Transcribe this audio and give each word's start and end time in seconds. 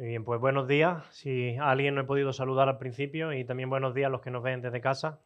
Muy 0.00 0.08
bien, 0.08 0.24
pues 0.24 0.40
buenos 0.40 0.66
días. 0.66 1.04
Si 1.10 1.56
a 1.56 1.70
alguien 1.70 1.94
no 1.94 2.00
he 2.00 2.04
podido 2.04 2.32
saludar 2.32 2.70
al 2.70 2.78
principio 2.78 3.34
y 3.34 3.44
también 3.44 3.68
buenos 3.68 3.94
días 3.94 4.06
a 4.06 4.10
los 4.10 4.22
que 4.22 4.30
nos 4.30 4.42
ven 4.42 4.62
desde 4.62 4.80
casa. 4.80 5.20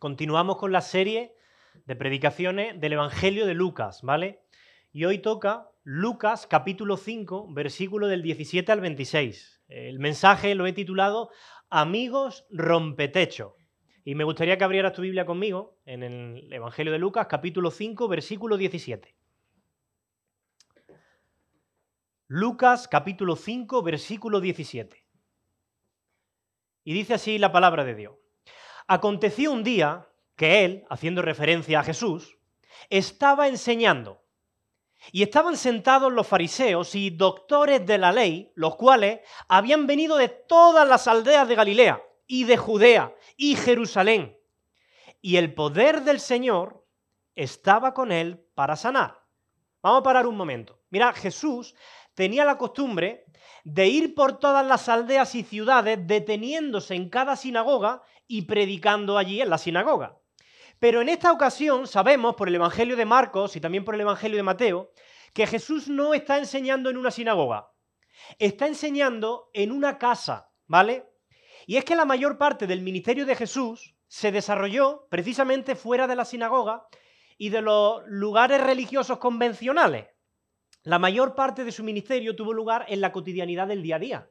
Continuamos 0.00 0.56
con 0.56 0.72
la 0.72 0.80
serie 0.80 1.36
de 1.84 1.94
predicaciones 1.94 2.80
del 2.80 2.94
Evangelio 2.94 3.46
de 3.46 3.54
Lucas, 3.54 4.02
¿vale? 4.02 4.40
Y 4.90 5.04
hoy 5.04 5.18
toca 5.18 5.68
Lucas 5.84 6.48
capítulo 6.48 6.96
5, 6.96 7.54
versículo 7.54 8.08
del 8.08 8.22
17 8.22 8.72
al 8.72 8.80
26. 8.80 9.62
El 9.68 10.00
mensaje 10.00 10.56
lo 10.56 10.66
he 10.66 10.72
titulado 10.72 11.30
Amigos 11.70 12.44
rompetecho. 12.50 13.54
Y 14.02 14.16
me 14.16 14.24
gustaría 14.24 14.58
que 14.58 14.64
abrieras 14.64 14.94
tu 14.94 15.02
Biblia 15.02 15.26
conmigo 15.26 15.78
en 15.84 16.02
el 16.02 16.52
Evangelio 16.52 16.92
de 16.92 16.98
Lucas 16.98 17.28
capítulo 17.28 17.70
5, 17.70 18.08
versículo 18.08 18.56
17. 18.56 19.15
Lucas 22.28 22.88
capítulo 22.88 23.36
5, 23.36 23.82
versículo 23.84 24.40
17. 24.40 25.06
Y 26.82 26.92
dice 26.92 27.14
así 27.14 27.38
la 27.38 27.52
palabra 27.52 27.84
de 27.84 27.94
Dios. 27.94 28.16
Aconteció 28.88 29.52
un 29.52 29.62
día 29.62 30.08
que 30.34 30.64
él, 30.64 30.84
haciendo 30.90 31.22
referencia 31.22 31.78
a 31.78 31.84
Jesús, 31.84 32.36
estaba 32.90 33.46
enseñando. 33.46 34.24
Y 35.12 35.22
estaban 35.22 35.56
sentados 35.56 36.12
los 36.12 36.26
fariseos 36.26 36.96
y 36.96 37.10
doctores 37.10 37.86
de 37.86 37.98
la 37.98 38.10
ley, 38.10 38.50
los 38.56 38.74
cuales 38.74 39.20
habían 39.46 39.86
venido 39.86 40.16
de 40.16 40.28
todas 40.28 40.88
las 40.88 41.06
aldeas 41.06 41.46
de 41.46 41.54
Galilea 41.54 42.02
y 42.26 42.42
de 42.42 42.56
Judea 42.56 43.14
y 43.36 43.54
Jerusalén. 43.54 44.36
Y 45.20 45.36
el 45.36 45.54
poder 45.54 46.02
del 46.02 46.18
Señor 46.18 46.84
estaba 47.36 47.94
con 47.94 48.10
él 48.10 48.44
para 48.56 48.74
sanar. 48.74 49.22
Vamos 49.80 50.00
a 50.00 50.02
parar 50.02 50.26
un 50.26 50.36
momento. 50.36 50.80
Mira, 50.90 51.12
Jesús 51.12 51.76
tenía 52.16 52.44
la 52.44 52.58
costumbre 52.58 53.26
de 53.62 53.86
ir 53.86 54.14
por 54.14 54.38
todas 54.38 54.66
las 54.66 54.88
aldeas 54.88 55.34
y 55.34 55.44
ciudades 55.44 55.98
deteniéndose 56.06 56.94
en 56.94 57.10
cada 57.10 57.36
sinagoga 57.36 58.02
y 58.26 58.42
predicando 58.42 59.18
allí 59.18 59.40
en 59.40 59.50
la 59.50 59.58
sinagoga. 59.58 60.18
Pero 60.80 61.02
en 61.02 61.08
esta 61.08 61.30
ocasión 61.30 61.86
sabemos 61.86 62.34
por 62.34 62.48
el 62.48 62.54
Evangelio 62.56 62.96
de 62.96 63.04
Marcos 63.04 63.54
y 63.54 63.60
también 63.60 63.84
por 63.84 63.94
el 63.94 64.00
Evangelio 64.00 64.36
de 64.36 64.42
Mateo 64.42 64.90
que 65.32 65.46
Jesús 65.46 65.88
no 65.88 66.14
está 66.14 66.38
enseñando 66.38 66.88
en 66.88 66.96
una 66.96 67.10
sinagoga, 67.10 67.70
está 68.38 68.66
enseñando 68.66 69.50
en 69.52 69.70
una 69.70 69.98
casa, 69.98 70.50
¿vale? 70.66 71.04
Y 71.66 71.76
es 71.76 71.84
que 71.84 71.96
la 71.96 72.06
mayor 72.06 72.38
parte 72.38 72.66
del 72.66 72.80
ministerio 72.80 73.26
de 73.26 73.36
Jesús 73.36 73.94
se 74.08 74.32
desarrolló 74.32 75.06
precisamente 75.10 75.76
fuera 75.76 76.06
de 76.06 76.16
la 76.16 76.24
sinagoga 76.24 76.86
y 77.36 77.50
de 77.50 77.60
los 77.60 78.02
lugares 78.06 78.62
religiosos 78.62 79.18
convencionales. 79.18 80.06
La 80.86 81.00
mayor 81.00 81.34
parte 81.34 81.64
de 81.64 81.72
su 81.72 81.82
ministerio 81.82 82.36
tuvo 82.36 82.52
lugar 82.52 82.86
en 82.86 83.00
la 83.00 83.10
cotidianidad 83.10 83.66
del 83.66 83.82
día 83.82 83.96
a 83.96 83.98
día. 83.98 84.30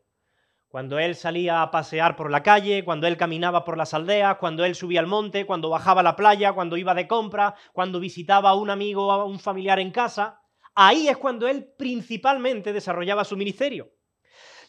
Cuando 0.69 0.99
él 0.99 1.15
salía 1.15 1.61
a 1.61 1.69
pasear 1.69 2.15
por 2.15 2.31
la 2.31 2.43
calle, 2.43 2.85
cuando 2.85 3.07
él 3.07 3.17
caminaba 3.17 3.65
por 3.65 3.77
las 3.77 3.93
aldeas, 3.93 4.37
cuando 4.37 4.63
él 4.63 4.73
subía 4.73 5.01
al 5.01 5.05
monte, 5.05 5.45
cuando 5.45 5.69
bajaba 5.69 5.99
a 5.99 6.03
la 6.05 6.15
playa, 6.15 6.53
cuando 6.53 6.77
iba 6.77 6.93
de 6.93 7.09
compra, 7.09 7.55
cuando 7.73 7.99
visitaba 7.99 8.51
a 8.51 8.55
un 8.55 8.69
amigo 8.69 9.07
o 9.07 9.11
a 9.11 9.25
un 9.25 9.37
familiar 9.37 9.81
en 9.81 9.91
casa, 9.91 10.43
ahí 10.75 11.09
es 11.09 11.17
cuando 11.17 11.49
él 11.49 11.73
principalmente 11.77 12.71
desarrollaba 12.71 13.25
su 13.25 13.35
ministerio. 13.35 13.91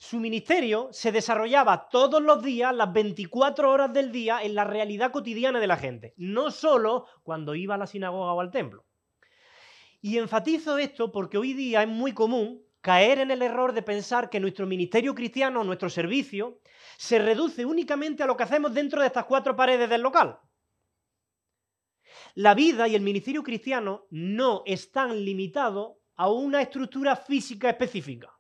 Su 0.00 0.18
ministerio 0.18 0.88
se 0.90 1.12
desarrollaba 1.12 1.88
todos 1.88 2.20
los 2.20 2.42
días, 2.42 2.74
las 2.74 2.92
24 2.92 3.70
horas 3.70 3.92
del 3.92 4.10
día, 4.10 4.40
en 4.42 4.56
la 4.56 4.64
realidad 4.64 5.12
cotidiana 5.12 5.60
de 5.60 5.68
la 5.68 5.76
gente, 5.76 6.14
no 6.16 6.50
solo 6.50 7.06
cuando 7.22 7.54
iba 7.54 7.76
a 7.76 7.78
la 7.78 7.86
sinagoga 7.86 8.32
o 8.32 8.40
al 8.40 8.50
templo. 8.50 8.85
Y 10.06 10.18
enfatizo 10.18 10.78
esto 10.78 11.10
porque 11.10 11.36
hoy 11.36 11.52
día 11.52 11.82
es 11.82 11.88
muy 11.88 12.12
común 12.12 12.62
caer 12.80 13.18
en 13.18 13.32
el 13.32 13.42
error 13.42 13.72
de 13.72 13.82
pensar 13.82 14.30
que 14.30 14.38
nuestro 14.38 14.64
ministerio 14.64 15.16
cristiano, 15.16 15.64
nuestro 15.64 15.90
servicio, 15.90 16.60
se 16.96 17.18
reduce 17.18 17.66
únicamente 17.66 18.22
a 18.22 18.26
lo 18.26 18.36
que 18.36 18.44
hacemos 18.44 18.72
dentro 18.72 19.00
de 19.00 19.08
estas 19.08 19.24
cuatro 19.24 19.56
paredes 19.56 19.90
del 19.90 20.02
local. 20.02 20.38
La 22.36 22.54
vida 22.54 22.86
y 22.86 22.94
el 22.94 23.02
ministerio 23.02 23.42
cristiano 23.42 24.06
no 24.10 24.62
están 24.64 25.24
limitados 25.24 25.96
a 26.14 26.30
una 26.30 26.62
estructura 26.62 27.16
física 27.16 27.68
específica. 27.68 28.32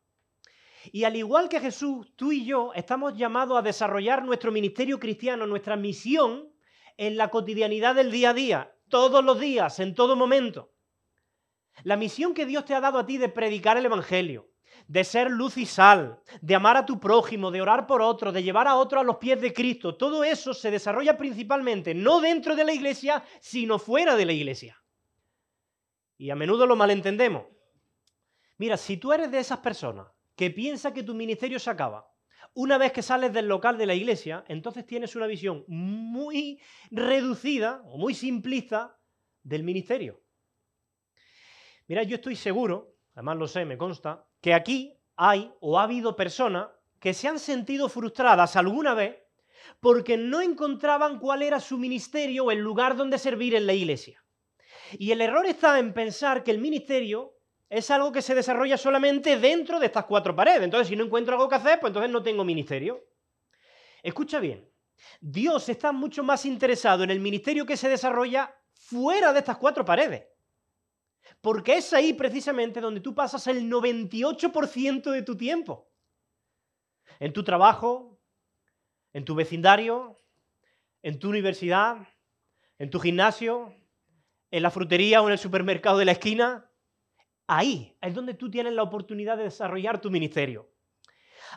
Y 0.92 1.02
al 1.02 1.16
igual 1.16 1.48
que 1.48 1.58
Jesús, 1.58 2.12
tú 2.14 2.30
y 2.30 2.44
yo 2.44 2.70
estamos 2.74 3.16
llamados 3.16 3.58
a 3.58 3.62
desarrollar 3.62 4.24
nuestro 4.24 4.52
ministerio 4.52 5.00
cristiano, 5.00 5.48
nuestra 5.48 5.74
misión 5.74 6.48
en 6.96 7.16
la 7.16 7.28
cotidianidad 7.28 7.96
del 7.96 8.12
día 8.12 8.30
a 8.30 8.34
día, 8.34 8.72
todos 8.88 9.24
los 9.24 9.40
días, 9.40 9.80
en 9.80 9.96
todo 9.96 10.14
momento. 10.14 10.75
La 11.82 11.96
misión 11.96 12.34
que 12.34 12.46
Dios 12.46 12.64
te 12.64 12.74
ha 12.74 12.80
dado 12.80 12.98
a 12.98 13.06
ti 13.06 13.18
de 13.18 13.28
predicar 13.28 13.76
el 13.76 13.84
Evangelio, 13.84 14.48
de 14.88 15.04
ser 15.04 15.30
luz 15.30 15.56
y 15.56 15.66
sal, 15.66 16.20
de 16.40 16.54
amar 16.54 16.76
a 16.76 16.86
tu 16.86 17.00
prójimo, 17.00 17.50
de 17.50 17.60
orar 17.60 17.86
por 17.86 18.02
otro, 18.02 18.32
de 18.32 18.42
llevar 18.42 18.68
a 18.68 18.76
otro 18.76 19.00
a 19.00 19.04
los 19.04 19.16
pies 19.16 19.40
de 19.40 19.52
Cristo, 19.52 19.96
todo 19.96 20.24
eso 20.24 20.54
se 20.54 20.70
desarrolla 20.70 21.16
principalmente 21.16 21.94
no 21.94 22.20
dentro 22.20 22.54
de 22.54 22.64
la 22.64 22.72
iglesia, 22.72 23.24
sino 23.40 23.78
fuera 23.78 24.16
de 24.16 24.26
la 24.26 24.32
iglesia. 24.32 24.82
Y 26.18 26.30
a 26.30 26.34
menudo 26.36 26.66
lo 26.66 26.76
malentendemos. 26.76 27.46
Mira, 28.58 28.76
si 28.76 28.96
tú 28.96 29.12
eres 29.12 29.30
de 29.30 29.38
esas 29.38 29.58
personas 29.58 30.06
que 30.34 30.50
piensa 30.50 30.94
que 30.94 31.02
tu 31.02 31.14
ministerio 31.14 31.58
se 31.58 31.70
acaba 31.70 32.10
una 32.54 32.78
vez 32.78 32.92
que 32.92 33.02
sales 33.02 33.34
del 33.34 33.48
local 33.48 33.76
de 33.76 33.84
la 33.84 33.94
iglesia, 33.94 34.42
entonces 34.48 34.86
tienes 34.86 35.14
una 35.14 35.26
visión 35.26 35.64
muy 35.68 36.58
reducida 36.90 37.82
o 37.84 37.98
muy 37.98 38.14
simplista 38.14 38.98
del 39.42 39.62
ministerio. 39.62 40.22
Mira, 41.88 42.02
yo 42.02 42.16
estoy 42.16 42.36
seguro, 42.36 42.94
además 43.14 43.36
lo 43.36 43.48
sé, 43.48 43.64
me 43.64 43.78
consta, 43.78 44.26
que 44.40 44.54
aquí 44.54 44.98
hay 45.16 45.52
o 45.60 45.78
ha 45.78 45.84
habido 45.84 46.16
personas 46.16 46.68
que 46.98 47.14
se 47.14 47.28
han 47.28 47.38
sentido 47.38 47.88
frustradas 47.88 48.56
alguna 48.56 48.94
vez 48.94 49.16
porque 49.80 50.16
no 50.16 50.40
encontraban 50.40 51.18
cuál 51.18 51.42
era 51.42 51.60
su 51.60 51.78
ministerio 51.78 52.44
o 52.46 52.50
el 52.50 52.58
lugar 52.58 52.96
donde 52.96 53.18
servir 53.18 53.54
en 53.54 53.66
la 53.66 53.72
iglesia. 53.72 54.22
Y 54.98 55.10
el 55.10 55.20
error 55.20 55.46
está 55.46 55.78
en 55.78 55.92
pensar 55.92 56.44
que 56.44 56.50
el 56.50 56.58
ministerio 56.58 57.34
es 57.68 57.90
algo 57.90 58.12
que 58.12 58.22
se 58.22 58.34
desarrolla 58.34 58.76
solamente 58.76 59.38
dentro 59.38 59.80
de 59.80 59.86
estas 59.86 60.04
cuatro 60.04 60.34
paredes. 60.36 60.62
Entonces, 60.62 60.88
si 60.88 60.96
no 60.96 61.04
encuentro 61.04 61.34
algo 61.34 61.48
que 61.48 61.56
hacer, 61.56 61.80
pues 61.80 61.90
entonces 61.90 62.12
no 62.12 62.22
tengo 62.22 62.44
ministerio. 62.44 63.04
Escucha 64.02 64.38
bien, 64.38 64.70
Dios 65.20 65.68
está 65.68 65.92
mucho 65.92 66.22
más 66.22 66.46
interesado 66.46 67.02
en 67.02 67.10
el 67.10 67.20
ministerio 67.20 67.66
que 67.66 67.76
se 67.76 67.88
desarrolla 67.88 68.54
fuera 68.72 69.32
de 69.32 69.40
estas 69.40 69.56
cuatro 69.56 69.84
paredes. 69.84 70.26
Porque 71.46 71.76
es 71.76 71.92
ahí 71.92 72.12
precisamente 72.12 72.80
donde 72.80 73.00
tú 73.00 73.14
pasas 73.14 73.46
el 73.46 73.70
98% 73.70 75.12
de 75.12 75.22
tu 75.22 75.36
tiempo. 75.36 75.88
En 77.20 77.32
tu 77.32 77.44
trabajo, 77.44 78.18
en 79.12 79.24
tu 79.24 79.36
vecindario, 79.36 80.20
en 81.02 81.20
tu 81.20 81.28
universidad, 81.28 81.98
en 82.80 82.90
tu 82.90 82.98
gimnasio, 82.98 83.72
en 84.50 84.60
la 84.60 84.72
frutería 84.72 85.22
o 85.22 85.26
en 85.28 85.34
el 85.34 85.38
supermercado 85.38 85.98
de 85.98 86.06
la 86.06 86.10
esquina. 86.10 86.68
Ahí 87.46 87.96
es 88.00 88.12
donde 88.12 88.34
tú 88.34 88.50
tienes 88.50 88.72
la 88.72 88.82
oportunidad 88.82 89.36
de 89.36 89.44
desarrollar 89.44 90.00
tu 90.00 90.10
ministerio. 90.10 90.68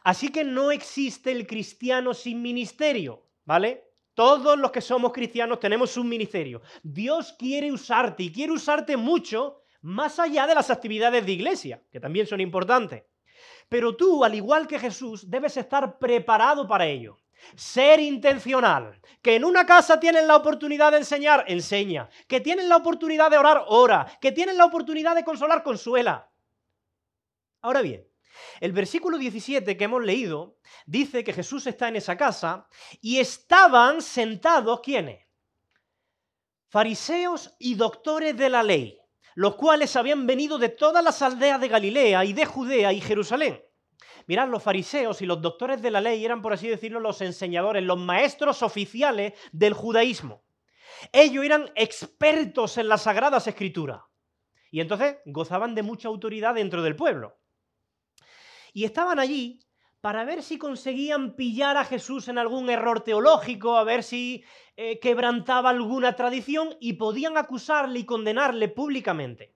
Así 0.03 0.29
que 0.29 0.43
no 0.43 0.69
existe 0.69 1.31
el 1.31 1.47
cristiano 1.47 2.13
sin 2.13 2.43
ministerio, 2.43 3.23
¿vale? 3.43 3.85
Todos 4.13 4.55
los 4.55 4.69
que 4.69 4.81
somos 4.81 5.11
cristianos 5.11 5.59
tenemos 5.59 5.97
un 5.97 6.07
ministerio. 6.07 6.61
Dios 6.83 7.33
quiere 7.39 7.71
usarte 7.71 8.21
y 8.21 8.31
quiere 8.31 8.53
usarte 8.53 8.95
mucho 8.95 9.63
más 9.81 10.19
allá 10.19 10.45
de 10.47 10.55
las 10.55 10.69
actividades 10.69 11.25
de 11.25 11.31
iglesia, 11.31 11.83
que 11.91 11.99
también 11.99 12.27
son 12.27 12.41
importantes. 12.41 13.03
Pero 13.69 13.95
tú, 13.95 14.23
al 14.23 14.35
igual 14.35 14.67
que 14.67 14.79
Jesús, 14.79 15.29
debes 15.29 15.55
estar 15.57 15.99
preparado 15.99 16.67
para 16.67 16.87
ello. 16.87 17.17
Ser 17.55 17.99
intencional. 17.99 18.99
Que 19.21 19.35
en 19.35 19.45
una 19.45 19.65
casa 19.65 19.99
tienen 19.99 20.27
la 20.27 20.35
oportunidad 20.35 20.91
de 20.91 20.97
enseñar, 20.97 21.45
enseña. 21.47 22.09
Que 22.27 22.41
tienen 22.41 22.67
la 22.67 22.77
oportunidad 22.77 23.29
de 23.29 23.37
orar, 23.37 23.63
ora. 23.67 24.11
Que 24.19 24.31
tienen 24.31 24.57
la 24.57 24.65
oportunidad 24.65 25.15
de 25.15 25.23
consolar, 25.23 25.63
consuela. 25.63 26.29
Ahora 27.61 27.81
bien, 27.81 28.07
el 28.59 28.71
versículo 28.71 29.17
17 29.17 29.77
que 29.77 29.83
hemos 29.83 30.03
leído 30.03 30.57
dice 30.85 31.23
que 31.23 31.33
Jesús 31.33 31.67
está 31.67 31.87
en 31.87 31.97
esa 31.97 32.17
casa 32.17 32.67
y 33.01 33.19
estaban 33.19 34.01
sentados, 34.01 34.81
¿quiénes? 34.81 35.25
Fariseos 36.67 37.55
y 37.59 37.75
doctores 37.75 38.35
de 38.37 38.49
la 38.49 38.63
ley 38.63 38.98
los 39.35 39.55
cuales 39.55 39.95
habían 39.95 40.27
venido 40.27 40.57
de 40.57 40.69
todas 40.69 41.03
las 41.03 41.21
aldeas 41.21 41.61
de 41.61 41.67
Galilea 41.67 42.25
y 42.25 42.33
de 42.33 42.45
Judea 42.45 42.93
y 42.93 43.01
Jerusalén. 43.01 43.63
Mirad, 44.27 44.47
los 44.47 44.61
fariseos 44.61 45.21
y 45.21 45.25
los 45.25 45.41
doctores 45.41 45.81
de 45.81 45.91
la 45.91 46.01
ley 46.01 46.23
eran, 46.23 46.41
por 46.41 46.53
así 46.53 46.67
decirlo, 46.67 46.99
los 46.99 47.21
enseñadores, 47.21 47.83
los 47.83 47.97
maestros 47.97 48.61
oficiales 48.61 49.33
del 49.51 49.73
judaísmo. 49.73 50.43
Ellos 51.11 51.43
eran 51.43 51.71
expertos 51.75 52.77
en 52.77 52.89
las 52.89 53.03
sagradas 53.03 53.47
escrituras. 53.47 54.01
Y 54.71 54.81
entonces 54.81 55.17
gozaban 55.25 55.73
de 55.73 55.81
mucha 55.81 56.07
autoridad 56.07 56.53
dentro 56.53 56.83
del 56.83 56.95
pueblo. 56.95 57.39
Y 58.71 58.85
estaban 58.85 59.17
allí 59.17 59.59
para 60.01 60.23
ver 60.23 60.43
si 60.43 60.57
conseguían 60.57 61.35
pillar 61.35 61.77
a 61.77 61.83
Jesús 61.83 62.27
en 62.27 62.37
algún 62.37 62.69
error 62.69 63.01
teológico, 63.01 63.77
a 63.77 63.83
ver 63.83 64.03
si 64.03 64.43
eh, 64.77 64.99
quebrantaba 64.99 65.69
alguna 65.69 66.15
tradición 66.15 66.75
y 66.79 66.93
podían 66.93 67.37
acusarle 67.37 67.99
y 67.99 68.05
condenarle 68.05 68.69
públicamente. 68.69 69.55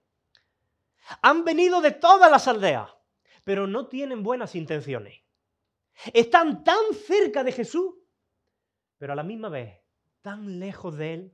Han 1.22 1.44
venido 1.44 1.80
de 1.80 1.92
todas 1.92 2.30
las 2.30 2.46
aldeas, 2.48 2.90
pero 3.42 3.66
no 3.66 3.86
tienen 3.86 4.22
buenas 4.22 4.54
intenciones. 4.54 5.22
Están 6.12 6.64
tan 6.64 6.92
cerca 7.06 7.44
de 7.44 7.52
Jesús, 7.52 7.94
pero 8.98 9.12
a 9.12 9.16
la 9.16 9.22
misma 9.22 9.48
vez 9.48 9.80
tan 10.20 10.58
lejos 10.58 10.96
de 10.96 11.14
Él. 11.14 11.33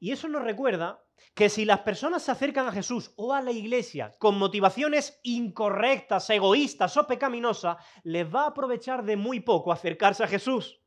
Y 0.00 0.12
eso 0.12 0.28
nos 0.28 0.42
recuerda 0.42 1.04
que 1.34 1.50
si 1.50 1.66
las 1.66 1.80
personas 1.80 2.22
se 2.22 2.32
acercan 2.32 2.66
a 2.66 2.72
Jesús 2.72 3.12
o 3.16 3.34
a 3.34 3.42
la 3.42 3.52
iglesia 3.52 4.12
con 4.18 4.38
motivaciones 4.38 5.20
incorrectas, 5.22 6.28
egoístas 6.30 6.96
o 6.96 7.06
pecaminosas, 7.06 7.76
les 8.02 8.26
va 8.26 8.44
a 8.44 8.48
aprovechar 8.48 9.04
de 9.04 9.16
muy 9.16 9.40
poco 9.40 9.72
acercarse 9.72 10.24
a 10.24 10.28
Jesús, 10.28 10.80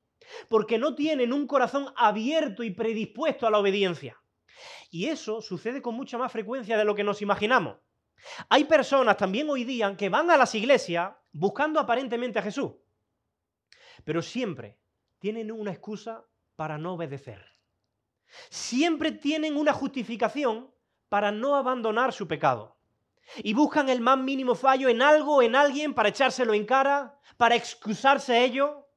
porque 0.50 0.80
no 0.80 0.96
tienen 0.96 1.32
un 1.32 1.46
corazón 1.46 1.94
abierto 1.96 2.64
y 2.64 2.72
predispuesto 2.72 3.46
a 3.46 3.52
la 3.52 3.60
obediencia. 3.60 4.20
Y 4.90 5.06
eso 5.06 5.42
sucede 5.42 5.82
con 5.82 5.94
mucha 5.96 6.18
más 6.18 6.32
frecuencia 6.32 6.76
de 6.76 6.86
lo 6.86 6.96
que 6.96 7.04
nos 7.04 7.22
imaginamos. 7.22 7.78
Hay 8.50 8.66
personas 8.66 9.18
también 9.18 9.50
hoy 9.50 9.64
día 9.64 9.96
que 9.96 10.10
van 10.10 10.32
a 10.32 10.38
las 10.38 10.56
iglesias 10.56 11.14
buscando 11.32 11.80
aparentemente 11.80 12.40
a 12.40 12.44
Jesús, 12.44 12.72
pero 14.04 14.24
siempre 14.24 14.80
tienen 15.20 15.52
una 15.52 15.72
excusa 15.72 16.26
para 16.56 16.78
no 16.80 16.94
obedecer. 16.94 17.53
Siempre 18.50 19.12
tienen 19.12 19.58
una 19.58 19.74
justificación 19.74 20.74
para 21.10 21.32
no 21.32 21.56
abandonar 21.56 22.14
su 22.14 22.28
pecado. 22.28 22.78
Y 23.38 23.54
buscan 23.54 23.90
el 23.90 24.02
más 24.02 24.18
mínimo 24.18 24.56
fallo 24.56 24.90
en 24.90 25.02
algo 25.02 25.42
en 25.42 25.56
alguien 25.56 25.94
para 25.94 26.10
echárselo 26.10 26.54
en 26.54 26.66
cara, 26.66 27.20
para 27.38 27.56
excusarse 27.56 28.44
ello. 28.44 28.88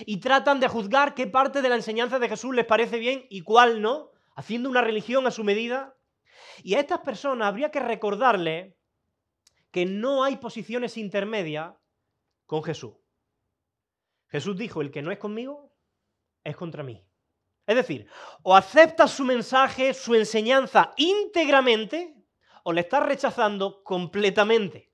Y 0.00 0.18
tratan 0.18 0.60
de 0.60 0.68
juzgar 0.68 1.14
qué 1.14 1.26
parte 1.26 1.62
de 1.62 1.68
la 1.68 1.76
enseñanza 1.76 2.18
de 2.18 2.28
Jesús 2.28 2.54
les 2.54 2.66
parece 2.66 2.98
bien 2.98 3.26
y 3.30 3.42
cuál 3.42 3.80
no, 3.80 4.10
haciendo 4.34 4.68
una 4.68 4.82
religión 4.82 5.26
a 5.26 5.30
su 5.30 5.44
medida. 5.44 5.96
Y 6.62 6.74
a 6.74 6.80
estas 6.80 7.00
personas 7.00 7.48
habría 7.48 7.70
que 7.70 7.80
recordarle 7.80 8.76
que 9.70 9.86
no 9.86 10.24
hay 10.24 10.36
posiciones 10.36 10.96
intermedias 10.96 11.74
con 12.46 12.62
Jesús. 12.62 12.94
Jesús 14.28 14.56
dijo, 14.56 14.80
el 14.80 14.90
que 14.90 15.02
no 15.02 15.10
es 15.12 15.18
conmigo 15.18 15.72
es 16.44 16.56
contra 16.56 16.82
mí. 16.82 17.05
Es 17.66 17.74
decir, 17.74 18.06
o 18.42 18.54
aceptas 18.54 19.10
su 19.10 19.24
mensaje, 19.24 19.92
su 19.92 20.14
enseñanza 20.14 20.92
íntegramente, 20.96 22.14
o 22.62 22.72
le 22.72 22.82
estás 22.82 23.04
rechazando 23.04 23.82
completamente. 23.82 24.92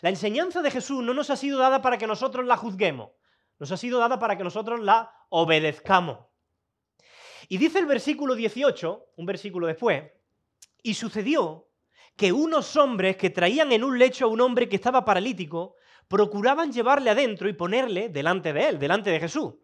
La 0.00 0.10
enseñanza 0.10 0.62
de 0.62 0.70
Jesús 0.70 1.02
no 1.02 1.12
nos 1.12 1.30
ha 1.30 1.36
sido 1.36 1.58
dada 1.58 1.82
para 1.82 1.98
que 1.98 2.06
nosotros 2.06 2.46
la 2.46 2.56
juzguemos, 2.56 3.10
nos 3.58 3.72
ha 3.72 3.76
sido 3.76 3.98
dada 3.98 4.18
para 4.18 4.36
que 4.36 4.44
nosotros 4.44 4.80
la 4.80 5.12
obedezcamos. 5.28 6.18
Y 7.48 7.58
dice 7.58 7.78
el 7.78 7.86
versículo 7.86 8.34
18, 8.34 9.06
un 9.16 9.26
versículo 9.26 9.66
después, 9.66 10.04
y 10.82 10.94
sucedió 10.94 11.68
que 12.16 12.32
unos 12.32 12.76
hombres 12.76 13.16
que 13.16 13.30
traían 13.30 13.72
en 13.72 13.82
un 13.82 13.98
lecho 13.98 14.26
a 14.26 14.28
un 14.28 14.40
hombre 14.40 14.68
que 14.68 14.76
estaba 14.76 15.04
paralítico, 15.04 15.74
procuraban 16.08 16.72
llevarle 16.72 17.10
adentro 17.10 17.48
y 17.48 17.54
ponerle 17.54 18.08
delante 18.08 18.52
de 18.52 18.68
él, 18.68 18.78
delante 18.78 19.10
de 19.10 19.20
Jesús. 19.20 19.54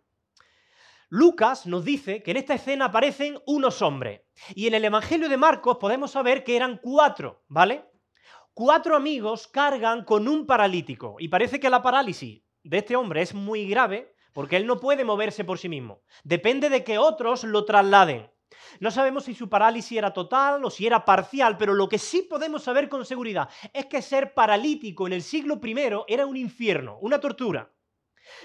Lucas 1.13 1.67
nos 1.67 1.85
dice 1.85 2.23
que 2.23 2.31
en 2.31 2.37
esta 2.37 2.55
escena 2.55 2.85
aparecen 2.85 3.37
unos 3.45 3.83
hombres. 3.83 4.21
Y 4.55 4.69
en 4.69 4.75
el 4.75 4.85
Evangelio 4.85 5.29
de 5.29 5.37
Marcos 5.37 5.79
podemos 5.79 6.13
saber 6.13 6.45
que 6.45 6.55
eran 6.55 6.79
cuatro, 6.81 7.43
¿vale? 7.49 7.85
Cuatro 8.55 8.95
amigos 8.95 9.49
cargan 9.49 10.05
con 10.05 10.29
un 10.29 10.47
paralítico. 10.47 11.17
Y 11.19 11.27
parece 11.27 11.59
que 11.59 11.69
la 11.69 11.83
parálisis 11.83 12.45
de 12.63 12.79
este 12.79 12.95
hombre 12.95 13.23
es 13.23 13.35
muy 13.35 13.69
grave 13.69 14.15
porque 14.33 14.57
él 14.57 14.69
no 14.69 14.79
puede 14.79 15.05
moverse 15.05 15.43
por 15.43 15.59
sí 15.59 15.69
mismo. 15.69 16.05
Depende 16.23 16.71
de 16.71 16.85
que 16.85 16.99
otros 16.99 17.43
lo 17.43 17.65
trasladen. 17.65 18.31
No 18.79 18.93
sabemos 18.93 19.25
si 19.25 19.35
su 19.35 19.49
parálisis 19.49 19.99
era 19.99 20.13
total 20.13 20.65
o 20.65 20.71
si 20.71 20.87
era 20.87 21.05
parcial, 21.05 21.57
pero 21.57 21.75
lo 21.75 21.89
que 21.89 21.99
sí 21.99 22.23
podemos 22.23 22.63
saber 22.63 22.89
con 22.89 23.05
seguridad 23.05 23.49
es 23.73 23.87
que 23.87 24.01
ser 24.01 24.33
paralítico 24.33 25.09
en 25.09 25.15
el 25.15 25.23
siglo 25.23 25.61
I 25.61 25.75
era 26.07 26.27
un 26.27 26.37
infierno, 26.37 26.99
una 27.01 27.19
tortura. 27.19 27.73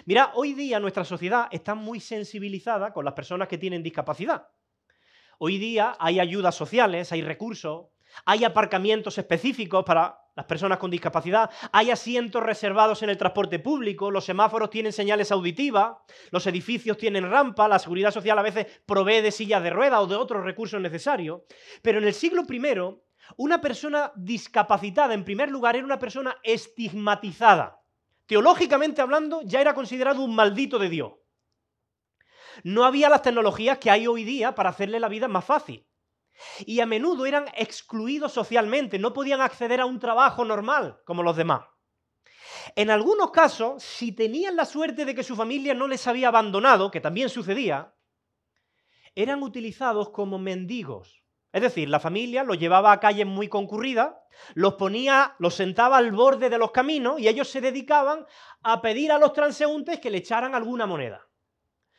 Mira, 0.05 0.31
hoy 0.35 0.53
día 0.53 0.79
nuestra 0.79 1.05
sociedad 1.05 1.47
está 1.51 1.75
muy 1.75 1.99
sensibilizada 1.99 2.93
con 2.93 3.05
las 3.05 3.13
personas 3.13 3.47
que 3.47 3.57
tienen 3.57 3.83
discapacidad. 3.83 4.47
Hoy 5.37 5.57
día 5.57 5.95
hay 5.99 6.19
ayudas 6.19 6.55
sociales, 6.55 7.11
hay 7.11 7.21
recursos, 7.21 7.87
hay 8.25 8.43
aparcamientos 8.45 9.17
específicos 9.17 9.83
para 9.83 10.17
las 10.35 10.45
personas 10.45 10.77
con 10.77 10.91
discapacidad, 10.91 11.49
hay 11.71 11.91
asientos 11.91 12.43
reservados 12.43 13.01
en 13.03 13.09
el 13.09 13.17
transporte 13.17 13.59
público, 13.59 14.11
los 14.11 14.25
semáforos 14.25 14.69
tienen 14.69 14.91
señales 14.91 15.31
auditivas, 15.31 15.97
los 16.31 16.45
edificios 16.47 16.97
tienen 16.97 17.29
rampa, 17.29 17.67
la 17.67 17.79
seguridad 17.79 18.11
social 18.11 18.37
a 18.37 18.41
veces 18.43 18.67
provee 18.85 19.21
de 19.21 19.31
sillas 19.31 19.63
de 19.63 19.69
ruedas 19.69 20.01
o 20.01 20.07
de 20.07 20.15
otros 20.15 20.43
recursos 20.43 20.81
necesarios. 20.81 21.41
Pero 21.81 21.99
en 21.99 22.05
el 22.05 22.13
siglo 22.13 22.43
I, 22.49 23.01
una 23.37 23.61
persona 23.61 24.11
discapacitada, 24.15 25.13
en 25.13 25.23
primer 25.23 25.49
lugar, 25.49 25.75
era 25.75 25.85
una 25.85 25.99
persona 25.99 26.37
estigmatizada 26.43 27.79
teológicamente 28.25 29.01
hablando, 29.01 29.41
ya 29.43 29.61
era 29.61 29.73
considerado 29.73 30.21
un 30.21 30.35
maldito 30.35 30.79
de 30.79 30.89
Dios. 30.89 31.13
No 32.63 32.85
había 32.85 33.09
las 33.09 33.21
tecnologías 33.21 33.77
que 33.79 33.91
hay 33.91 34.07
hoy 34.07 34.23
día 34.23 34.55
para 34.55 34.69
hacerle 34.69 34.99
la 34.99 35.09
vida 35.09 35.27
más 35.27 35.45
fácil. 35.45 35.87
Y 36.65 36.79
a 36.79 36.85
menudo 36.85 37.25
eran 37.25 37.45
excluidos 37.55 38.33
socialmente, 38.33 38.99
no 38.99 39.13
podían 39.13 39.41
acceder 39.41 39.79
a 39.79 39.85
un 39.85 39.99
trabajo 39.99 40.43
normal 40.43 41.01
como 41.05 41.23
los 41.23 41.35
demás. 41.35 41.65
En 42.75 42.89
algunos 42.89 43.31
casos, 43.31 43.83
si 43.83 44.11
tenían 44.11 44.55
la 44.55 44.65
suerte 44.65 45.05
de 45.05 45.15
que 45.15 45.23
su 45.23 45.35
familia 45.35 45.73
no 45.73 45.87
les 45.87 46.07
había 46.07 46.29
abandonado, 46.29 46.91
que 46.91 47.01
también 47.01 47.29
sucedía, 47.29 47.95
eran 49.13 49.43
utilizados 49.43 50.09
como 50.09 50.39
mendigos 50.39 51.24
es 51.55 51.61
decir, 51.61 51.87
la 51.87 52.01
familia 52.01 52.43
los 52.43 52.59
llevaba 52.59 52.91
a 52.91 52.99
calles 52.99 53.25
muy 53.25 53.47
concurridas, 53.47 54.13
los 54.55 54.73
ponía, 54.73 55.35
los 55.39 55.55
sentaba 55.55 55.95
al 55.95 56.11
borde 56.11 56.49
de 56.49 56.57
los 56.57 56.71
caminos 56.71 57.17
y 57.17 57.29
ellos 57.29 57.47
se 57.47 57.61
dedicaban 57.61 58.25
a 58.61 58.81
pedir 58.81 59.09
a 59.13 59.17
los 59.17 59.31
transeúntes 59.31 60.01
que 60.01 60.09
le 60.09 60.17
echaran 60.17 60.53
alguna 60.53 60.85
moneda. 60.85 61.25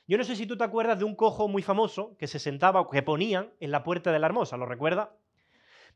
Yo 0.06 0.18
no 0.18 0.24
sé 0.24 0.36
si 0.36 0.46
tú 0.46 0.58
te 0.58 0.64
acuerdas 0.64 0.98
de 0.98 1.06
un 1.06 1.16
cojo 1.16 1.48
muy 1.48 1.62
famoso 1.62 2.18
que 2.18 2.26
se 2.26 2.38
sentaba, 2.38 2.86
que 2.86 3.02
ponían 3.02 3.50
en 3.58 3.70
la 3.70 3.82
puerta 3.82 4.12
de 4.12 4.18
la 4.18 4.26
hermosa, 4.26 4.58
¿lo 4.58 4.66
recuerdas? 4.66 5.08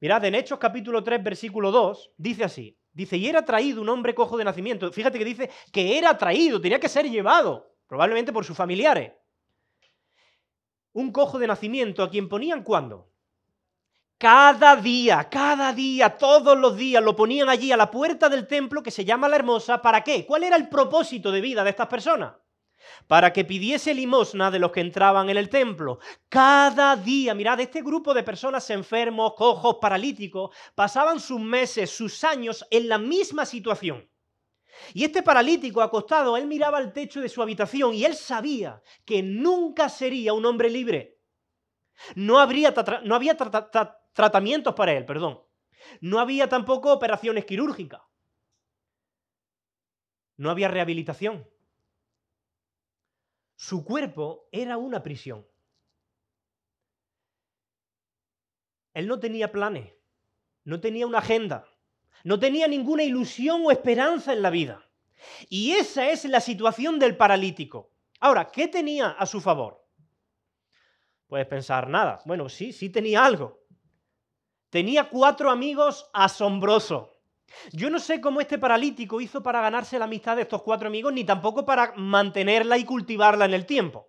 Mirad, 0.01 0.25
en 0.25 0.37
Hechos 0.37 0.59
capítulo 0.59 1.05
3, 1.05 1.23
versículo 1.23 1.71
2, 1.71 2.13
dice 2.17 2.45
así, 2.45 2.79
dice, 2.95 3.19
y 3.19 3.29
era 3.29 3.45
traído 3.45 3.83
un 3.83 3.91
hombre 3.91 4.15
cojo 4.15 4.39
de 4.39 4.45
nacimiento. 4.45 4.91
Fíjate 4.91 5.19
que 5.19 5.25
dice 5.27 5.51
que 5.71 5.99
era 5.99 6.17
traído, 6.17 6.63
tenía 6.63 6.81
que 6.81 6.89
ser 6.89 7.11
llevado, 7.11 7.75
probablemente 7.87 8.33
por 8.33 8.47
sus 8.47 8.57
familiares. 8.57 9.13
Un 10.95 11.13
cojo 11.13 11.39
de 11.39 11.47
nacimiento 11.47 12.03
a 12.03 12.09
quien 12.09 12.27
ponían 12.27 12.65
cuándo? 12.65 13.10
Cada 14.21 14.77
día, 14.77 15.31
cada 15.31 15.73
día, 15.73 16.19
todos 16.19 16.55
los 16.59 16.77
días 16.77 17.03
lo 17.03 17.17
ponían 17.17 17.49
allí 17.49 17.73
a 17.73 17.77
la 17.79 17.91
puerta 17.91 18.29
del 18.29 18.47
templo 18.47 18.83
que 18.83 18.91
se 18.91 19.03
llama 19.03 19.31
la 19.31 19.37
Hermosa. 19.37 19.81
¿Para 19.81 20.05
qué? 20.05 20.27
¿Cuál 20.27 20.43
era 20.45 20.57
el 20.57 20.69
propósito 20.69 21.33
de 21.33 21.41
vida 21.41 21.65
de 21.65 21.71
estas 21.71 21.87
personas? 21.87 22.35
Para 23.07 23.33
que 23.33 23.47
pidiese 23.47 23.95
limosna 23.95 24.51
de 24.51 24.59
los 24.59 24.73
que 24.73 24.83
entraban 24.83 25.31
en 25.31 25.39
el 25.39 25.49
templo. 25.49 26.01
Cada 26.29 26.97
día, 26.97 27.35
mirad, 27.35 27.61
este 27.61 27.81
grupo 27.81 28.13
de 28.13 28.23
personas 28.23 28.69
enfermos, 28.69 29.33
cojos, 29.33 29.79
paralíticos, 29.81 30.55
pasaban 30.75 31.19
sus 31.19 31.41
meses, 31.41 31.89
sus 31.89 32.23
años 32.23 32.67
en 32.71 32.91
la 32.91 32.99
misma 32.99 33.47
situación. 33.47 34.07
Y 34.93 35.05
este 35.05 35.23
paralítico 35.23 35.81
acostado, 35.81 36.37
él 36.37 36.47
miraba 36.47 36.77
al 36.77 36.93
techo 36.93 37.23
de 37.23 37.31
su 37.31 37.41
habitación 37.41 37.95
y 37.95 38.05
él 38.05 38.15
sabía 38.15 38.83
que 39.07 39.23
nunca 39.23 39.89
sería 39.89 40.35
un 40.35 40.45
hombre 40.45 40.69
libre. 40.69 41.17
No, 42.15 42.39
habría 42.39 42.75
no 43.05 43.15
había 43.15 43.37
tratamientos 44.13 44.75
para 44.75 44.93
él, 44.93 45.05
perdón. 45.05 45.43
No 46.01 46.19
había 46.19 46.49
tampoco 46.49 46.93
operaciones 46.93 47.45
quirúrgicas. 47.45 48.03
No 50.37 50.51
había 50.51 50.69
rehabilitación. 50.69 51.49
Su 53.57 53.85
cuerpo 53.85 54.49
era 54.53 54.79
una 54.79 55.03
prisión. 55.03 55.47
Él 58.95 59.07
no 59.07 59.21
tenía 59.21 59.53
planes, 59.53 59.95
no 60.65 60.81
tenía 60.81 61.07
una 61.07 61.19
agenda, 61.19 61.67
no 62.25 62.41
tenía 62.41 62.67
ninguna 62.67 63.03
ilusión 63.03 63.63
o 63.65 63.71
esperanza 63.71 64.33
en 64.33 64.43
la 64.43 64.51
vida. 64.51 64.91
Y 65.49 65.73
esa 65.73 66.11
es 66.11 66.25
la 66.25 66.41
situación 66.41 66.99
del 66.99 67.17
paralítico. 67.17 67.93
Ahora, 68.21 68.51
¿qué 68.51 68.69
tenía 68.69 69.11
a 69.11 69.27
su 69.27 69.41
favor? 69.41 69.87
Puedes 71.27 71.47
pensar, 71.47 71.89
nada. 71.89 72.21
Bueno, 72.25 72.49
sí, 72.49 72.73
sí 72.73 72.91
tenía 72.91 73.25
algo. 73.25 73.63
Tenía 74.71 75.09
cuatro 75.09 75.51
amigos 75.51 76.09
asombrosos. 76.13 77.09
Yo 77.73 77.91
no 77.91 77.99
sé 77.99 78.21
cómo 78.21 78.41
este 78.41 78.59
paralítico 78.59 79.21
hizo 79.21 79.43
para 79.43 79.61
ganarse 79.61 79.99
la 79.99 80.05
amistad 80.05 80.37
de 80.37 80.43
estos 80.43 80.63
cuatro 80.63 80.87
amigos, 80.87 81.13
ni 81.13 81.25
tampoco 81.25 81.67
para 81.67 81.93
mantenerla 81.97 82.79
y 82.79 82.85
cultivarla 82.85 83.45
en 83.45 83.55
el 83.55 83.67
tiempo. 83.67 84.09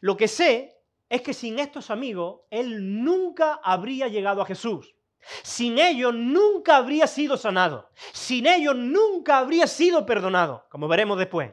Lo 0.00 0.16
que 0.16 0.28
sé 0.28 0.78
es 1.10 1.20
que 1.20 1.34
sin 1.34 1.58
estos 1.58 1.90
amigos, 1.90 2.40
él 2.50 3.04
nunca 3.04 3.60
habría 3.62 4.08
llegado 4.08 4.40
a 4.40 4.46
Jesús. 4.46 4.94
Sin 5.42 5.78
ellos 5.78 6.14
nunca 6.14 6.76
habría 6.76 7.06
sido 7.06 7.36
sanado. 7.36 7.90
Sin 8.12 8.46
ellos 8.46 8.74
nunca 8.74 9.38
habría 9.38 9.66
sido 9.66 10.06
perdonado, 10.06 10.66
como 10.70 10.88
veremos 10.88 11.18
después. 11.18 11.52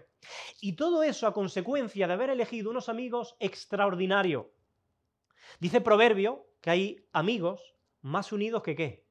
Y 0.61 0.73
todo 0.77 1.03
eso 1.03 1.27
a 1.27 1.33
consecuencia 1.33 2.07
de 2.07 2.13
haber 2.13 2.29
elegido 2.29 2.71
unos 2.71 2.87
amigos 2.87 3.35
extraordinarios. 3.39 4.45
Dice 5.59 5.81
Proverbio 5.81 6.47
que 6.61 6.69
hay 6.69 7.05
amigos 7.11 7.75
más 8.01 8.31
unidos 8.31 8.63
que 8.63 8.75
qué? 8.75 9.05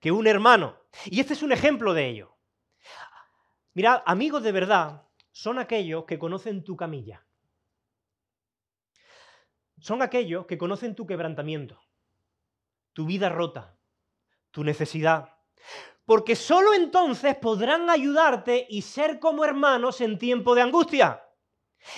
Que 0.00 0.12
un 0.12 0.26
hermano. 0.26 0.76
Y 1.06 1.20
este 1.20 1.34
es 1.34 1.42
un 1.42 1.52
ejemplo 1.52 1.94
de 1.94 2.08
ello. 2.08 2.36
Mirad, 3.74 4.02
amigos 4.04 4.42
de 4.42 4.52
verdad 4.52 5.06
son 5.30 5.58
aquellos 5.58 6.04
que 6.04 6.18
conocen 6.18 6.62
tu 6.62 6.76
camilla. 6.76 7.24
Son 9.80 10.02
aquellos 10.02 10.46
que 10.46 10.58
conocen 10.58 10.94
tu 10.94 11.06
quebrantamiento, 11.06 11.80
tu 12.92 13.04
vida 13.06 13.28
rota, 13.28 13.76
tu 14.52 14.62
necesidad. 14.62 15.34
Porque 16.04 16.36
solo 16.36 16.74
entonces 16.74 17.34
podrán 17.36 17.90
ayudarte 17.90 18.66
y 18.68 18.82
ser 18.82 19.18
como 19.18 19.44
hermanos 19.44 20.00
en 20.00 20.18
tiempo 20.18 20.54
de 20.54 20.62
angustia. 20.62 21.24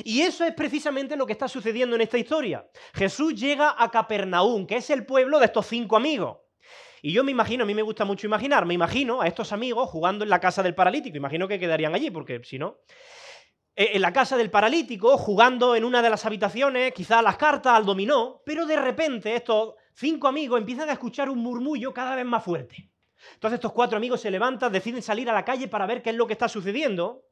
Y 0.04 0.22
eso 0.22 0.44
es 0.44 0.54
precisamente 0.54 1.16
lo 1.16 1.26
que 1.26 1.32
está 1.32 1.48
sucediendo 1.48 1.96
en 1.96 2.02
esta 2.02 2.18
historia. 2.18 2.68
Jesús 2.94 3.34
llega 3.34 3.74
a 3.78 3.90
Capernaum, 3.90 4.66
que 4.66 4.76
es 4.76 4.90
el 4.90 5.04
pueblo 5.04 5.38
de 5.38 5.46
estos 5.46 5.66
cinco 5.66 5.96
amigos. 5.96 6.38
Y 7.02 7.12
yo 7.12 7.22
me 7.22 7.32
imagino, 7.32 7.64
a 7.64 7.66
mí 7.66 7.74
me 7.74 7.82
gusta 7.82 8.06
mucho 8.06 8.26
imaginar, 8.26 8.64
me 8.64 8.72
imagino 8.72 9.20
a 9.20 9.26
estos 9.26 9.52
amigos 9.52 9.90
jugando 9.90 10.24
en 10.24 10.30
la 10.30 10.40
casa 10.40 10.62
del 10.62 10.74
paralítico. 10.74 11.16
Imagino 11.16 11.46
que 11.46 11.58
quedarían 11.58 11.94
allí, 11.94 12.10
porque 12.10 12.40
si 12.44 12.58
no. 12.58 12.78
Eh, 13.76 13.90
en 13.94 14.00
la 14.02 14.12
casa 14.12 14.36
del 14.36 14.50
paralítico, 14.50 15.18
jugando 15.18 15.76
en 15.76 15.84
una 15.84 16.00
de 16.00 16.08
las 16.08 16.24
habitaciones, 16.24 16.92
quizás 16.94 17.22
las 17.22 17.36
cartas, 17.36 17.74
al 17.74 17.84
dominó, 17.84 18.40
pero 18.46 18.64
de 18.64 18.76
repente 18.76 19.34
estos 19.34 19.74
cinco 19.92 20.28
amigos 20.28 20.58
empiezan 20.58 20.88
a 20.88 20.92
escuchar 20.92 21.28
un 21.28 21.40
murmullo 21.40 21.92
cada 21.92 22.14
vez 22.14 22.24
más 22.24 22.42
fuerte. 22.42 22.90
Entonces 23.34 23.56
estos 23.56 23.72
cuatro 23.72 23.96
amigos 23.96 24.20
se 24.20 24.30
levantan, 24.30 24.72
deciden 24.72 25.02
salir 25.02 25.28
a 25.28 25.34
la 25.34 25.44
calle 25.44 25.68
para 25.68 25.86
ver 25.86 26.02
qué 26.02 26.10
es 26.10 26.16
lo 26.16 26.26
que 26.26 26.34
está 26.34 26.48
sucediendo, 26.48 27.24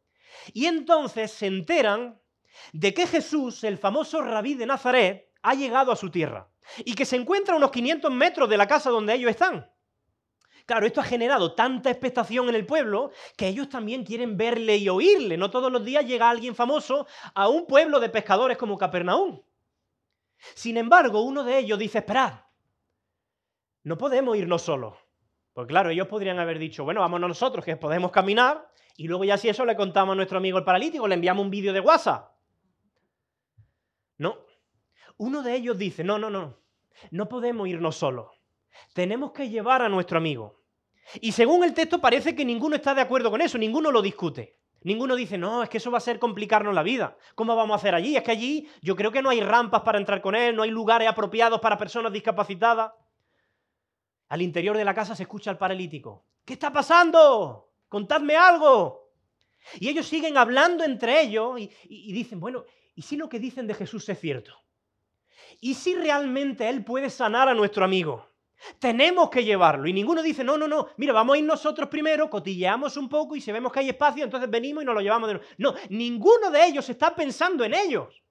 y 0.52 0.66
entonces 0.66 1.30
se 1.30 1.46
enteran 1.46 2.20
de 2.72 2.94
que 2.94 3.06
Jesús, 3.06 3.64
el 3.64 3.78
famoso 3.78 4.22
rabí 4.22 4.54
de 4.54 4.66
Nazaret, 4.66 5.30
ha 5.42 5.54
llegado 5.54 5.92
a 5.92 5.96
su 5.96 6.10
tierra 6.10 6.48
y 6.84 6.94
que 6.94 7.04
se 7.04 7.16
encuentra 7.16 7.54
a 7.54 7.56
unos 7.56 7.70
500 7.70 8.12
metros 8.12 8.48
de 8.48 8.56
la 8.56 8.68
casa 8.68 8.90
donde 8.90 9.14
ellos 9.14 9.30
están. 9.30 9.68
Claro, 10.66 10.86
esto 10.86 11.00
ha 11.00 11.04
generado 11.04 11.54
tanta 11.54 11.90
expectación 11.90 12.48
en 12.48 12.54
el 12.54 12.66
pueblo 12.66 13.10
que 13.36 13.48
ellos 13.48 13.68
también 13.68 14.04
quieren 14.04 14.36
verle 14.36 14.76
y 14.76 14.88
oírle. 14.88 15.36
No 15.36 15.50
todos 15.50 15.72
los 15.72 15.84
días 15.84 16.06
llega 16.06 16.30
alguien 16.30 16.54
famoso 16.54 17.06
a 17.34 17.48
un 17.48 17.66
pueblo 17.66 17.98
de 17.98 18.08
pescadores 18.08 18.56
como 18.56 18.78
Capernaum. 18.78 19.42
Sin 20.54 20.76
embargo, 20.76 21.22
uno 21.22 21.44
de 21.44 21.58
ellos 21.58 21.78
dice, 21.78 21.98
esperad, 21.98 22.44
no 23.82 23.98
podemos 23.98 24.36
irnos 24.36 24.62
solos. 24.62 24.96
Pues 25.52 25.66
claro, 25.66 25.90
ellos 25.90 26.06
podrían 26.06 26.38
haber 26.38 26.58
dicho, 26.58 26.84
bueno, 26.84 27.00
vámonos 27.00 27.28
nosotros, 27.28 27.64
que 27.64 27.76
podemos 27.76 28.10
caminar, 28.10 28.70
y 28.96 29.06
luego 29.06 29.24
ya 29.24 29.36
si 29.36 29.48
eso 29.48 29.64
le 29.64 29.76
contamos 29.76 30.14
a 30.14 30.16
nuestro 30.16 30.38
amigo 30.38 30.58
el 30.58 30.64
paralítico, 30.64 31.06
le 31.06 31.14
enviamos 31.14 31.44
un 31.44 31.50
vídeo 31.50 31.72
de 31.72 31.80
WhatsApp. 31.80 32.31
No. 34.22 34.38
Uno 35.16 35.42
de 35.42 35.56
ellos 35.56 35.76
dice, 35.76 36.04
no, 36.04 36.16
no, 36.16 36.30
no, 36.30 36.56
no 37.10 37.28
podemos 37.28 37.66
irnos 37.66 37.96
solos. 37.96 38.30
Tenemos 38.94 39.32
que 39.32 39.50
llevar 39.50 39.82
a 39.82 39.88
nuestro 39.88 40.16
amigo. 40.16 40.62
Y 41.20 41.32
según 41.32 41.64
el 41.64 41.74
texto 41.74 42.00
parece 42.00 42.36
que 42.36 42.44
ninguno 42.44 42.76
está 42.76 42.94
de 42.94 43.00
acuerdo 43.00 43.32
con 43.32 43.40
eso, 43.40 43.58
ninguno 43.58 43.90
lo 43.90 44.00
discute. 44.00 44.60
Ninguno 44.84 45.16
dice, 45.16 45.36
no, 45.38 45.64
es 45.64 45.68
que 45.68 45.78
eso 45.78 45.90
va 45.90 45.98
a 45.98 46.00
ser 46.00 46.20
complicarnos 46.20 46.72
la 46.72 46.84
vida. 46.84 47.16
¿Cómo 47.34 47.56
vamos 47.56 47.74
a 47.74 47.76
hacer 47.78 47.96
allí? 47.96 48.16
Es 48.16 48.22
que 48.22 48.30
allí 48.30 48.68
yo 48.80 48.94
creo 48.94 49.10
que 49.10 49.22
no 49.22 49.30
hay 49.30 49.40
rampas 49.40 49.82
para 49.82 49.98
entrar 49.98 50.22
con 50.22 50.36
él, 50.36 50.54
no 50.54 50.62
hay 50.62 50.70
lugares 50.70 51.08
apropiados 51.08 51.60
para 51.60 51.76
personas 51.76 52.12
discapacitadas. 52.12 52.92
Al 54.28 54.40
interior 54.40 54.76
de 54.76 54.84
la 54.84 54.94
casa 54.94 55.16
se 55.16 55.24
escucha 55.24 55.50
al 55.50 55.58
paralítico. 55.58 56.26
¿Qué 56.44 56.52
está 56.52 56.72
pasando? 56.72 57.72
Contadme 57.88 58.36
algo. 58.36 59.10
Y 59.80 59.88
ellos 59.88 60.06
siguen 60.06 60.36
hablando 60.36 60.84
entre 60.84 61.22
ellos 61.22 61.60
y, 61.60 61.70
y 61.88 62.12
dicen, 62.12 62.38
bueno, 62.38 62.64
¿y 62.94 63.02
si 63.02 63.16
lo 63.16 63.28
que 63.28 63.38
dicen 63.38 63.66
de 63.66 63.74
Jesús 63.74 64.08
es 64.08 64.18
cierto? 64.20 64.54
¿Y 65.60 65.74
si 65.74 65.94
realmente 65.94 66.68
Él 66.68 66.84
puede 66.84 67.10
sanar 67.10 67.48
a 67.48 67.54
nuestro 67.54 67.84
amigo? 67.84 68.28
Tenemos 68.78 69.28
que 69.28 69.44
llevarlo. 69.44 69.88
Y 69.88 69.92
ninguno 69.92 70.22
dice, 70.22 70.44
no, 70.44 70.56
no, 70.56 70.68
no, 70.68 70.88
mira, 70.96 71.12
vamos 71.12 71.34
a 71.34 71.38
ir 71.38 71.44
nosotros 71.44 71.88
primero, 71.88 72.30
cotilleamos 72.30 72.96
un 72.96 73.08
poco 73.08 73.34
y 73.34 73.40
si 73.40 73.50
vemos 73.50 73.72
que 73.72 73.80
hay 73.80 73.88
espacio, 73.88 74.24
entonces 74.24 74.48
venimos 74.48 74.82
y 74.82 74.86
nos 74.86 74.94
lo 74.94 75.00
llevamos 75.00 75.28
de 75.28 75.34
nuevo. 75.34 75.48
No, 75.58 75.74
ninguno 75.88 76.50
de 76.50 76.64
ellos 76.66 76.88
está 76.88 77.14
pensando 77.14 77.64
en 77.64 77.74
ellos. 77.74 78.22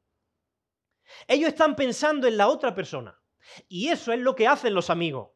Ellos 1.27 1.49
están 1.49 1.75
pensando 1.75 2.27
en 2.27 2.37
la 2.37 2.47
otra 2.47 2.73
persona. 2.73 3.19
Y 3.67 3.89
eso 3.89 4.13
es 4.13 4.19
lo 4.19 4.35
que 4.35 4.47
hacen 4.47 4.73
los 4.73 4.89
amigos. 4.89 5.29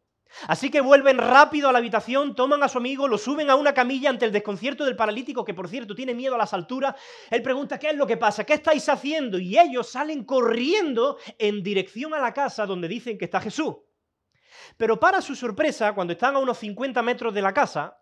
Así 0.47 0.69
que 0.69 0.81
vuelven 0.81 1.17
rápido 1.17 1.69
a 1.69 1.71
la 1.71 1.79
habitación, 1.79 2.35
toman 2.35 2.63
a 2.63 2.67
su 2.67 2.77
amigo, 2.77 3.07
lo 3.07 3.17
suben 3.17 3.49
a 3.49 3.55
una 3.55 3.73
camilla 3.73 4.09
ante 4.09 4.25
el 4.25 4.31
desconcierto 4.31 4.85
del 4.85 4.95
paralítico, 4.95 5.45
que 5.45 5.53
por 5.53 5.67
cierto 5.67 5.95
tiene 5.95 6.13
miedo 6.13 6.35
a 6.35 6.37
las 6.37 6.53
alturas. 6.53 6.95
Él 7.29 7.41
pregunta, 7.41 7.79
¿qué 7.79 7.89
es 7.89 7.95
lo 7.95 8.07
que 8.07 8.17
pasa? 8.17 8.43
¿Qué 8.43 8.53
estáis 8.53 8.87
haciendo? 8.89 9.39
Y 9.39 9.57
ellos 9.57 9.89
salen 9.89 10.23
corriendo 10.23 11.17
en 11.37 11.63
dirección 11.63 12.13
a 12.13 12.19
la 12.19 12.33
casa 12.33 12.65
donde 12.65 12.87
dicen 12.87 13.17
que 13.17 13.25
está 13.25 13.39
Jesús. 13.41 13.75
Pero 14.77 14.99
para 14.99 15.21
su 15.21 15.35
sorpresa, 15.35 15.93
cuando 15.93 16.13
están 16.13 16.35
a 16.35 16.39
unos 16.39 16.57
50 16.59 17.01
metros 17.01 17.33
de 17.33 17.41
la 17.41 17.53
casa, 17.53 17.97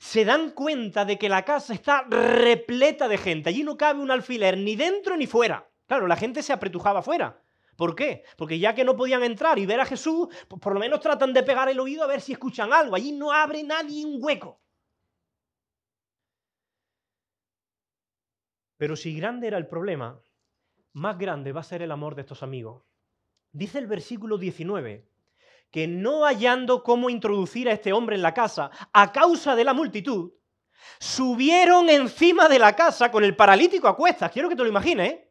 se 0.00 0.24
dan 0.24 0.50
cuenta 0.50 1.04
de 1.04 1.18
que 1.18 1.28
la 1.28 1.44
casa 1.44 1.74
está 1.74 2.04
repleta 2.08 3.08
de 3.08 3.18
gente. 3.18 3.50
Allí 3.50 3.62
no 3.62 3.76
cabe 3.76 4.00
un 4.00 4.10
alfiler 4.10 4.56
ni 4.56 4.76
dentro 4.76 5.16
ni 5.16 5.26
fuera. 5.26 5.70
Claro, 5.86 6.06
la 6.06 6.16
gente 6.16 6.42
se 6.42 6.52
apretujaba 6.52 7.02
fuera. 7.02 7.42
¿Por 7.78 7.94
qué? 7.94 8.24
Porque 8.36 8.58
ya 8.58 8.74
que 8.74 8.82
no 8.82 8.96
podían 8.96 9.22
entrar 9.22 9.56
y 9.56 9.64
ver 9.64 9.78
a 9.78 9.84
Jesús, 9.84 10.26
pues 10.48 10.60
por 10.60 10.74
lo 10.74 10.80
menos 10.80 10.98
tratan 10.98 11.32
de 11.32 11.44
pegar 11.44 11.68
el 11.68 11.78
oído 11.78 12.02
a 12.02 12.08
ver 12.08 12.20
si 12.20 12.32
escuchan 12.32 12.72
algo. 12.72 12.96
Allí 12.96 13.12
no 13.12 13.30
abre 13.32 13.62
nadie 13.62 14.04
un 14.04 14.18
hueco. 14.20 14.60
Pero 18.78 18.96
si 18.96 19.14
grande 19.14 19.46
era 19.46 19.58
el 19.58 19.68
problema, 19.68 20.20
más 20.94 21.16
grande 21.18 21.52
va 21.52 21.60
a 21.60 21.62
ser 21.62 21.80
el 21.82 21.92
amor 21.92 22.16
de 22.16 22.22
estos 22.22 22.42
amigos. 22.42 22.82
Dice 23.52 23.78
el 23.78 23.86
versículo 23.86 24.38
19 24.38 25.08
que 25.70 25.86
no 25.86 26.24
hallando 26.24 26.82
cómo 26.82 27.10
introducir 27.10 27.68
a 27.68 27.72
este 27.74 27.92
hombre 27.92 28.16
en 28.16 28.22
la 28.22 28.34
casa 28.34 28.72
a 28.92 29.12
causa 29.12 29.54
de 29.54 29.62
la 29.62 29.72
multitud, 29.72 30.32
subieron 30.98 31.88
encima 31.90 32.48
de 32.48 32.58
la 32.58 32.74
casa 32.74 33.12
con 33.12 33.22
el 33.22 33.36
paralítico 33.36 33.86
a 33.86 33.94
cuestas. 33.94 34.32
Quiero 34.32 34.48
que 34.48 34.56
te 34.56 34.64
lo 34.64 34.68
imagines. 34.68 35.12
¿eh? 35.12 35.27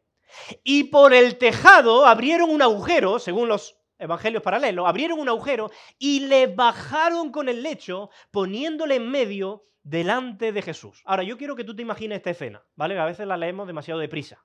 Y 0.62 0.84
por 0.84 1.14
el 1.14 1.38
tejado 1.38 2.06
abrieron 2.06 2.50
un 2.50 2.62
agujero, 2.62 3.18
según 3.18 3.48
los 3.48 3.78
evangelios 3.98 4.42
paralelos, 4.42 4.86
abrieron 4.86 5.18
un 5.18 5.28
agujero 5.28 5.70
y 5.98 6.20
le 6.20 6.46
bajaron 6.46 7.32
con 7.32 7.48
el 7.48 7.62
lecho, 7.62 8.10
poniéndole 8.30 8.96
en 8.96 9.10
medio 9.10 9.64
delante 9.82 10.52
de 10.52 10.62
Jesús. 10.62 11.02
Ahora, 11.04 11.22
yo 11.22 11.38
quiero 11.38 11.56
que 11.56 11.64
tú 11.64 11.74
te 11.74 11.82
imagines 11.82 12.18
esta 12.18 12.30
escena, 12.30 12.64
¿vale? 12.74 12.98
A 12.98 13.06
veces 13.06 13.26
la 13.26 13.36
leemos 13.36 13.66
demasiado 13.66 14.00
deprisa. 14.00 14.44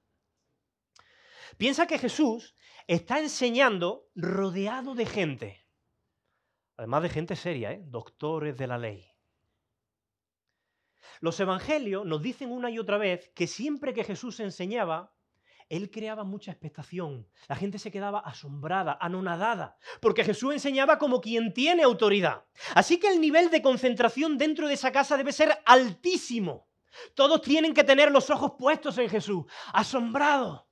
Piensa 1.58 1.86
que 1.86 2.00
Jesús 2.00 2.56
está 2.88 3.20
enseñando 3.20 4.10
rodeado 4.16 4.96
de 4.96 5.06
gente. 5.06 5.68
Además 6.78 7.04
de 7.04 7.10
gente 7.10 7.36
seria, 7.36 7.72
¿eh? 7.72 7.82
doctores 7.86 8.58
de 8.58 8.68
la 8.68 8.78
ley. 8.78 9.14
Los 11.20 11.40
evangelios 11.40 12.06
nos 12.06 12.22
dicen 12.22 12.52
una 12.52 12.70
y 12.70 12.80
otra 12.80 12.98
vez 12.98 13.32
que 13.36 13.48
siempre 13.48 13.94
que 13.94 14.04
Jesús 14.04 14.40
enseñaba, 14.40 15.13
él 15.74 15.90
creaba 15.90 16.24
mucha 16.24 16.52
expectación. 16.52 17.28
La 17.48 17.56
gente 17.56 17.80
se 17.80 17.90
quedaba 17.90 18.20
asombrada, 18.20 18.96
anonadada, 19.02 19.76
porque 20.02 20.24
Jesús 20.24 20.54
enseñaba 20.54 21.00
como 21.00 21.20
quien 21.20 21.52
tiene 21.52 21.82
autoridad. 21.82 22.46
Así 22.76 23.00
que 23.00 23.08
el 23.08 23.20
nivel 23.20 23.50
de 23.50 23.64
concentración 23.64 24.38
dentro 24.38 24.68
de 24.68 24.76
esa 24.76 24.92
casa 24.92 25.18
debe 25.18 25.32
ser 25.32 25.58
altísimo. 25.66 26.70
Todos 27.16 27.42
tienen 27.42 27.74
que 27.74 27.84
tener 27.84 28.12
los 28.12 28.30
ojos 28.30 28.54
puestos 28.56 29.00
en 29.00 29.10
Jesús, 29.10 29.46
asombrados. 29.74 30.64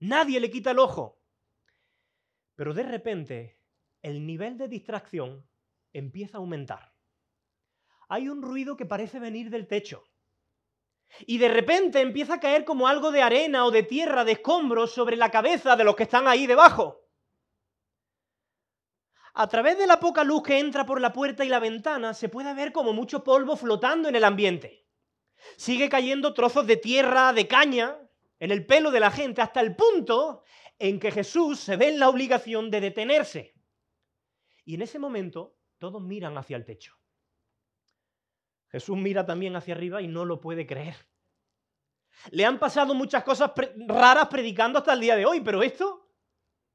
Nadie 0.00 0.40
le 0.40 0.50
quita 0.50 0.72
el 0.72 0.80
ojo. 0.80 1.22
Pero 2.56 2.74
de 2.74 2.82
repente, 2.82 3.60
el 4.02 4.26
nivel 4.26 4.58
de 4.58 4.66
distracción 4.66 5.48
empieza 5.92 6.38
a 6.38 6.40
aumentar. 6.40 6.92
Hay 8.08 8.28
un 8.28 8.42
ruido 8.42 8.76
que 8.76 8.84
parece 8.84 9.20
venir 9.20 9.48
del 9.48 9.68
techo. 9.68 10.02
Y 11.26 11.38
de 11.38 11.48
repente 11.48 12.00
empieza 12.00 12.34
a 12.34 12.40
caer 12.40 12.64
como 12.64 12.88
algo 12.88 13.10
de 13.10 13.22
arena 13.22 13.64
o 13.64 13.70
de 13.70 13.82
tierra, 13.82 14.24
de 14.24 14.32
escombros 14.32 14.92
sobre 14.92 15.16
la 15.16 15.30
cabeza 15.30 15.76
de 15.76 15.84
los 15.84 15.96
que 15.96 16.02
están 16.02 16.28
ahí 16.28 16.46
debajo. 16.46 17.06
A 19.34 19.48
través 19.48 19.76
de 19.78 19.86
la 19.86 20.00
poca 20.00 20.24
luz 20.24 20.42
que 20.42 20.58
entra 20.58 20.86
por 20.86 21.00
la 21.00 21.12
puerta 21.12 21.44
y 21.44 21.48
la 21.48 21.60
ventana 21.60 22.14
se 22.14 22.28
puede 22.28 22.54
ver 22.54 22.72
como 22.72 22.92
mucho 22.92 23.22
polvo 23.22 23.56
flotando 23.56 24.08
en 24.08 24.16
el 24.16 24.24
ambiente. 24.24 24.86
Sigue 25.56 25.88
cayendo 25.88 26.32
trozos 26.32 26.66
de 26.66 26.76
tierra, 26.76 27.32
de 27.32 27.46
caña, 27.46 27.98
en 28.38 28.50
el 28.50 28.66
pelo 28.66 28.90
de 28.90 29.00
la 29.00 29.10
gente, 29.10 29.42
hasta 29.42 29.60
el 29.60 29.76
punto 29.76 30.42
en 30.78 30.98
que 30.98 31.10
Jesús 31.10 31.60
se 31.60 31.76
ve 31.76 31.88
en 31.88 31.98
la 31.98 32.08
obligación 32.08 32.70
de 32.70 32.80
detenerse. 32.80 33.54
Y 34.64 34.74
en 34.74 34.82
ese 34.82 34.98
momento 34.98 35.56
todos 35.78 36.02
miran 36.02 36.36
hacia 36.38 36.56
el 36.56 36.64
techo. 36.64 36.95
Jesús 38.68 38.96
mira 38.96 39.24
también 39.24 39.56
hacia 39.56 39.74
arriba 39.74 40.02
y 40.02 40.08
no 40.08 40.24
lo 40.24 40.40
puede 40.40 40.66
creer. 40.66 40.96
Le 42.30 42.44
han 42.44 42.58
pasado 42.58 42.94
muchas 42.94 43.22
cosas 43.24 43.52
raras 43.86 44.28
predicando 44.28 44.78
hasta 44.78 44.92
el 44.92 45.00
día 45.00 45.16
de 45.16 45.26
hoy, 45.26 45.40
pero 45.40 45.62
esto, 45.62 46.10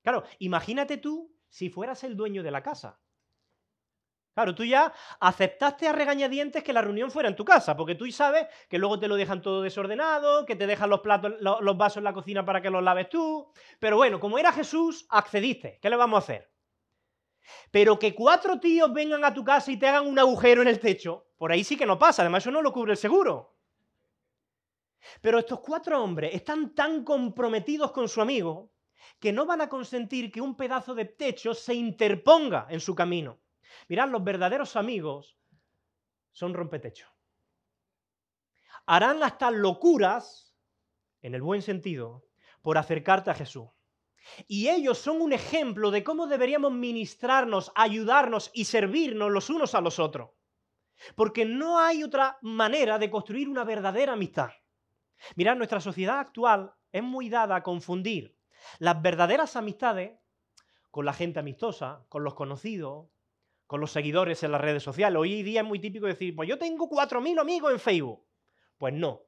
claro, 0.03 0.23
imagínate 0.39 0.97
tú 0.97 1.35
si 1.49 1.69
fueras 1.69 2.03
el 2.03 2.15
dueño 2.15 2.43
de 2.43 2.51
la 2.51 2.63
casa. 2.63 2.99
Claro, 4.33 4.55
tú 4.55 4.63
ya 4.63 4.93
aceptaste 5.19 5.89
a 5.89 5.91
regañadientes 5.91 6.63
que 6.63 6.71
la 6.71 6.81
reunión 6.81 7.11
fuera 7.11 7.27
en 7.27 7.35
tu 7.35 7.43
casa, 7.43 7.75
porque 7.75 7.95
tú 7.95 8.09
sabes 8.11 8.47
que 8.69 8.77
luego 8.77 8.97
te 8.97 9.09
lo 9.09 9.17
dejan 9.17 9.41
todo 9.41 9.61
desordenado, 9.61 10.45
que 10.45 10.55
te 10.55 10.67
dejan 10.67 10.89
los 10.89 11.01
platos, 11.01 11.33
los 11.41 11.77
vasos 11.77 11.97
en 11.97 12.05
la 12.05 12.13
cocina 12.13 12.45
para 12.45 12.61
que 12.61 12.69
los 12.69 12.81
laves 12.81 13.09
tú. 13.09 13.51
Pero 13.79 13.97
bueno, 13.97 14.21
como 14.21 14.39
era 14.39 14.53
Jesús, 14.53 15.05
accediste. 15.09 15.79
¿Qué 15.81 15.89
le 15.89 15.97
vamos 15.97 16.15
a 16.15 16.23
hacer? 16.23 16.49
Pero 17.71 17.99
que 17.99 18.15
cuatro 18.15 18.57
tíos 18.59 18.93
vengan 18.93 19.25
a 19.25 19.33
tu 19.33 19.43
casa 19.43 19.69
y 19.69 19.77
te 19.77 19.87
hagan 19.89 20.07
un 20.07 20.17
agujero 20.17 20.61
en 20.61 20.69
el 20.69 20.79
techo, 20.79 21.27
por 21.41 21.51
ahí 21.51 21.63
sí 21.63 21.75
que 21.75 21.87
no 21.87 21.97
pasa, 21.97 22.21
además 22.21 22.43
eso 22.43 22.51
no 22.51 22.61
lo 22.61 22.71
cubre 22.71 22.91
el 22.91 22.99
seguro. 22.99 23.57
Pero 25.21 25.39
estos 25.39 25.59
cuatro 25.59 25.99
hombres 25.99 26.35
están 26.35 26.75
tan 26.75 27.03
comprometidos 27.03 27.91
con 27.91 28.07
su 28.07 28.21
amigo 28.21 28.71
que 29.19 29.33
no 29.33 29.47
van 29.47 29.61
a 29.61 29.67
consentir 29.67 30.31
que 30.31 30.39
un 30.39 30.55
pedazo 30.55 30.93
de 30.93 31.05
techo 31.05 31.55
se 31.55 31.73
interponga 31.73 32.67
en 32.69 32.79
su 32.79 32.93
camino. 32.93 33.39
Mirad, 33.87 34.09
los 34.09 34.23
verdaderos 34.23 34.75
amigos 34.75 35.35
son 36.31 36.53
rompetechos. 36.53 37.09
Harán 38.85 39.23
hasta 39.23 39.49
locuras, 39.49 40.55
en 41.23 41.33
el 41.33 41.41
buen 41.41 41.63
sentido, 41.63 42.23
por 42.61 42.77
acercarte 42.77 43.31
a 43.31 43.33
Jesús. 43.33 43.67
Y 44.47 44.69
ellos 44.69 44.99
son 44.99 45.23
un 45.23 45.33
ejemplo 45.33 45.89
de 45.89 46.03
cómo 46.03 46.27
deberíamos 46.27 46.71
ministrarnos, 46.71 47.71
ayudarnos 47.73 48.51
y 48.53 48.65
servirnos 48.65 49.31
los 49.31 49.49
unos 49.49 49.73
a 49.73 49.81
los 49.81 49.97
otros. 49.97 50.29
Porque 51.15 51.45
no 51.45 51.79
hay 51.79 52.03
otra 52.03 52.37
manera 52.41 52.99
de 52.99 53.09
construir 53.09 53.49
una 53.49 53.63
verdadera 53.63 54.13
amistad. 54.13 54.51
Mirad, 55.35 55.55
nuestra 55.55 55.79
sociedad 55.79 56.19
actual 56.19 56.73
es 56.91 57.03
muy 57.03 57.29
dada 57.29 57.55
a 57.55 57.63
confundir 57.63 58.37
las 58.79 59.01
verdaderas 59.01 59.55
amistades 59.55 60.19
con 60.89 61.05
la 61.05 61.13
gente 61.13 61.39
amistosa, 61.39 62.05
con 62.09 62.23
los 62.23 62.33
conocidos, 62.33 63.07
con 63.65 63.79
los 63.79 63.91
seguidores 63.91 64.43
en 64.43 64.51
las 64.51 64.61
redes 64.61 64.83
sociales. 64.83 65.17
Hoy 65.17 65.43
día 65.43 65.61
es 65.61 65.67
muy 65.67 65.79
típico 65.79 66.05
decir, 66.05 66.35
pues 66.35 66.49
yo 66.49 66.57
tengo 66.57 66.89
4.000 66.89 67.39
amigos 67.39 67.71
en 67.71 67.79
Facebook. 67.79 68.25
Pues 68.77 68.93
no, 68.93 69.21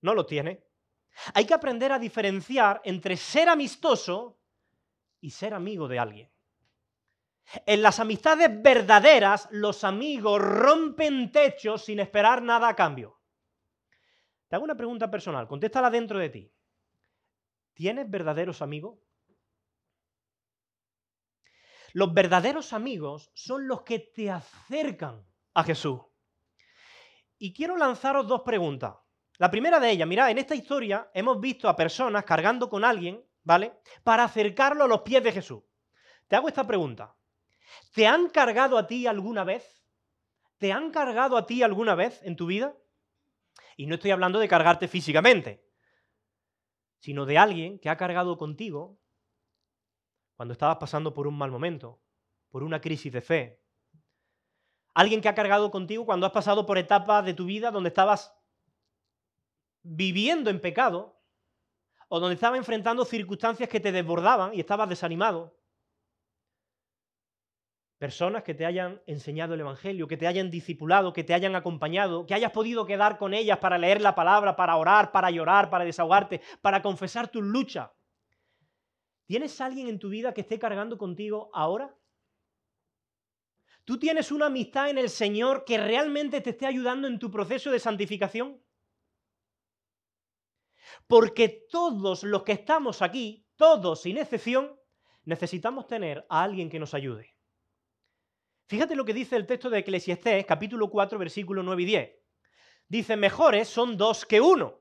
no 0.00 0.14
lo 0.14 0.24
tiene. 0.26 0.64
Hay 1.34 1.44
que 1.44 1.54
aprender 1.54 1.92
a 1.92 1.98
diferenciar 1.98 2.80
entre 2.84 3.16
ser 3.16 3.48
amistoso 3.48 4.38
y 5.20 5.30
ser 5.30 5.54
amigo 5.54 5.88
de 5.88 5.98
alguien. 5.98 6.31
En 7.66 7.82
las 7.82 8.00
amistades 8.00 8.50
verdaderas, 8.62 9.48
los 9.50 9.84
amigos 9.84 10.40
rompen 10.40 11.30
techos 11.30 11.84
sin 11.84 12.00
esperar 12.00 12.42
nada 12.42 12.68
a 12.68 12.76
cambio. 12.76 13.20
Te 14.48 14.56
hago 14.56 14.64
una 14.64 14.76
pregunta 14.76 15.10
personal, 15.10 15.48
contéstala 15.48 15.90
dentro 15.90 16.18
de 16.18 16.28
ti. 16.28 16.52
¿Tienes 17.74 18.08
verdaderos 18.10 18.62
amigos? 18.62 18.98
Los 21.94 22.14
verdaderos 22.14 22.72
amigos 22.72 23.30
son 23.34 23.68
los 23.68 23.82
que 23.82 23.98
te 23.98 24.30
acercan 24.30 25.26
a 25.54 25.64
Jesús. 25.64 26.00
Y 27.38 27.52
quiero 27.52 27.76
lanzaros 27.76 28.26
dos 28.26 28.42
preguntas. 28.42 28.94
La 29.38 29.50
primera 29.50 29.80
de 29.80 29.90
ellas, 29.90 30.08
mirad, 30.08 30.30
en 30.30 30.38
esta 30.38 30.54
historia 30.54 31.10
hemos 31.12 31.40
visto 31.40 31.68
a 31.68 31.76
personas 31.76 32.24
cargando 32.24 32.68
con 32.68 32.84
alguien, 32.84 33.22
¿vale? 33.42 33.80
Para 34.04 34.24
acercarlo 34.24 34.84
a 34.84 34.88
los 34.88 35.02
pies 35.02 35.22
de 35.22 35.32
Jesús. 35.32 35.62
Te 36.28 36.36
hago 36.36 36.48
esta 36.48 36.66
pregunta. 36.66 37.14
¿Te 37.94 38.06
han 38.06 38.28
cargado 38.28 38.78
a 38.78 38.86
ti 38.86 39.06
alguna 39.06 39.44
vez? 39.44 39.84
¿Te 40.58 40.72
han 40.72 40.90
cargado 40.90 41.36
a 41.36 41.46
ti 41.46 41.62
alguna 41.62 41.94
vez 41.94 42.20
en 42.22 42.36
tu 42.36 42.46
vida? 42.46 42.76
Y 43.76 43.86
no 43.86 43.96
estoy 43.96 44.10
hablando 44.10 44.38
de 44.38 44.48
cargarte 44.48 44.88
físicamente, 44.88 45.64
sino 46.98 47.26
de 47.26 47.38
alguien 47.38 47.78
que 47.78 47.88
ha 47.88 47.96
cargado 47.96 48.38
contigo 48.38 48.98
cuando 50.36 50.52
estabas 50.52 50.76
pasando 50.76 51.14
por 51.14 51.26
un 51.26 51.36
mal 51.36 51.50
momento, 51.50 52.00
por 52.48 52.62
una 52.62 52.80
crisis 52.80 53.12
de 53.12 53.20
fe. 53.20 53.62
Alguien 54.94 55.20
que 55.20 55.28
ha 55.28 55.34
cargado 55.34 55.70
contigo 55.70 56.04
cuando 56.04 56.26
has 56.26 56.32
pasado 56.32 56.66
por 56.66 56.78
etapas 56.78 57.24
de 57.24 57.34
tu 57.34 57.44
vida 57.44 57.70
donde 57.70 57.88
estabas 57.88 58.34
viviendo 59.82 60.50
en 60.50 60.60
pecado 60.60 61.20
o 62.08 62.20
donde 62.20 62.34
estabas 62.34 62.58
enfrentando 62.58 63.04
circunstancias 63.04 63.68
que 63.68 63.80
te 63.80 63.90
desbordaban 63.90 64.52
y 64.54 64.60
estabas 64.60 64.88
desanimado. 64.88 65.56
Personas 68.02 68.42
que 68.42 68.52
te 68.52 68.66
hayan 68.66 69.00
enseñado 69.06 69.54
el 69.54 69.60
Evangelio, 69.60 70.08
que 70.08 70.16
te 70.16 70.26
hayan 70.26 70.50
discipulado, 70.50 71.12
que 71.12 71.22
te 71.22 71.34
hayan 71.34 71.54
acompañado, 71.54 72.26
que 72.26 72.34
hayas 72.34 72.50
podido 72.50 72.84
quedar 72.84 73.16
con 73.16 73.32
ellas 73.32 73.58
para 73.58 73.78
leer 73.78 74.00
la 74.00 74.16
palabra, 74.16 74.56
para 74.56 74.74
orar, 74.76 75.12
para 75.12 75.30
llorar, 75.30 75.70
para 75.70 75.84
desahogarte, 75.84 76.40
para 76.60 76.82
confesar 76.82 77.28
tus 77.28 77.44
luchas. 77.44 77.90
¿Tienes 79.24 79.60
alguien 79.60 79.86
en 79.86 80.00
tu 80.00 80.08
vida 80.08 80.34
que 80.34 80.40
esté 80.40 80.58
cargando 80.58 80.98
contigo 80.98 81.48
ahora? 81.54 81.96
¿Tú 83.84 84.00
tienes 84.00 84.32
una 84.32 84.46
amistad 84.46 84.90
en 84.90 84.98
el 84.98 85.08
Señor 85.08 85.64
que 85.64 85.78
realmente 85.78 86.40
te 86.40 86.50
esté 86.50 86.66
ayudando 86.66 87.06
en 87.06 87.20
tu 87.20 87.30
proceso 87.30 87.70
de 87.70 87.78
santificación? 87.78 88.60
Porque 91.06 91.66
todos 91.70 92.24
los 92.24 92.42
que 92.42 92.50
estamos 92.50 93.00
aquí, 93.00 93.46
todos 93.54 94.02
sin 94.02 94.18
excepción, 94.18 94.76
necesitamos 95.22 95.86
tener 95.86 96.26
a 96.28 96.42
alguien 96.42 96.68
que 96.68 96.80
nos 96.80 96.94
ayude. 96.94 97.32
Fíjate 98.72 98.96
lo 98.96 99.04
que 99.04 99.12
dice 99.12 99.36
el 99.36 99.46
texto 99.46 99.68
de 99.68 99.80
Eclesiastés, 99.80 100.46
capítulo 100.46 100.88
4, 100.88 101.18
versículo 101.18 101.62
9 101.62 101.82
y 101.82 101.84
10. 101.84 102.10
Dice, 102.88 103.18
mejores 103.18 103.68
son 103.68 103.98
dos 103.98 104.24
que 104.24 104.40
uno, 104.40 104.80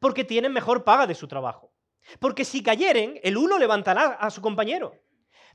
porque 0.00 0.24
tienen 0.24 0.52
mejor 0.52 0.82
paga 0.82 1.06
de 1.06 1.14
su 1.14 1.28
trabajo. 1.28 1.72
Porque 2.18 2.44
si 2.44 2.64
cayeren, 2.64 3.20
el 3.22 3.36
uno 3.36 3.56
levantará 3.56 4.14
a 4.14 4.28
su 4.30 4.42
compañero. 4.42 4.92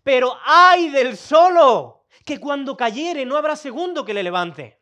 Pero 0.02 0.34
ay 0.46 0.92
del 0.92 1.18
solo, 1.18 2.06
que 2.26 2.40
cuando 2.40 2.78
cayere 2.78 3.26
no 3.26 3.36
habrá 3.36 3.58
segundo 3.58 4.06
que 4.06 4.14
le 4.14 4.24
levante. 4.24 4.82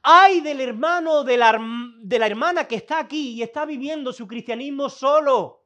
Ay 0.00 0.40
del 0.40 0.60
hermano 0.60 1.24
de 1.24 1.36
la, 1.36 1.60
de 2.00 2.18
la 2.20 2.26
hermana 2.28 2.68
que 2.68 2.76
está 2.76 3.00
aquí 3.00 3.32
y 3.32 3.42
está 3.42 3.64
viviendo 3.64 4.12
su 4.12 4.28
cristianismo 4.28 4.88
solo. 4.88 5.64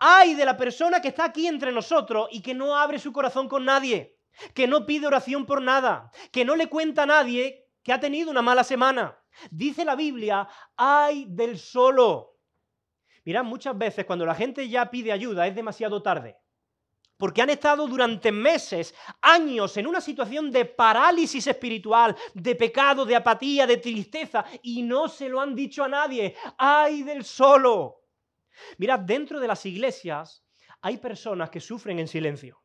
Ay 0.00 0.34
de 0.34 0.44
la 0.44 0.56
persona 0.56 1.00
que 1.00 1.06
está 1.06 1.26
aquí 1.26 1.46
entre 1.46 1.70
nosotros 1.70 2.26
y 2.32 2.42
que 2.42 2.52
no 2.52 2.76
abre 2.76 2.98
su 2.98 3.12
corazón 3.12 3.48
con 3.48 3.64
nadie 3.64 4.18
que 4.54 4.66
no 4.66 4.86
pide 4.86 5.06
oración 5.06 5.46
por 5.46 5.62
nada, 5.62 6.10
que 6.30 6.44
no 6.44 6.56
le 6.56 6.68
cuenta 6.68 7.04
a 7.04 7.06
nadie 7.06 7.68
que 7.82 7.92
ha 7.92 8.00
tenido 8.00 8.30
una 8.30 8.42
mala 8.42 8.64
semana. 8.64 9.18
Dice 9.50 9.84
la 9.84 9.96
Biblia, 9.96 10.48
ay 10.76 11.26
del 11.28 11.58
solo. 11.58 12.38
Mirad, 13.24 13.44
muchas 13.44 13.76
veces 13.76 14.04
cuando 14.04 14.26
la 14.26 14.34
gente 14.34 14.68
ya 14.68 14.90
pide 14.90 15.12
ayuda 15.12 15.46
es 15.46 15.54
demasiado 15.54 16.02
tarde. 16.02 16.36
Porque 17.16 17.40
han 17.40 17.50
estado 17.50 17.86
durante 17.86 18.32
meses, 18.32 18.94
años, 19.20 19.76
en 19.76 19.86
una 19.86 20.00
situación 20.00 20.50
de 20.50 20.64
parálisis 20.64 21.46
espiritual, 21.46 22.16
de 22.34 22.56
pecado, 22.56 23.04
de 23.04 23.14
apatía, 23.14 23.64
de 23.64 23.76
tristeza, 23.76 24.44
y 24.60 24.82
no 24.82 25.08
se 25.08 25.28
lo 25.28 25.40
han 25.40 25.54
dicho 25.54 25.84
a 25.84 25.88
nadie. 25.88 26.34
¡Ay 26.58 27.04
del 27.04 27.24
solo! 27.24 28.00
Mirad, 28.78 29.00
dentro 29.00 29.38
de 29.38 29.46
las 29.46 29.64
iglesias 29.66 30.44
hay 30.80 30.96
personas 30.98 31.48
que 31.50 31.60
sufren 31.60 32.00
en 32.00 32.08
silencio. 32.08 32.61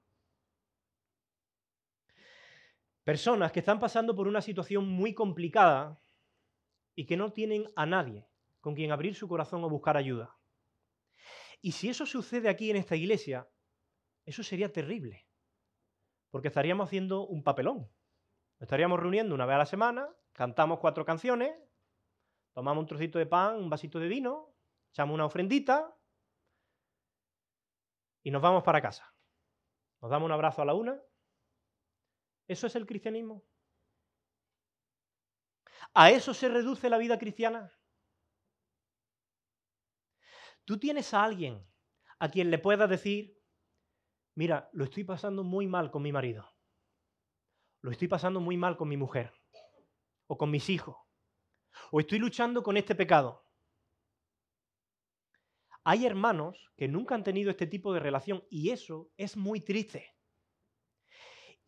Personas 3.08 3.54
que 3.54 3.60
están 3.60 3.80
pasando 3.80 4.13
por 4.13 4.28
una 4.28 4.41
situación 4.41 4.86
muy 4.86 5.13
complicada 5.13 5.98
y 6.93 7.06
que 7.06 7.15
no 7.15 7.32
tienen 7.32 7.65
a 7.78 7.86
nadie 7.86 8.28
con 8.60 8.76
quien 8.76 8.91
abrir 8.91 9.15
su 9.15 9.30
corazón 9.30 9.63
o 9.63 9.70
buscar 9.70 9.96
ayuda. 9.96 10.38
Y 11.62 11.72
si 11.72 11.88
eso 11.88 12.06
sucede 12.06 12.50
aquí 12.50 12.70
en 12.70 12.76
esta 12.76 12.98
iglesia, 12.98 13.48
eso 14.26 14.43
sería 14.43 14.74
terrible, 14.74 15.26
porque 16.32 16.50
estaríamos 16.50 16.89
haciendo 16.89 17.26
un 17.26 17.43
papelón. 17.43 17.89
estaríamos 18.60 19.00
reuniendo 19.00 19.34
una 19.34 19.46
vez 19.46 19.56
a 19.56 19.60
la 19.60 19.65
semana, 19.65 20.10
cantamos 20.34 20.80
cuatro 20.80 21.06
canciones, 21.06 21.58
tomamos 22.52 22.82
un 22.82 22.88
trocito 22.88 23.20
de 23.20 23.26
pan, 23.26 23.56
un 23.56 23.70
vasito 23.70 24.00
de 24.02 24.10
vino, 24.10 24.54
echamos 24.91 25.13
una 25.13 25.28
ofrendita 25.28 25.98
y 28.22 28.32
nos 28.32 28.41
vamos 28.41 28.63
para 28.63 28.82
casa. 28.82 29.15
Nos 30.02 30.12
damos 30.12 30.26
un 30.26 30.34
abrazo 30.34 30.62
a 30.62 30.65
la 30.65 30.74
una 30.74 31.02
¿Eso 32.47 32.67
es 32.67 32.75
el 32.75 32.86
cristianismo? 32.86 33.43
¿A 35.93 36.12
eso 36.12 36.33
se 36.33 36.49
reduce 36.49 36.89
la 36.89 36.97
vida 36.97 37.17
cristiana? 37.17 37.73
Tú 40.65 40.77
tienes 40.77 41.13
a 41.13 41.23
alguien 41.23 41.65
a 42.19 42.29
quien 42.29 42.51
le 42.51 42.60
puedas 42.60 42.89
decir, 42.89 43.41
mira, 44.36 44.69
lo 44.73 44.83
estoy 44.83 45.03
pasando 45.03 45.43
muy 45.43 45.67
mal 45.67 45.91
con 45.91 46.03
mi 46.03 46.12
marido, 46.12 46.45
lo 47.81 47.91
estoy 47.91 48.07
pasando 48.07 48.39
muy 48.39 48.57
mal 48.57 48.75
con 48.75 48.89
mi 48.89 48.97
mujer, 48.97 49.33
o 50.27 50.38
con 50.38 50.51
mis 50.51 50.69
hijos, 50.69 50.97
o 51.91 51.99
estoy 51.99 52.19
luchando 52.19 52.63
con 52.63 52.75
este 52.75 52.95
pecado. 52.95 53.45
Hay 55.86 56.05
hermanos 56.05 56.69
que 56.75 56.89
nunca 56.89 57.15
han 57.15 57.23
tenido 57.23 57.49
este 57.49 57.65
tipo 57.65 57.93
de 57.93 58.01
relación 58.01 58.45
y 58.49 58.71
eso 58.71 59.10
es 59.15 59.38
muy 59.38 59.62
triste. 59.62 60.16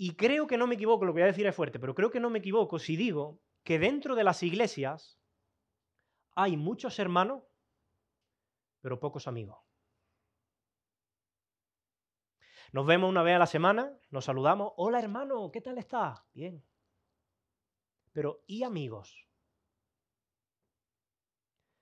Y 0.02 0.16
creo 0.16 0.48
que 0.48 0.58
no 0.58 0.66
me 0.66 0.76
equivoco, 0.76 1.04
lo 1.04 1.12
que 1.12 1.20
voy 1.20 1.24
a 1.24 1.34
decir 1.34 1.46
es 1.46 1.54
fuerte, 1.54 1.78
pero 1.78 1.94
creo 1.94 2.10
que 2.10 2.22
no 2.22 2.30
me 2.30 2.40
equivoco 2.40 2.80
si 2.80 2.96
digo 2.96 3.42
que 3.66 3.80
dentro 3.80 4.16
de 4.16 4.24
las 4.24 4.42
iglesias 4.44 5.20
hay 6.36 6.56
muchos 6.56 7.00
hermanos, 7.00 7.44
pero 8.80 8.98
pocos 8.98 9.28
amigos. 9.28 9.60
Nos 12.72 12.86
vemos 12.86 13.10
una 13.10 13.24
vez 13.24 13.36
a 13.36 13.40
la 13.40 13.46
semana, 13.46 13.92
nos 14.10 14.24
saludamos. 14.24 14.72
Hola 14.78 15.00
hermano, 15.00 15.52
¿qué 15.52 15.60
tal 15.60 15.78
estás? 15.78 16.24
Bien. 16.32 16.66
Pero 18.14 18.42
¿y 18.48 18.64
amigos? 18.64 19.28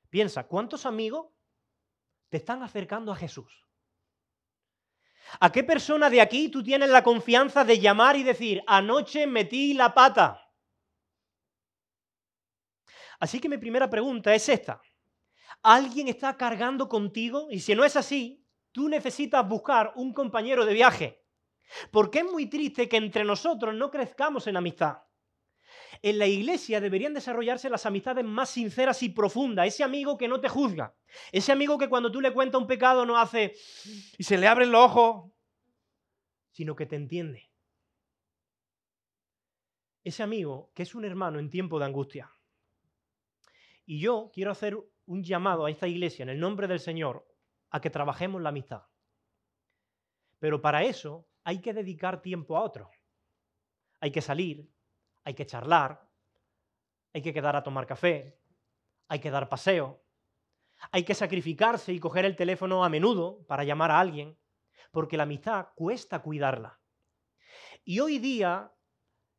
Piensa, 0.09 0.47
¿cuántos 0.47 0.87
amigos 0.87 1.27
te 2.29 2.37
están 2.37 2.63
acercando 2.63 3.11
a 3.11 3.15
Jesús? 3.15 3.66
¿A 5.39 5.51
qué 5.51 5.63
persona 5.63 6.09
de 6.09 6.21
aquí 6.21 6.49
tú 6.49 6.63
tienes 6.63 6.89
la 6.89 7.03
confianza 7.03 7.63
de 7.63 7.79
llamar 7.79 8.15
y 8.15 8.23
decir, 8.23 8.63
anoche 8.67 9.27
metí 9.27 9.73
la 9.73 9.93
pata? 9.93 10.51
Así 13.19 13.39
que 13.39 13.49
mi 13.49 13.57
primera 13.57 13.89
pregunta 13.89 14.33
es 14.33 14.47
esta. 14.47 14.81
Alguien 15.63 16.07
está 16.07 16.37
cargando 16.37 16.87
contigo 16.87 17.47
y 17.49 17.59
si 17.59 17.75
no 17.75 17.83
es 17.83 17.95
así, 17.95 18.45
tú 18.71 18.89
necesitas 18.89 19.47
buscar 19.47 19.91
un 19.95 20.13
compañero 20.13 20.65
de 20.65 20.73
viaje. 20.73 21.23
Porque 21.91 22.19
es 22.19 22.25
muy 22.25 22.45
triste 22.47 22.87
que 22.87 22.97
entre 22.97 23.23
nosotros 23.23 23.73
no 23.73 23.91
crezcamos 23.91 24.47
en 24.47 24.57
amistad. 24.57 25.06
En 26.01 26.19
la 26.19 26.27
iglesia 26.27 26.79
deberían 26.79 27.13
desarrollarse 27.13 27.69
las 27.69 27.85
amistades 27.85 28.23
más 28.23 28.49
sinceras 28.49 29.01
y 29.03 29.09
profundas. 29.09 29.67
Ese 29.67 29.83
amigo 29.83 30.17
que 30.17 30.27
no 30.27 30.39
te 30.39 30.49
juzga. 30.49 30.95
Ese 31.31 31.51
amigo 31.51 31.77
que 31.77 31.89
cuando 31.89 32.11
tú 32.11 32.21
le 32.21 32.33
cuentas 32.33 32.61
un 32.61 32.67
pecado 32.67 33.05
no 33.05 33.17
hace 33.17 33.55
y 34.17 34.23
se 34.23 34.37
le 34.37 34.47
abren 34.47 34.71
los 34.71 34.83
ojos, 34.83 35.31
sino 36.51 36.75
que 36.75 36.85
te 36.85 36.95
entiende. 36.95 37.49
Ese 40.03 40.23
amigo 40.23 40.71
que 40.73 40.83
es 40.83 40.95
un 40.95 41.05
hermano 41.05 41.39
en 41.39 41.49
tiempo 41.49 41.79
de 41.79 41.85
angustia. 41.85 42.31
Y 43.85 43.99
yo 43.99 44.31
quiero 44.33 44.51
hacer 44.51 44.77
un 45.05 45.23
llamado 45.23 45.65
a 45.65 45.71
esta 45.71 45.87
iglesia 45.87 46.23
en 46.23 46.29
el 46.29 46.39
nombre 46.39 46.67
del 46.67 46.79
Señor 46.79 47.27
a 47.69 47.81
que 47.81 47.89
trabajemos 47.89 48.41
la 48.41 48.49
amistad. 48.49 48.83
Pero 50.39 50.61
para 50.61 50.83
eso 50.83 51.27
hay 51.43 51.61
que 51.61 51.73
dedicar 51.73 52.21
tiempo 52.21 52.57
a 52.57 52.63
otro. 52.63 52.91
Hay 53.99 54.11
que 54.11 54.21
salir, 54.21 54.69
hay 55.27 55.33
que 55.33 55.45
charlar, 55.45 56.09
hay 57.13 57.21
que 57.21 57.33
quedar 57.33 57.57
a 57.57 57.61
tomar 57.61 57.85
café, 57.85 58.39
hay 59.09 59.19
que 59.19 59.29
dar 59.29 59.49
paseo, 59.49 60.01
hay 60.89 61.03
que 61.03 61.13
sacrificarse 61.13 61.91
y 61.91 61.99
coger 61.99 62.23
el 62.23 62.37
teléfono 62.37 62.85
a 62.85 62.87
menudo 62.87 63.45
para 63.45 63.65
llamar 63.65 63.91
a 63.91 63.99
alguien, 63.99 64.39
porque 64.89 65.17
la 65.17 65.23
amistad 65.23 65.67
cuesta 65.75 66.19
cuidarla. 66.19 66.79
Y 67.83 67.99
hoy 67.99 68.19
día 68.19 68.71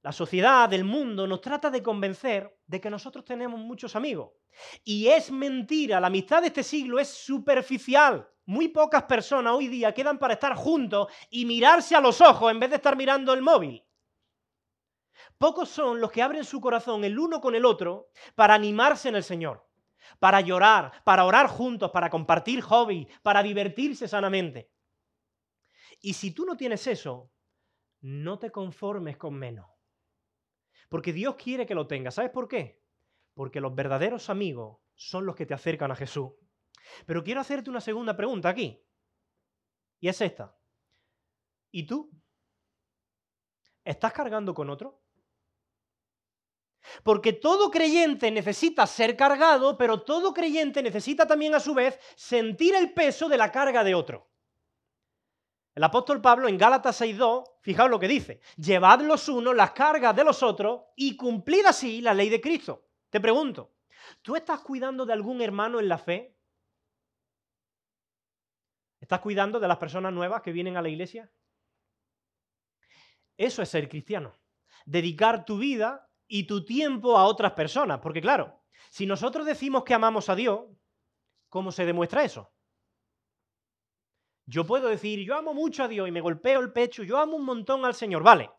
la 0.02 0.12
sociedad, 0.12 0.70
el 0.74 0.84
mundo, 0.84 1.26
nos 1.26 1.40
trata 1.40 1.70
de 1.70 1.82
convencer 1.82 2.60
de 2.66 2.82
que 2.82 2.90
nosotros 2.90 3.24
tenemos 3.24 3.58
muchos 3.58 3.96
amigos. 3.96 4.32
Y 4.84 5.08
es 5.08 5.30
mentira, 5.30 6.00
la 6.00 6.08
amistad 6.08 6.42
de 6.42 6.48
este 6.48 6.64
siglo 6.64 6.98
es 6.98 7.08
superficial. 7.08 8.28
Muy 8.44 8.68
pocas 8.68 9.04
personas 9.04 9.54
hoy 9.54 9.68
día 9.68 9.94
quedan 9.94 10.18
para 10.18 10.34
estar 10.34 10.54
juntos 10.54 11.08
y 11.30 11.46
mirarse 11.46 11.96
a 11.96 12.00
los 12.02 12.20
ojos 12.20 12.52
en 12.52 12.60
vez 12.60 12.68
de 12.68 12.76
estar 12.76 12.94
mirando 12.94 13.32
el 13.32 13.40
móvil. 13.40 13.87
Pocos 15.38 15.68
son 15.68 16.00
los 16.00 16.10
que 16.10 16.22
abren 16.22 16.44
su 16.44 16.60
corazón 16.60 17.04
el 17.04 17.18
uno 17.18 17.40
con 17.40 17.54
el 17.54 17.64
otro 17.64 18.10
para 18.34 18.54
animarse 18.54 19.08
en 19.08 19.14
el 19.14 19.22
Señor, 19.22 19.68
para 20.18 20.40
llorar, 20.40 21.02
para 21.04 21.24
orar 21.24 21.46
juntos, 21.46 21.92
para 21.92 22.10
compartir 22.10 22.60
hobby, 22.60 23.08
para 23.22 23.42
divertirse 23.42 24.08
sanamente. 24.08 24.72
Y 26.00 26.14
si 26.14 26.32
tú 26.32 26.44
no 26.44 26.56
tienes 26.56 26.86
eso, 26.88 27.30
no 28.00 28.38
te 28.38 28.50
conformes 28.50 29.16
con 29.16 29.34
menos. 29.34 29.66
Porque 30.88 31.12
Dios 31.12 31.36
quiere 31.36 31.66
que 31.66 31.74
lo 31.74 31.86
tengas. 31.86 32.14
¿Sabes 32.14 32.30
por 32.30 32.48
qué? 32.48 32.82
Porque 33.34 33.60
los 33.60 33.74
verdaderos 33.74 34.30
amigos 34.30 34.78
son 34.94 35.24
los 35.24 35.36
que 35.36 35.46
te 35.46 35.54
acercan 35.54 35.92
a 35.92 35.96
Jesús. 35.96 36.32
Pero 37.06 37.22
quiero 37.22 37.40
hacerte 37.40 37.70
una 37.70 37.80
segunda 37.80 38.16
pregunta 38.16 38.48
aquí. 38.48 38.84
Y 40.00 40.08
es 40.08 40.20
esta. 40.20 40.56
¿Y 41.70 41.86
tú? 41.86 42.10
¿Estás 43.84 44.12
cargando 44.12 44.54
con 44.54 44.70
otro? 44.70 45.02
Porque 47.02 47.32
todo 47.32 47.70
creyente 47.70 48.30
necesita 48.30 48.86
ser 48.86 49.16
cargado, 49.16 49.76
pero 49.76 50.02
todo 50.02 50.32
creyente 50.32 50.82
necesita 50.82 51.26
también 51.26 51.54
a 51.54 51.60
su 51.60 51.74
vez 51.74 51.98
sentir 52.16 52.74
el 52.74 52.92
peso 52.92 53.28
de 53.28 53.38
la 53.38 53.52
carga 53.52 53.84
de 53.84 53.94
otro. 53.94 54.28
El 55.74 55.84
apóstol 55.84 56.20
Pablo 56.20 56.48
en 56.48 56.58
Gálatas 56.58 57.00
6.2, 57.00 57.44
fijaos 57.60 57.88
lo 57.88 58.00
que 58.00 58.08
dice, 58.08 58.40
llevad 58.56 59.00
los 59.00 59.28
unos 59.28 59.54
las 59.54 59.70
cargas 59.70 60.16
de 60.16 60.24
los 60.24 60.42
otros 60.42 60.82
y 60.96 61.16
cumplid 61.16 61.66
así 61.66 62.00
la 62.00 62.14
ley 62.14 62.28
de 62.28 62.40
Cristo. 62.40 62.88
Te 63.10 63.20
pregunto, 63.20 63.76
¿tú 64.22 64.34
estás 64.34 64.60
cuidando 64.60 65.06
de 65.06 65.12
algún 65.12 65.40
hermano 65.40 65.78
en 65.78 65.88
la 65.88 65.98
fe? 65.98 66.36
¿Estás 68.98 69.20
cuidando 69.20 69.60
de 69.60 69.68
las 69.68 69.78
personas 69.78 70.12
nuevas 70.12 70.42
que 70.42 70.50
vienen 70.50 70.76
a 70.76 70.82
la 70.82 70.88
iglesia? 70.88 71.30
Eso 73.36 73.62
es 73.62 73.68
ser 73.68 73.88
cristiano. 73.88 74.34
Dedicar 74.84 75.44
tu 75.44 75.58
vida 75.58 76.07
y 76.28 76.44
tu 76.44 76.64
tiempo 76.64 77.18
a 77.18 77.24
otras 77.24 77.52
personas. 77.52 77.98
Porque 78.00 78.20
claro, 78.20 78.60
si 78.90 79.06
nosotros 79.06 79.46
decimos 79.46 79.82
que 79.84 79.94
amamos 79.94 80.28
a 80.28 80.36
Dios, 80.36 80.60
¿cómo 81.48 81.72
se 81.72 81.86
demuestra 81.86 82.22
eso? 82.24 82.52
Yo 84.46 84.64
puedo 84.64 84.88
decir, 84.88 85.20
yo 85.26 85.36
amo 85.36 85.52
mucho 85.52 85.84
a 85.84 85.88
Dios 85.88 86.08
y 86.08 86.12
me 86.12 86.20
golpeo 86.20 86.60
el 86.60 86.72
pecho, 86.72 87.02
yo 87.02 87.18
amo 87.18 87.36
un 87.36 87.44
montón 87.44 87.84
al 87.84 87.94
Señor, 87.94 88.22
vale. 88.22 88.50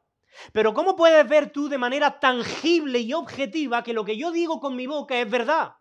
Pero 0.52 0.74
¿cómo 0.74 0.96
puedes 0.96 1.28
ver 1.28 1.52
tú 1.52 1.68
de 1.70 1.80
manera 1.80 2.20
tangible 2.20 3.00
y 3.00 3.14
objetiva 3.14 3.82
que 3.82 3.94
lo 3.94 4.06
que 4.06 4.16
yo 4.16 4.32
digo 4.32 4.60
con 4.60 4.76
mi 4.76 4.86
boca 4.86 5.20
es 5.20 5.30
verdad? 5.30 5.74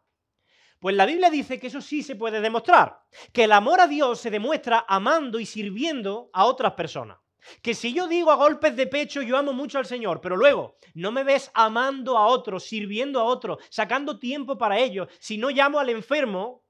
Pues 0.78 0.94
la 0.94 1.06
Biblia 1.06 1.28
dice 1.28 1.58
que 1.58 1.66
eso 1.66 1.80
sí 1.80 2.02
se 2.02 2.16
puede 2.16 2.40
demostrar, 2.40 3.00
que 3.32 3.44
el 3.44 3.52
amor 3.52 3.80
a 3.80 3.88
Dios 3.88 4.20
se 4.20 4.30
demuestra 4.30 4.84
amando 4.88 5.40
y 5.40 5.44
sirviendo 5.44 6.30
a 6.32 6.46
otras 6.46 6.72
personas. 6.72 7.18
Que 7.62 7.74
si 7.74 7.92
yo 7.92 8.06
digo 8.06 8.30
a 8.30 8.36
golpes 8.36 8.76
de 8.76 8.86
pecho 8.86 9.22
yo 9.22 9.36
amo 9.36 9.52
mucho 9.52 9.78
al 9.78 9.86
Señor, 9.86 10.20
pero 10.20 10.36
luego 10.36 10.76
no 10.94 11.12
me 11.12 11.24
ves 11.24 11.50
amando 11.54 12.18
a 12.18 12.26
otros, 12.26 12.64
sirviendo 12.64 13.20
a 13.20 13.24
otros, 13.24 13.58
sacando 13.70 14.18
tiempo 14.18 14.58
para 14.58 14.78
ellos, 14.78 15.08
si 15.18 15.38
no 15.38 15.50
llamo 15.50 15.78
al 15.78 15.88
enfermo, 15.90 16.64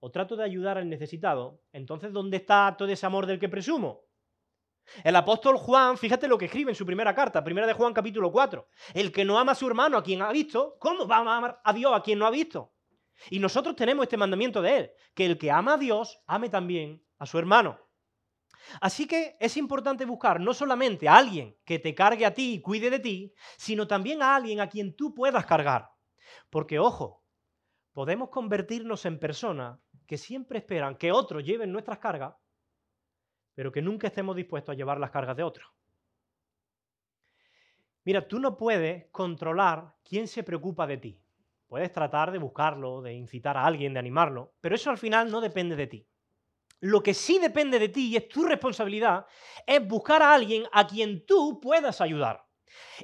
o 0.00 0.10
trato 0.10 0.36
de 0.36 0.44
ayudar 0.44 0.78
al 0.78 0.88
necesitado, 0.88 1.60
entonces 1.72 2.12
¿dónde 2.12 2.36
está 2.36 2.76
todo 2.78 2.88
ese 2.88 3.06
amor 3.06 3.26
del 3.26 3.40
que 3.40 3.48
presumo? 3.48 4.04
El 5.02 5.16
apóstol 5.16 5.56
Juan, 5.56 5.98
fíjate 5.98 6.28
lo 6.28 6.38
que 6.38 6.44
escribe 6.44 6.70
en 6.70 6.76
su 6.76 6.86
primera 6.86 7.14
carta, 7.14 7.42
primera 7.42 7.66
de 7.66 7.72
Juan 7.72 7.92
capítulo 7.92 8.30
4. 8.30 8.68
El 8.94 9.10
que 9.10 9.24
no 9.24 9.38
ama 9.38 9.52
a 9.52 9.56
su 9.56 9.66
hermano 9.66 9.96
a 9.96 10.02
quien 10.02 10.22
ha 10.22 10.30
visto, 10.30 10.76
¿cómo 10.78 11.08
va 11.08 11.16
a 11.16 11.36
amar 11.36 11.60
a 11.64 11.72
Dios 11.72 11.92
a 11.92 12.02
quien 12.02 12.18
no 12.18 12.26
ha 12.26 12.30
visto? 12.30 12.72
Y 13.30 13.38
nosotros 13.38 13.74
tenemos 13.74 14.04
este 14.04 14.16
mandamiento 14.16 14.62
de 14.62 14.76
él, 14.76 14.90
que 15.14 15.26
el 15.26 15.38
que 15.38 15.50
ama 15.50 15.74
a 15.74 15.78
Dios, 15.78 16.22
ame 16.26 16.48
también 16.48 17.02
a 17.18 17.26
su 17.26 17.38
hermano. 17.38 17.80
Así 18.80 19.06
que 19.06 19.36
es 19.40 19.56
importante 19.56 20.04
buscar 20.04 20.40
no 20.40 20.54
solamente 20.54 21.08
a 21.08 21.16
alguien 21.16 21.56
que 21.64 21.78
te 21.78 21.94
cargue 21.94 22.26
a 22.26 22.34
ti 22.34 22.54
y 22.54 22.60
cuide 22.60 22.90
de 22.90 23.00
ti, 23.00 23.34
sino 23.56 23.86
también 23.86 24.22
a 24.22 24.36
alguien 24.36 24.60
a 24.60 24.68
quien 24.68 24.94
tú 24.96 25.14
puedas 25.14 25.46
cargar. 25.46 25.90
Porque, 26.50 26.78
ojo, 26.78 27.24
podemos 27.92 28.30
convertirnos 28.30 29.04
en 29.06 29.18
personas 29.18 29.78
que 30.06 30.18
siempre 30.18 30.58
esperan 30.58 30.96
que 30.96 31.12
otros 31.12 31.44
lleven 31.44 31.72
nuestras 31.72 31.98
cargas, 31.98 32.34
pero 33.54 33.72
que 33.72 33.82
nunca 33.82 34.08
estemos 34.08 34.36
dispuestos 34.36 34.72
a 34.72 34.76
llevar 34.76 35.00
las 35.00 35.10
cargas 35.10 35.36
de 35.36 35.42
otros. 35.42 35.68
Mira, 38.04 38.28
tú 38.28 38.38
no 38.38 38.56
puedes 38.56 39.10
controlar 39.10 39.96
quién 40.04 40.28
se 40.28 40.44
preocupa 40.44 40.86
de 40.86 40.98
ti. 40.98 41.20
Puedes 41.66 41.92
tratar 41.92 42.30
de 42.30 42.38
buscarlo, 42.38 43.02
de 43.02 43.14
incitar 43.14 43.56
a 43.56 43.64
alguien, 43.64 43.94
de 43.94 43.98
animarlo, 43.98 44.54
pero 44.60 44.76
eso 44.76 44.90
al 44.90 44.98
final 44.98 45.30
no 45.30 45.40
depende 45.40 45.74
de 45.74 45.86
ti. 45.88 46.08
Lo 46.80 47.02
que 47.02 47.14
sí 47.14 47.38
depende 47.38 47.78
de 47.78 47.88
ti 47.88 48.08
y 48.08 48.16
es 48.16 48.28
tu 48.28 48.44
responsabilidad 48.44 49.26
es 49.66 49.86
buscar 49.86 50.22
a 50.22 50.34
alguien 50.34 50.64
a 50.72 50.86
quien 50.86 51.24
tú 51.24 51.60
puedas 51.60 52.00
ayudar. 52.00 52.46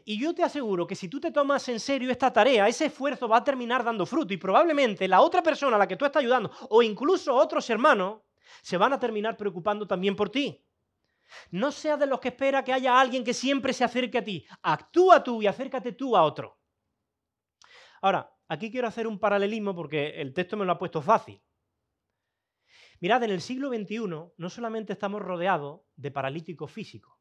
Y 0.04 0.20
yo 0.20 0.34
te 0.34 0.42
aseguro 0.42 0.86
que 0.86 0.94
si 0.94 1.08
tú 1.08 1.20
te 1.20 1.30
tomas 1.30 1.66
en 1.68 1.80
serio 1.80 2.10
esta 2.10 2.32
tarea, 2.32 2.68
ese 2.68 2.86
esfuerzo 2.86 3.28
va 3.28 3.38
a 3.38 3.44
terminar 3.44 3.82
dando 3.82 4.04
fruto 4.04 4.34
y 4.34 4.36
probablemente 4.36 5.08
la 5.08 5.20
otra 5.20 5.42
persona 5.42 5.76
a 5.76 5.78
la 5.78 5.88
que 5.88 5.96
tú 5.96 6.04
estás 6.04 6.20
ayudando 6.20 6.50
o 6.68 6.82
incluso 6.82 7.34
otros 7.34 7.68
hermanos 7.70 8.20
se 8.60 8.76
van 8.76 8.92
a 8.92 8.98
terminar 8.98 9.36
preocupando 9.36 9.86
también 9.86 10.14
por 10.14 10.30
ti. 10.30 10.62
No 11.50 11.72
seas 11.72 11.98
de 11.98 12.06
los 12.06 12.20
que 12.20 12.28
espera 12.28 12.62
que 12.62 12.72
haya 12.72 13.00
alguien 13.00 13.24
que 13.24 13.32
siempre 13.32 13.72
se 13.72 13.84
acerque 13.84 14.18
a 14.18 14.24
ti. 14.24 14.46
Actúa 14.62 15.24
tú 15.24 15.40
y 15.40 15.46
acércate 15.46 15.92
tú 15.92 16.16
a 16.16 16.22
otro. 16.22 16.58
Ahora, 18.02 18.30
aquí 18.48 18.70
quiero 18.70 18.88
hacer 18.88 19.06
un 19.06 19.18
paralelismo 19.18 19.74
porque 19.74 20.20
el 20.20 20.34
texto 20.34 20.56
me 20.56 20.66
lo 20.66 20.72
ha 20.72 20.78
puesto 20.78 21.00
fácil. 21.00 21.40
Mirad, 23.02 23.24
en 23.24 23.30
el 23.30 23.40
siglo 23.40 23.68
XXI 23.70 23.98
no 24.36 24.48
solamente 24.48 24.92
estamos 24.92 25.20
rodeados 25.20 25.80
de 25.96 26.12
paralíticos 26.12 26.70
físicos, 26.70 27.12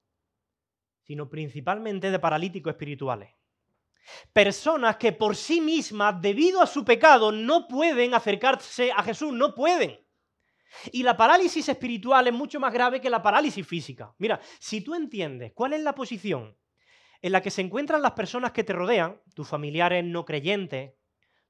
sino 1.02 1.28
principalmente 1.28 2.12
de 2.12 2.20
paralíticos 2.20 2.74
espirituales. 2.74 3.34
Personas 4.32 4.98
que 4.98 5.12
por 5.12 5.36
sí 5.36 5.60
mismas, 5.60 6.22
debido 6.22 6.62
a 6.62 6.67
su 6.67 6.86
pecado, 6.86 7.32
no 7.32 7.67
pueden 7.67 8.13
acercarse 8.13 8.91
a 8.91 9.02
Jesús, 9.02 9.34
no 9.34 9.56
pueden. 9.56 10.00
Y 10.91 11.02
la 11.02 11.17
parálisis 11.17 11.67
espiritual 11.67 12.28
es 12.28 12.34
mucho 12.34 12.60
más 12.60 12.72
grave 12.72 13.02
que 13.02 13.10
la 13.10 13.24
parálisis 13.24 13.65
física. 13.65 14.13
Mira, 14.20 14.39
si 14.60 14.82
tú 14.82 14.94
entiendes 14.94 15.52
cuál 15.56 15.74
es 15.74 15.82
la 15.82 15.96
posición 15.96 16.56
en 17.24 17.32
la 17.32 17.41
que 17.41 17.50
se 17.50 17.62
encuentran 17.62 18.04
las 18.04 18.12
personas 18.12 18.52
que 18.52 18.63
te 18.63 18.74
rodean, 18.74 19.20
tus 19.34 19.48
familiares 19.48 20.06
no 20.06 20.26
creyentes, 20.26 20.94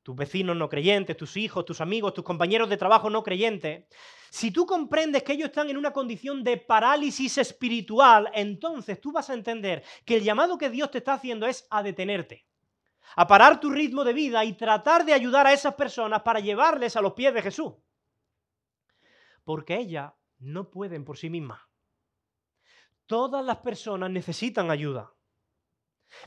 tus 0.03 0.15
vecinos 0.15 0.55
no 0.55 0.69
creyentes, 0.69 1.15
tus 1.15 1.37
hijos, 1.37 1.65
tus 1.65 1.81
amigos, 1.81 2.13
tus 2.13 2.23
compañeros 2.23 2.69
de 2.69 2.77
trabajo 2.77 3.09
no 3.09 3.23
creyentes, 3.23 3.85
si 4.29 4.49
tú 4.51 4.65
comprendes 4.65 5.23
que 5.23 5.33
ellos 5.33 5.49
están 5.49 5.69
en 5.69 5.77
una 5.77 5.91
condición 5.91 6.43
de 6.43 6.57
parálisis 6.57 7.37
espiritual, 7.37 8.31
entonces 8.33 8.99
tú 9.01 9.11
vas 9.11 9.29
a 9.29 9.33
entender 9.33 9.83
que 10.05 10.15
el 10.15 10.23
llamado 10.23 10.57
que 10.57 10.69
Dios 10.69 10.89
te 10.89 10.99
está 10.99 11.13
haciendo 11.13 11.45
es 11.45 11.67
a 11.69 11.83
detenerte, 11.83 12.47
a 13.15 13.27
parar 13.27 13.59
tu 13.59 13.69
ritmo 13.69 14.03
de 14.03 14.13
vida 14.13 14.43
y 14.45 14.53
tratar 14.53 15.05
de 15.05 15.13
ayudar 15.13 15.47
a 15.47 15.53
esas 15.53 15.75
personas 15.75 16.21
para 16.21 16.39
llevarles 16.39 16.95
a 16.95 17.01
los 17.01 17.13
pies 17.13 17.33
de 17.33 17.41
Jesús. 17.41 17.73
Porque 19.43 19.75
ellas 19.75 20.13
no 20.39 20.71
pueden 20.71 21.03
por 21.03 21.17
sí 21.17 21.29
mismas. 21.29 21.59
Todas 23.05 23.43
las 23.43 23.57
personas 23.57 24.09
necesitan 24.09 24.71
ayuda. 24.71 25.13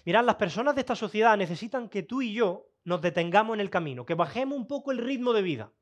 Mirad, 0.04 0.24
las 0.24 0.36
personas 0.36 0.74
de 0.74 0.82
esta 0.82 0.94
sociedad 0.94 1.36
necesitan 1.36 1.88
que 1.88 2.02
tú 2.02 2.20
y 2.20 2.34
yo 2.34 2.73
nos 2.84 3.00
detengamos 3.00 3.54
en 3.54 3.60
el 3.60 3.70
camino, 3.70 4.04
que 4.04 4.14
bajemos 4.14 4.56
un 4.56 4.66
poco 4.66 4.92
el 4.92 4.98
ritmo 4.98 5.32
de 5.32 5.42
vida. 5.42 5.72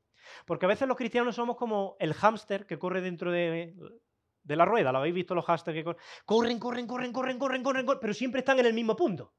Porque 0.45 0.65
a 0.65 0.69
veces 0.69 0.87
los 0.87 0.97
cristianos 0.97 1.35
somos 1.35 1.57
como 1.57 1.95
el 1.99 2.13
hámster 2.13 2.65
que 2.65 2.79
corre 2.79 3.01
dentro 3.01 3.31
de, 3.31 3.75
la 4.45 4.65
rueda. 4.65 4.91
¿Lo 4.91 4.99
habéis 4.99 5.13
visto 5.13 5.35
los 5.35 5.45
hámsters 5.45 5.75
que 5.75 5.83
corren? 5.83 6.01
Corren, 6.25 6.59
corren, 6.59 6.87
corren, 6.87 7.13
corren, 7.13 7.39
corren, 7.39 7.63
corren, 7.63 7.85
corren, 7.85 7.99
pero 8.01 8.13
siempre 8.13 8.39
están 8.39 8.59
en 8.59 8.65
el 8.65 8.73
mismo 8.73 8.95
punto. 8.95 9.33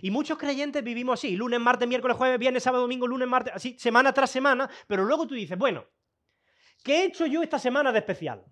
Y 0.00 0.10
muchos 0.10 0.38
creyentes 0.38 0.82
vivimos 0.82 1.20
así, 1.20 1.36
lunes, 1.36 1.60
martes, 1.60 1.86
miércoles, 1.86 2.16
jueves, 2.16 2.38
viernes, 2.38 2.62
sábado, 2.62 2.82
domingo, 2.82 3.06
lunes, 3.06 3.28
martes, 3.28 3.52
así, 3.54 3.78
semana 3.78 4.12
tras 4.12 4.30
semana, 4.30 4.70
pero 4.86 5.04
luego 5.04 5.26
tú 5.26 5.34
dices, 5.34 5.58
bueno, 5.58 5.84
¿qué 6.82 7.02
he 7.02 7.04
hecho 7.04 7.26
yo 7.26 7.42
esta 7.42 7.58
semana 7.58 7.92
de 7.92 7.98
especial? 7.98 8.42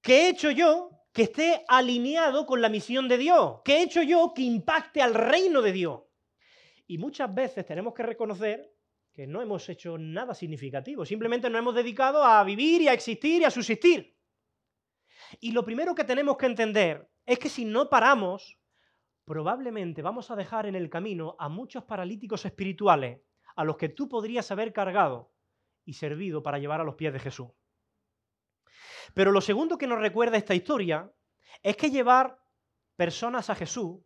¿Qué 0.00 0.22
he 0.22 0.28
hecho 0.30 0.50
yo 0.50 0.95
que 1.16 1.22
esté 1.22 1.64
alineado 1.66 2.44
con 2.44 2.60
la 2.60 2.68
misión 2.68 3.08
de 3.08 3.16
Dios? 3.16 3.62
¿Qué 3.64 3.78
he 3.78 3.82
hecho 3.84 4.02
yo 4.02 4.34
que 4.34 4.42
impacte 4.42 5.00
al 5.00 5.14
reino 5.14 5.62
de 5.62 5.72
Dios? 5.72 6.02
Y 6.86 6.98
muchas 6.98 7.34
veces 7.34 7.64
tenemos 7.64 7.94
que 7.94 8.02
reconocer 8.02 8.70
que 9.14 9.26
no 9.26 9.40
hemos 9.40 9.66
hecho 9.70 9.96
nada 9.96 10.34
significativo, 10.34 11.06
simplemente 11.06 11.48
nos 11.48 11.60
hemos 11.60 11.74
dedicado 11.74 12.22
a 12.22 12.44
vivir 12.44 12.82
y 12.82 12.88
a 12.88 12.92
existir 12.92 13.40
y 13.40 13.46
a 13.46 13.50
subsistir. 13.50 14.14
Y 15.40 15.52
lo 15.52 15.64
primero 15.64 15.94
que 15.94 16.04
tenemos 16.04 16.36
que 16.36 16.44
entender 16.44 17.08
es 17.24 17.38
que 17.38 17.48
si 17.48 17.64
no 17.64 17.88
paramos, 17.88 18.58
probablemente 19.24 20.02
vamos 20.02 20.30
a 20.30 20.36
dejar 20.36 20.66
en 20.66 20.74
el 20.74 20.90
camino 20.90 21.34
a 21.38 21.48
muchos 21.48 21.84
paralíticos 21.84 22.44
espirituales 22.44 23.22
a 23.54 23.64
los 23.64 23.78
que 23.78 23.88
tú 23.88 24.06
podrías 24.06 24.50
haber 24.50 24.70
cargado 24.74 25.32
y 25.86 25.94
servido 25.94 26.42
para 26.42 26.58
llevar 26.58 26.82
a 26.82 26.84
los 26.84 26.96
pies 26.96 27.14
de 27.14 27.20
Jesús. 27.20 27.48
Pero 29.14 29.32
lo 29.32 29.40
segundo 29.40 29.78
que 29.78 29.86
nos 29.86 30.00
recuerda 30.00 30.36
esta 30.36 30.54
historia 30.54 31.10
es 31.62 31.76
que 31.76 31.90
llevar 31.90 32.38
personas 32.96 33.50
a 33.50 33.54
Jesús 33.54 34.00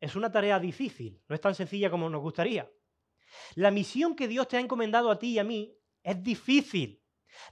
es 0.00 0.16
una 0.16 0.32
tarea 0.32 0.58
difícil, 0.58 1.22
no 1.28 1.34
es 1.34 1.40
tan 1.40 1.54
sencilla 1.54 1.90
como 1.90 2.08
nos 2.08 2.22
gustaría. 2.22 2.70
La 3.54 3.70
misión 3.70 4.16
que 4.16 4.28
Dios 4.28 4.48
te 4.48 4.56
ha 4.56 4.60
encomendado 4.60 5.10
a 5.10 5.18
ti 5.18 5.32
y 5.32 5.38
a 5.38 5.44
mí 5.44 5.76
es 6.02 6.22
difícil. 6.22 7.02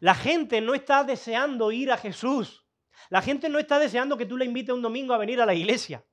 La 0.00 0.14
gente 0.14 0.60
no 0.60 0.74
está 0.74 1.04
deseando 1.04 1.70
ir 1.72 1.92
a 1.92 1.96
Jesús. 1.96 2.66
La 3.10 3.22
gente 3.22 3.48
no 3.48 3.58
está 3.58 3.78
deseando 3.78 4.16
que 4.16 4.26
tú 4.26 4.36
le 4.36 4.44
invites 4.44 4.74
un 4.74 4.82
domingo 4.82 5.14
a 5.14 5.18
venir 5.18 5.40
a 5.40 5.46
la 5.46 5.54
iglesia. 5.54 6.04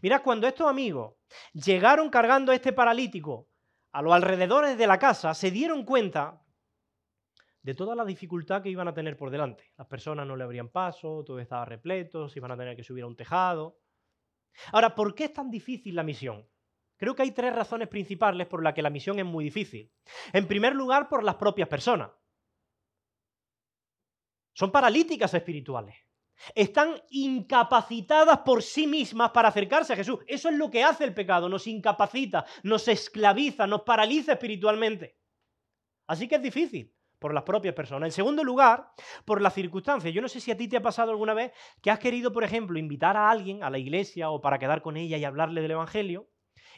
Mira, 0.00 0.22
cuando 0.22 0.46
estos 0.46 0.68
amigos 0.68 1.14
llegaron 1.52 2.10
cargando 2.10 2.52
a 2.52 2.54
este 2.54 2.72
paralítico 2.72 3.48
a 3.92 4.02
los 4.02 4.12
alrededores 4.12 4.76
de 4.76 4.86
la 4.86 4.98
casa, 4.98 5.34
se 5.34 5.50
dieron 5.50 5.84
cuenta 5.84 6.42
de 7.68 7.74
toda 7.74 7.94
la 7.94 8.06
dificultad 8.06 8.62
que 8.62 8.70
iban 8.70 8.88
a 8.88 8.94
tener 8.94 9.14
por 9.14 9.28
delante. 9.28 9.74
Las 9.76 9.86
personas 9.86 10.26
no 10.26 10.36
le 10.36 10.44
abrían 10.44 10.70
paso, 10.70 11.22
todo 11.22 11.38
estaba 11.38 11.66
repleto, 11.66 12.26
se 12.26 12.38
iban 12.38 12.50
a 12.50 12.56
tener 12.56 12.74
que 12.74 12.82
subir 12.82 13.04
a 13.04 13.06
un 13.06 13.14
tejado. 13.14 13.78
Ahora, 14.72 14.94
¿por 14.94 15.14
qué 15.14 15.24
es 15.24 15.34
tan 15.34 15.50
difícil 15.50 15.94
la 15.94 16.02
misión? 16.02 16.48
Creo 16.96 17.14
que 17.14 17.20
hay 17.20 17.32
tres 17.32 17.54
razones 17.54 17.88
principales 17.88 18.46
por 18.46 18.62
las 18.62 18.72
que 18.72 18.80
la 18.80 18.88
misión 18.88 19.18
es 19.18 19.26
muy 19.26 19.44
difícil. 19.44 19.92
En 20.32 20.48
primer 20.48 20.74
lugar, 20.74 21.10
por 21.10 21.22
las 21.22 21.34
propias 21.34 21.68
personas. 21.68 22.10
Son 24.54 24.72
paralíticas 24.72 25.34
espirituales. 25.34 25.94
Están 26.54 26.94
incapacitadas 27.10 28.38
por 28.46 28.62
sí 28.62 28.86
mismas 28.86 29.30
para 29.30 29.48
acercarse 29.48 29.92
a 29.92 29.96
Jesús. 29.96 30.20
Eso 30.26 30.48
es 30.48 30.56
lo 30.56 30.70
que 30.70 30.84
hace 30.84 31.04
el 31.04 31.12
pecado. 31.12 31.50
Nos 31.50 31.66
incapacita, 31.66 32.46
nos 32.62 32.88
esclaviza, 32.88 33.66
nos 33.66 33.82
paraliza 33.82 34.32
espiritualmente. 34.32 35.18
Así 36.06 36.26
que 36.26 36.36
es 36.36 36.42
difícil 36.42 36.94
por 37.18 37.34
las 37.34 37.42
propias 37.42 37.74
personas. 37.74 38.08
En 38.08 38.12
segundo 38.12 38.44
lugar, 38.44 38.92
por 39.24 39.40
las 39.40 39.54
circunstancias. 39.54 40.12
Yo 40.12 40.22
no 40.22 40.28
sé 40.28 40.40
si 40.40 40.50
a 40.50 40.56
ti 40.56 40.68
te 40.68 40.76
ha 40.76 40.82
pasado 40.82 41.10
alguna 41.10 41.34
vez 41.34 41.52
que 41.82 41.90
has 41.90 41.98
querido, 41.98 42.32
por 42.32 42.44
ejemplo, 42.44 42.78
invitar 42.78 43.16
a 43.16 43.30
alguien 43.30 43.62
a 43.62 43.70
la 43.70 43.78
iglesia 43.78 44.30
o 44.30 44.40
para 44.40 44.58
quedar 44.58 44.82
con 44.82 44.96
ella 44.96 45.16
y 45.16 45.24
hablarle 45.24 45.60
del 45.60 45.72
Evangelio 45.72 46.28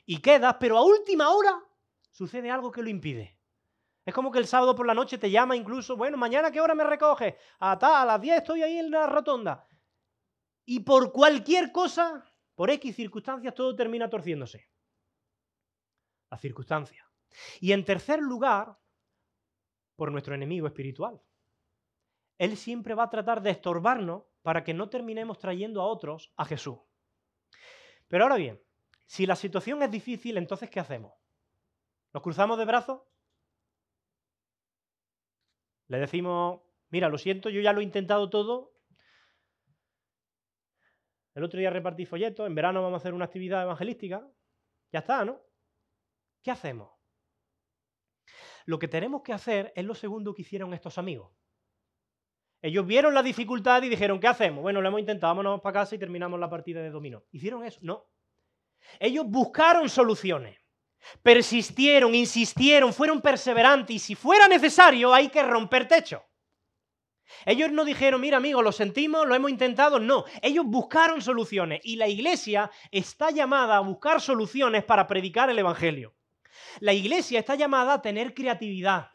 y 0.06 0.18
quedas, 0.18 0.56
pero 0.58 0.78
a 0.78 0.82
última 0.82 1.30
hora 1.30 1.62
sucede 2.10 2.50
algo 2.50 2.70
que 2.70 2.82
lo 2.82 2.88
impide. 2.88 3.38
Es 4.04 4.14
como 4.14 4.32
que 4.32 4.38
el 4.38 4.46
sábado 4.46 4.74
por 4.74 4.86
la 4.86 4.94
noche 4.94 5.18
te 5.18 5.30
llama 5.30 5.54
incluso, 5.56 5.96
bueno, 5.96 6.16
mañana 6.16 6.50
qué 6.50 6.60
hora 6.60 6.74
me 6.74 6.84
recoges? 6.84 7.34
A, 7.60 7.72
a 7.72 8.04
las 8.06 8.20
10 8.20 8.38
estoy 8.38 8.62
ahí 8.62 8.78
en 8.78 8.90
la 8.90 9.06
rotonda. 9.06 9.68
Y 10.64 10.80
por 10.80 11.12
cualquier 11.12 11.70
cosa, 11.70 12.24
por 12.54 12.70
X 12.70 12.96
circunstancias, 12.96 13.54
todo 13.54 13.74
termina 13.76 14.08
torciéndose. 14.08 14.68
La 16.30 16.38
circunstancia. 16.38 17.04
Y 17.60 17.72
en 17.72 17.84
tercer 17.84 18.20
lugar, 18.20 18.78
por 20.00 20.10
nuestro 20.10 20.34
enemigo 20.34 20.66
espiritual. 20.66 21.20
Él 22.38 22.56
siempre 22.56 22.94
va 22.94 23.02
a 23.02 23.10
tratar 23.10 23.42
de 23.42 23.50
estorbarnos 23.50 24.22
para 24.40 24.64
que 24.64 24.72
no 24.72 24.88
terminemos 24.88 25.38
trayendo 25.38 25.82
a 25.82 25.86
otros 25.86 26.32
a 26.38 26.46
Jesús. 26.46 26.78
Pero 28.08 28.24
ahora 28.24 28.36
bien, 28.36 28.62
si 29.04 29.26
la 29.26 29.36
situación 29.36 29.82
es 29.82 29.90
difícil, 29.90 30.38
entonces 30.38 30.70
¿qué 30.70 30.80
hacemos? 30.80 31.12
¿Nos 32.14 32.22
cruzamos 32.22 32.56
de 32.56 32.64
brazos? 32.64 33.02
Le 35.88 35.98
decimos, 35.98 36.62
mira, 36.88 37.10
lo 37.10 37.18
siento, 37.18 37.50
yo 37.50 37.60
ya 37.60 37.74
lo 37.74 37.82
he 37.82 37.84
intentado 37.84 38.30
todo. 38.30 38.72
El 41.34 41.44
otro 41.44 41.60
día 41.60 41.68
repartí 41.68 42.06
folletos, 42.06 42.46
en 42.46 42.54
verano 42.54 42.80
vamos 42.80 42.96
a 42.96 43.02
hacer 43.02 43.12
una 43.12 43.26
actividad 43.26 43.64
evangelística. 43.64 44.26
Ya 44.92 45.00
está, 45.00 45.26
¿no? 45.26 45.42
¿Qué 46.42 46.50
hacemos? 46.50 46.99
Lo 48.70 48.78
que 48.78 48.86
tenemos 48.86 49.22
que 49.22 49.32
hacer 49.32 49.72
es 49.74 49.84
lo 49.84 49.96
segundo 49.96 50.32
que 50.32 50.42
hicieron 50.42 50.72
estos 50.72 50.96
amigos. 50.96 51.32
Ellos 52.62 52.86
vieron 52.86 53.12
la 53.14 53.20
dificultad 53.24 53.82
y 53.82 53.88
dijeron, 53.88 54.20
¿qué 54.20 54.28
hacemos? 54.28 54.62
Bueno, 54.62 54.80
lo 54.80 54.86
hemos 54.86 55.00
intentado, 55.00 55.34
vámonos 55.34 55.60
para 55.60 55.80
casa 55.80 55.96
y 55.96 55.98
terminamos 55.98 56.38
la 56.38 56.48
partida 56.48 56.80
de 56.80 56.90
dominó. 56.90 57.24
¿Hicieron 57.32 57.64
eso? 57.64 57.80
No. 57.82 58.06
Ellos 59.00 59.26
buscaron 59.26 59.88
soluciones. 59.88 60.56
Persistieron, 61.20 62.14
insistieron, 62.14 62.94
fueron 62.94 63.20
perseverantes 63.20 63.96
y 63.96 63.98
si 63.98 64.14
fuera 64.14 64.46
necesario 64.46 65.12
hay 65.12 65.30
que 65.30 65.42
romper 65.42 65.88
techo. 65.88 66.22
Ellos 67.46 67.72
no 67.72 67.84
dijeron, 67.84 68.20
mira 68.20 68.36
amigo, 68.36 68.62
lo 68.62 68.70
sentimos, 68.70 69.26
lo 69.26 69.34
hemos 69.34 69.50
intentado, 69.50 69.98
no. 69.98 70.26
Ellos 70.42 70.64
buscaron 70.64 71.20
soluciones 71.22 71.80
y 71.82 71.96
la 71.96 72.06
iglesia 72.06 72.70
está 72.92 73.32
llamada 73.32 73.78
a 73.78 73.80
buscar 73.80 74.20
soluciones 74.20 74.84
para 74.84 75.08
predicar 75.08 75.50
el 75.50 75.58
Evangelio. 75.58 76.14
La 76.80 76.92
iglesia 76.92 77.38
está 77.40 77.54
llamada 77.54 77.94
a 77.94 78.02
tener 78.02 78.34
creatividad, 78.34 79.10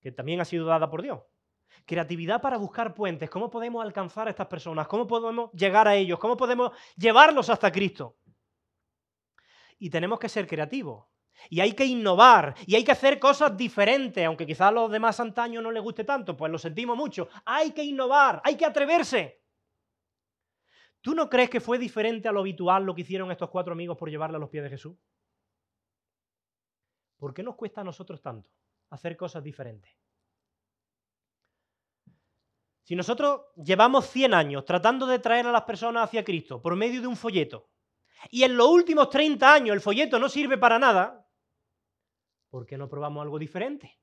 que 0.00 0.12
también 0.12 0.40
ha 0.40 0.44
sido 0.44 0.66
dada 0.66 0.90
por 0.90 1.02
Dios. 1.02 1.20
Creatividad 1.86 2.40
para 2.40 2.56
buscar 2.56 2.94
puentes, 2.94 3.28
cómo 3.28 3.50
podemos 3.50 3.84
alcanzar 3.84 4.26
a 4.26 4.30
estas 4.30 4.46
personas, 4.46 4.86
cómo 4.86 5.06
podemos 5.06 5.50
llegar 5.52 5.86
a 5.86 5.94
ellos, 5.94 6.18
cómo 6.18 6.36
podemos 6.36 6.72
llevarlos 6.96 7.50
hasta 7.50 7.70
Cristo 7.70 8.16
y 9.78 9.90
tenemos 9.90 10.18
que 10.18 10.28
ser 10.28 10.46
creativos. 10.46 11.04
Y 11.50 11.60
hay 11.60 11.72
que 11.72 11.84
innovar, 11.84 12.54
y 12.66 12.74
hay 12.74 12.84
que 12.84 12.92
hacer 12.92 13.18
cosas 13.18 13.54
diferentes, 13.56 14.24
aunque 14.24 14.46
quizás 14.46 14.68
a 14.68 14.70
los 14.70 14.90
demás 14.90 15.18
antaños 15.20 15.62
no 15.62 15.70
les 15.70 15.82
guste 15.82 16.04
tanto, 16.04 16.36
pues 16.36 16.50
lo 16.50 16.58
sentimos 16.58 16.96
mucho. 16.96 17.28
Hay 17.44 17.72
que 17.72 17.82
innovar, 17.82 18.40
hay 18.44 18.56
que 18.56 18.64
atreverse. 18.64 19.42
¿Tú 21.00 21.14
no 21.14 21.28
crees 21.28 21.50
que 21.50 21.60
fue 21.60 21.78
diferente 21.78 22.28
a 22.28 22.32
lo 22.32 22.40
habitual 22.40 22.84
lo 22.84 22.94
que 22.94 23.02
hicieron 23.02 23.30
estos 23.30 23.50
cuatro 23.50 23.74
amigos 23.74 23.98
por 23.98 24.08
llevarle 24.08 24.36
a 24.36 24.40
los 24.40 24.48
pies 24.48 24.64
de 24.64 24.70
Jesús? 24.70 24.96
¿Por 27.24 27.32
qué 27.32 27.42
nos 27.42 27.56
cuesta 27.56 27.80
a 27.80 27.84
nosotros 27.84 28.20
tanto 28.20 28.50
hacer 28.90 29.16
cosas 29.16 29.42
diferentes? 29.42 29.90
Si 32.82 32.94
nosotros 32.94 33.46
llevamos 33.56 34.10
100 34.10 34.34
años 34.34 34.66
tratando 34.66 35.06
de 35.06 35.20
traer 35.20 35.46
a 35.46 35.50
las 35.50 35.62
personas 35.62 36.04
hacia 36.04 36.22
Cristo 36.22 36.60
por 36.60 36.76
medio 36.76 37.00
de 37.00 37.06
un 37.06 37.16
folleto, 37.16 37.70
y 38.30 38.42
en 38.42 38.54
los 38.58 38.68
últimos 38.68 39.08
30 39.08 39.54
años 39.54 39.72
el 39.72 39.80
folleto 39.80 40.18
no 40.18 40.28
sirve 40.28 40.58
para 40.58 40.78
nada, 40.78 41.26
¿por 42.50 42.66
qué 42.66 42.76
no 42.76 42.90
probamos 42.90 43.22
algo 43.22 43.38
diferente? 43.38 43.98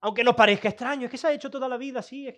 Aunque 0.00 0.24
nos 0.24 0.34
parezca 0.34 0.68
extraño, 0.68 1.06
es 1.06 1.10
que 1.10 1.16
se 1.16 1.26
ha 1.26 1.32
hecho 1.32 1.50
toda 1.50 1.70
la 1.70 1.78
vida 1.78 2.00
así. 2.00 2.28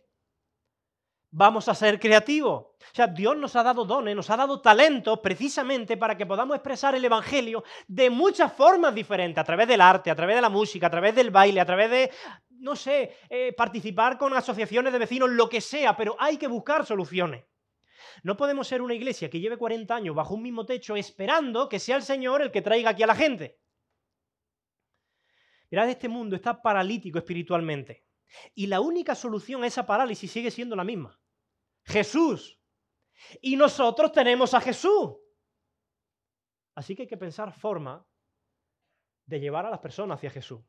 Vamos 1.33 1.69
a 1.69 1.75
ser 1.75 2.01
creativos. 2.01 2.63
O 2.63 2.95
sea, 2.95 3.07
Dios 3.07 3.37
nos 3.37 3.55
ha 3.55 3.63
dado 3.63 3.85
dones, 3.85 4.17
nos 4.17 4.31
ha 4.31 4.37
dado 4.37 4.61
talentos 4.61 5.21
precisamente 5.21 5.97
para 5.97 6.17
que 6.17 6.27
podamos 6.27 6.57
expresar 6.57 6.95
el 6.97 7.05
Evangelio 7.05 7.63
de 7.87 8.11
muchas 8.11 8.53
formas 8.53 8.95
diferentes, 8.95 9.41
a 9.41 9.45
través 9.45 9.69
del 9.69 9.81
arte, 9.81 10.11
a 10.11 10.17
través 10.17 10.37
de 10.37 10.43
la 10.43 10.49
música, 10.49 10.89
a 10.89 10.91
través 10.91 11.15
del 11.15 11.31
baile, 11.31 11.61
a 11.61 11.67
través 11.67 11.91
de, 11.91 12.11
no 12.59 12.75
sé, 12.75 13.17
eh, 13.29 13.53
participar 13.53 14.19
con 14.19 14.35
asociaciones 14.35 14.93
de 14.93 14.99
vecinos, 14.99 15.31
lo 15.31 15.49
que 15.49 15.61
sea, 15.61 15.97
pero 15.97 16.17
hay 16.19 16.37
que 16.37 16.49
buscar 16.49 16.85
soluciones. 16.85 17.45
No 18.25 18.37
podemos 18.37 18.67
ser 18.67 18.83
una 18.83 18.95
iglesia 18.95 19.31
que 19.31 19.39
lleve 19.39 19.57
40 19.57 19.95
años 19.95 20.17
bajo 20.17 20.35
un 20.35 20.43
mismo 20.43 20.67
techo 20.67 20.97
esperando 20.97 21.69
que 21.69 21.79
sea 21.79 21.97
el 21.97 22.03
Señor 22.03 22.43
el 22.43 22.51
que 22.51 22.63
traiga 22.63 22.91
aquí 22.91 23.05
a 23.05 23.07
la 23.07 23.15
gente. 23.15 23.61
Mirad, 25.71 25.89
este 25.89 26.09
mundo 26.09 26.35
está 26.35 26.61
paralítico 26.61 27.19
espiritualmente. 27.19 28.05
Y 28.55 28.67
la 28.67 28.81
única 28.81 29.15
solución 29.15 29.63
a 29.63 29.69
esa 29.69 29.87
parálisis 29.87 30.31
sigue 30.31 30.51
siendo 30.51 30.75
la 30.75 30.85
misma. 30.85 31.20
Jesús. 31.85 32.59
Y 33.41 33.57
nosotros 33.57 34.13
tenemos 34.13 34.55
a 34.55 34.61
Jesús. 34.61 35.17
Así 36.75 36.95
que 36.95 37.03
hay 37.03 37.09
que 37.09 37.17
pensar 37.17 37.53
forma 37.53 38.07
de 39.27 39.41
llevar 39.41 39.67
a 39.67 39.71
las 39.71 39.81
personas 39.81 40.19
hacia 40.19 40.31
Jesús. 40.31 40.61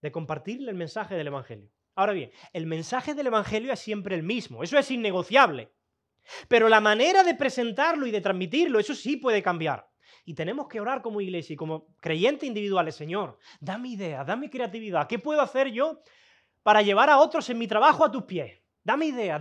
De 0.00 0.12
compartirle 0.12 0.70
el 0.70 0.76
mensaje 0.76 1.14
del 1.14 1.28
Evangelio. 1.28 1.70
Ahora 1.96 2.12
bien, 2.12 2.30
el 2.52 2.66
mensaje 2.66 3.14
del 3.14 3.28
Evangelio 3.28 3.72
es 3.72 3.80
siempre 3.80 4.14
el 4.14 4.22
mismo. 4.22 4.62
Eso 4.62 4.78
es 4.78 4.90
innegociable. 4.90 5.72
Pero 6.48 6.68
la 6.68 6.80
manera 6.80 7.22
de 7.22 7.34
presentarlo 7.34 8.06
y 8.06 8.10
de 8.10 8.20
transmitirlo, 8.20 8.78
eso 8.78 8.94
sí 8.94 9.16
puede 9.16 9.42
cambiar. 9.42 9.88
Y 10.24 10.34
tenemos 10.34 10.68
que 10.68 10.80
orar 10.80 11.02
como 11.02 11.20
iglesia 11.20 11.54
y 11.54 11.56
como 11.56 11.94
creyentes 12.00 12.46
individuales, 12.46 12.94
Señor, 12.94 13.38
dame 13.60 13.90
idea, 13.90 14.24
dame 14.24 14.50
creatividad. 14.50 15.06
¿Qué 15.06 15.18
puedo 15.18 15.42
hacer 15.42 15.68
yo 15.68 16.00
para 16.62 16.82
llevar 16.82 17.10
a 17.10 17.18
otros 17.18 17.48
en 17.50 17.58
mi 17.58 17.66
trabajo 17.66 18.04
a 18.04 18.10
tus 18.10 18.24
pies? 18.24 18.63
Dame 18.84 19.06
idea. 19.06 19.40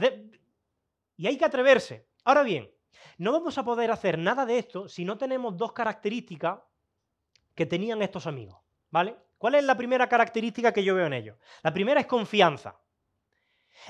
Y 1.17 1.27
hay 1.27 1.37
que 1.37 1.45
atreverse. 1.45 2.07
Ahora 2.23 2.43
bien, 2.43 2.71
no 3.17 3.31
vamos 3.31 3.57
a 3.57 3.63
poder 3.63 3.91
hacer 3.91 4.17
nada 4.17 4.45
de 4.45 4.57
esto 4.57 4.87
si 4.87 5.05
no 5.05 5.17
tenemos 5.17 5.55
dos 5.57 5.73
características 5.73 6.59
que 7.53 7.65
tenían 7.65 8.01
estos 8.01 8.25
amigos, 8.25 8.57
¿vale? 8.89 9.15
¿Cuál 9.37 9.55
es 9.55 9.63
la 9.63 9.75
primera 9.75 10.07
característica 10.07 10.71
que 10.71 10.83
yo 10.83 10.95
veo 10.95 11.05
en 11.05 11.13
ellos? 11.13 11.37
La 11.61 11.73
primera 11.73 11.99
es 11.99 12.07
confianza. 12.07 12.79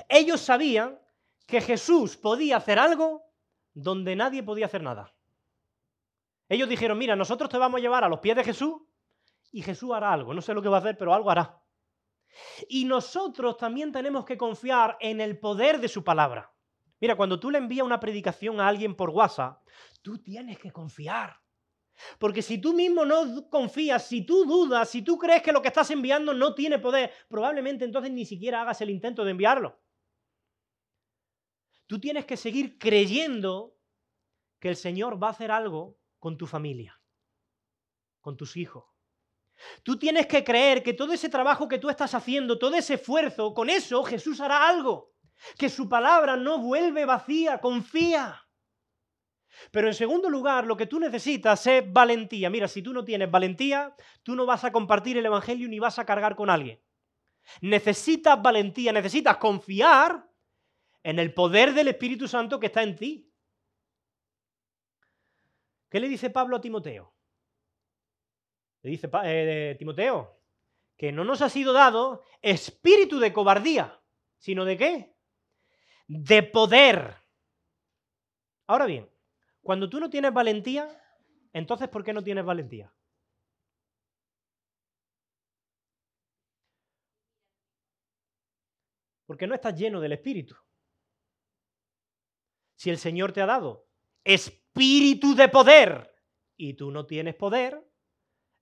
Ellos 0.08 0.40
sabían 0.40 0.98
que 1.46 1.60
Jesús 1.60 2.16
podía 2.16 2.56
hacer 2.56 2.78
algo 2.78 3.22
donde 3.72 4.16
nadie 4.16 4.42
podía 4.42 4.66
hacer 4.66 4.82
nada. 4.82 5.14
Ellos 6.48 6.68
dijeron, 6.68 6.98
mira, 6.98 7.16
nosotros 7.16 7.48
te 7.48 7.58
vamos 7.58 7.78
a 7.78 7.82
llevar 7.82 8.04
a 8.04 8.08
los 8.08 8.18
pies 8.18 8.36
de 8.36 8.44
Jesús 8.44 8.82
y 9.52 9.62
Jesús 9.62 9.92
hará 9.92 10.12
algo. 10.12 10.34
No 10.34 10.42
sé 10.42 10.52
lo 10.52 10.60
que 10.60 10.68
va 10.68 10.78
a 10.78 10.80
hacer, 10.80 10.98
pero 10.98 11.14
algo 11.14 11.30
hará. 11.30 11.62
Y 12.68 12.84
nosotros 12.84 13.56
también 13.56 13.92
tenemos 13.92 14.24
que 14.24 14.36
confiar 14.36 14.96
en 15.00 15.20
el 15.20 15.38
poder 15.38 15.80
de 15.80 15.88
su 15.88 16.02
palabra. 16.02 16.52
Mira, 17.00 17.16
cuando 17.16 17.38
tú 17.38 17.50
le 17.50 17.58
envías 17.58 17.84
una 17.84 18.00
predicación 18.00 18.60
a 18.60 18.68
alguien 18.68 18.94
por 18.94 19.10
WhatsApp, 19.10 19.62
tú 20.02 20.18
tienes 20.18 20.58
que 20.58 20.70
confiar. 20.70 21.40
Porque 22.18 22.42
si 22.42 22.58
tú 22.60 22.72
mismo 22.72 23.04
no 23.04 23.48
confías, 23.48 24.06
si 24.06 24.22
tú 24.22 24.44
dudas, 24.44 24.88
si 24.88 25.02
tú 25.02 25.18
crees 25.18 25.42
que 25.42 25.52
lo 25.52 25.62
que 25.62 25.68
estás 25.68 25.90
enviando 25.90 26.34
no 26.34 26.54
tiene 26.54 26.78
poder, 26.78 27.12
probablemente 27.28 27.84
entonces 27.84 28.10
ni 28.10 28.24
siquiera 28.24 28.62
hagas 28.62 28.80
el 28.80 28.90
intento 28.90 29.24
de 29.24 29.30
enviarlo. 29.30 29.80
Tú 31.86 32.00
tienes 32.00 32.24
que 32.24 32.36
seguir 32.36 32.78
creyendo 32.78 33.76
que 34.58 34.70
el 34.70 34.76
Señor 34.76 35.22
va 35.22 35.28
a 35.28 35.32
hacer 35.32 35.50
algo 35.50 35.98
con 36.18 36.36
tu 36.36 36.46
familia, 36.46 37.00
con 38.20 38.36
tus 38.36 38.56
hijos. 38.56 38.93
Tú 39.82 39.98
tienes 39.98 40.26
que 40.26 40.44
creer 40.44 40.82
que 40.82 40.92
todo 40.92 41.12
ese 41.12 41.28
trabajo 41.28 41.68
que 41.68 41.78
tú 41.78 41.90
estás 41.90 42.14
haciendo, 42.14 42.58
todo 42.58 42.74
ese 42.76 42.94
esfuerzo, 42.94 43.54
con 43.54 43.70
eso 43.70 44.02
Jesús 44.04 44.40
hará 44.40 44.68
algo. 44.68 45.12
Que 45.58 45.68
su 45.68 45.88
palabra 45.88 46.36
no 46.36 46.58
vuelve 46.58 47.04
vacía, 47.04 47.60
confía. 47.60 48.40
Pero 49.70 49.88
en 49.88 49.94
segundo 49.94 50.28
lugar, 50.30 50.66
lo 50.66 50.76
que 50.76 50.86
tú 50.86 50.98
necesitas 50.98 51.66
es 51.66 51.92
valentía. 51.92 52.50
Mira, 52.50 52.68
si 52.68 52.82
tú 52.82 52.92
no 52.92 53.04
tienes 53.04 53.30
valentía, 53.30 53.94
tú 54.22 54.34
no 54.34 54.46
vas 54.46 54.64
a 54.64 54.72
compartir 54.72 55.16
el 55.16 55.26
Evangelio 55.26 55.68
ni 55.68 55.78
vas 55.78 55.98
a 55.98 56.06
cargar 56.06 56.34
con 56.34 56.50
alguien. 56.50 56.80
Necesitas 57.60 58.40
valentía, 58.40 58.92
necesitas 58.92 59.36
confiar 59.36 60.28
en 61.02 61.18
el 61.18 61.34
poder 61.34 61.74
del 61.74 61.88
Espíritu 61.88 62.26
Santo 62.26 62.58
que 62.58 62.66
está 62.66 62.82
en 62.82 62.96
ti. 62.96 63.30
¿Qué 65.90 66.00
le 66.00 66.08
dice 66.08 66.30
Pablo 66.30 66.56
a 66.56 66.60
Timoteo? 66.60 67.13
Le 68.84 68.90
dice 68.90 69.08
eh, 69.24 69.76
Timoteo 69.78 70.30
que 70.94 71.10
no 71.10 71.24
nos 71.24 71.40
ha 71.40 71.48
sido 71.48 71.72
dado 71.72 72.22
espíritu 72.42 73.18
de 73.18 73.32
cobardía, 73.32 73.98
sino 74.36 74.66
de 74.66 74.76
qué? 74.76 75.16
De 76.06 76.42
poder. 76.42 77.14
Ahora 78.66 78.84
bien, 78.84 79.10
cuando 79.62 79.88
tú 79.88 79.98
no 80.00 80.10
tienes 80.10 80.34
valentía, 80.34 80.86
entonces 81.54 81.88
¿por 81.88 82.04
qué 82.04 82.12
no 82.12 82.22
tienes 82.22 82.44
valentía? 82.44 82.94
Porque 89.24 89.46
no 89.46 89.54
estás 89.54 89.74
lleno 89.74 89.98
del 89.98 90.12
Espíritu. 90.12 90.54
Si 92.76 92.90
el 92.90 92.98
Señor 92.98 93.32
te 93.32 93.40
ha 93.40 93.46
dado 93.46 93.88
espíritu 94.22 95.34
de 95.34 95.48
poder 95.48 96.14
y 96.54 96.74
tú 96.74 96.90
no 96.90 97.06
tienes 97.06 97.34
poder, 97.34 97.82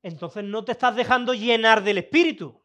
entonces 0.02 0.44
no 0.44 0.64
te 0.64 0.72
estás 0.72 0.96
dejando 0.96 1.34
llenar 1.34 1.82
del 1.82 1.98
Espíritu. 1.98 2.60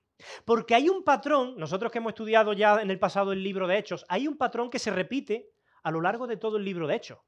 Porque 0.45 0.73
hay 0.73 0.89
un 0.89 1.04
patrón, 1.04 1.56
nosotros 1.58 1.91
que 1.91 2.00
hemos 2.00 2.12
estudiado 2.12 2.54
ya 2.54 2.82
en 2.82 2.89
el 2.89 3.00
pasado 3.00 3.32
el 3.32 3.43
libro 3.43 3.67
de 3.67 3.78
Hechos, 3.78 4.06
hay 4.10 4.28
un 4.28 4.38
patrón 4.38 4.69
que 4.69 4.80
se 4.80 4.91
repite 4.91 5.52
a 5.84 5.91
lo 5.91 6.02
largo 6.02 6.26
de 6.26 6.38
todo 6.38 6.58
el 6.58 6.65
libro 6.65 6.88
de 6.88 6.95
Hechos. 6.95 7.19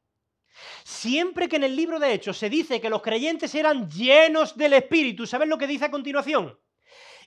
Siempre 0.83 1.47
que 1.47 1.57
en 1.57 1.63
el 1.63 1.75
libro 1.75 1.99
de 1.99 2.11
Hechos 2.11 2.37
se 2.37 2.49
dice 2.49 2.81
que 2.81 2.89
los 2.89 3.01
creyentes 3.01 3.53
eran 3.53 3.89
llenos 3.89 4.57
del 4.57 4.73
Espíritu, 4.73 5.27
¿sabes 5.27 5.47
lo 5.47 5.57
que 5.57 5.67
dice 5.67 5.85
a 5.85 5.91
continuación? 5.91 6.59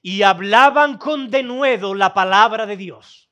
Y 0.02 0.22
hablaban 0.22 0.98
con 0.98 1.30
denuedo 1.30 1.94
la 1.94 2.12
palabra 2.12 2.66
de 2.66 2.76
Dios. 2.76 3.30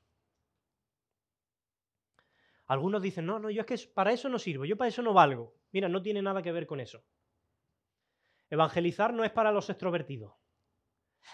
Algunos 2.66 3.02
dicen, 3.02 3.26
no, 3.26 3.40
no, 3.40 3.50
yo 3.50 3.62
es 3.62 3.66
que 3.66 3.88
para 3.92 4.12
eso 4.12 4.28
no 4.28 4.38
sirvo, 4.38 4.64
yo 4.64 4.76
para 4.76 4.88
eso 4.88 5.02
no 5.02 5.12
valgo. 5.12 5.52
Mira, 5.72 5.88
no 5.88 6.00
tiene 6.00 6.22
nada 6.22 6.40
que 6.40 6.52
ver 6.52 6.68
con 6.68 6.78
eso. 6.78 7.02
Evangelizar 8.50 9.14
no 9.14 9.24
es 9.24 9.30
para 9.30 9.52
los 9.52 9.70
extrovertidos. 9.70 10.34